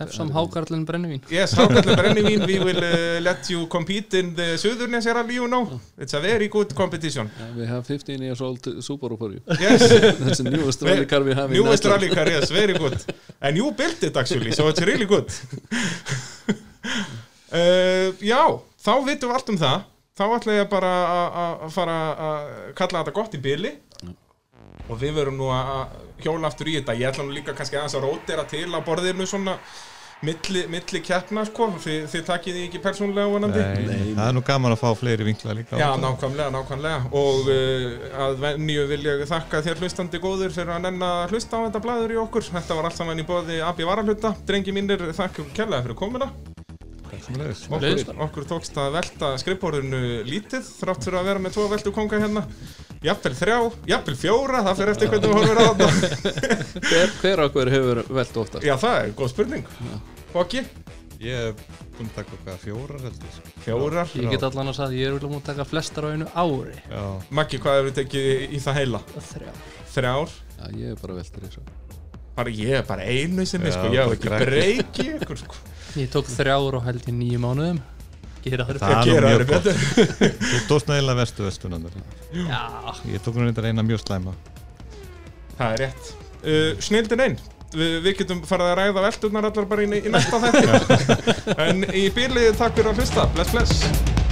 [0.00, 4.56] Have some hákarlinn brennivín Yes, Hákallin Brennivín, we will uh, let you compete in the
[4.58, 5.80] Suðurnesja Rally, you know.
[5.96, 7.30] It's a very good competition.
[7.38, 11.20] Yeah, we have 15 years old Subaru for you Yes, that's the newest rally car
[11.22, 12.98] we have newest rally car, yes, very good.
[13.40, 15.30] And you built it actually, so it's really good.
[17.52, 18.42] uh, já,
[18.84, 19.84] þá vitum við allt um það.
[20.14, 21.36] Þá ætla ég bara að-
[21.66, 21.94] að fara
[22.26, 23.72] að kalla þetta gott í byli.
[24.92, 26.96] Og við verum nú að hjóla aftur í þetta.
[27.00, 29.56] Ég ætla nú líka kannski aðeins að rótera til á borðinu svona
[30.24, 31.68] milli, milli keppna, sko.
[31.82, 33.64] Þið, þið takið því ekki persónlega vonandi.
[33.64, 35.80] Nei, það er nú gaman að fá fleiri vinkla líka.
[35.80, 37.10] Já, nákvæmlega, nákvæmlega.
[37.20, 41.60] Og uh, að venju vil ég þakka þér hlustandi góður fyrir að nenn að hlusta
[41.60, 42.48] á þetta blæður í okkur.
[42.54, 44.34] Þetta var allt saman í bóði AB Varahluta.
[44.48, 46.32] Drengi mínir, þakkum kærlega fyrir komuna.
[47.14, 52.18] Okkur, okkur tókst að velta skrifborðinu lítið þrátt fyrir að vera með tvo veltu konga
[52.18, 52.42] hérna
[53.04, 53.56] Jafnvel þrjá,
[53.90, 58.38] jafnvel fjóra, það fyrir eftir hvernig við horfum á þetta hver, hver okkur hefur velt
[58.44, 59.66] oftast Já, það er góð spurning.
[60.32, 60.62] Fokki,
[61.24, 61.60] Ég hef
[61.94, 63.36] búin að taka okkar fjórar heldur.
[63.64, 64.10] fjórar?
[64.18, 66.74] Ég get allan að sagði, ég er vel múin að taka flestar á einu ári.
[66.90, 67.04] Já,
[67.38, 69.00] Maggi, hvað hefur tekið í, það heila?
[69.30, 69.52] Þrjá
[69.94, 70.34] Þrjár?
[70.58, 71.64] Já, ég hef bara veltir þessu
[72.34, 75.60] Bara ég er bara einu sinni, sko, ég hef ekki breyki sko.
[76.02, 77.78] Ég tók þrjár og held í nýju mánuðum
[78.44, 79.68] Gera það Það er mjög gott.
[79.68, 79.78] betur.
[80.50, 81.96] Þú tókst nægilega vestu vestunandur.
[82.36, 82.60] Já,
[83.14, 84.34] Ég tók nú reyndar eina mjög slæma.
[85.58, 86.10] Það er rétt.
[86.44, 87.38] Uh, Snildin einn.
[87.74, 91.16] Vi, við getum farið að ræða velturnar allar bara í, í næsta þætti.
[91.66, 93.26] en í bíli takk fyrir að hlusta.
[93.34, 94.22] Bless, bless.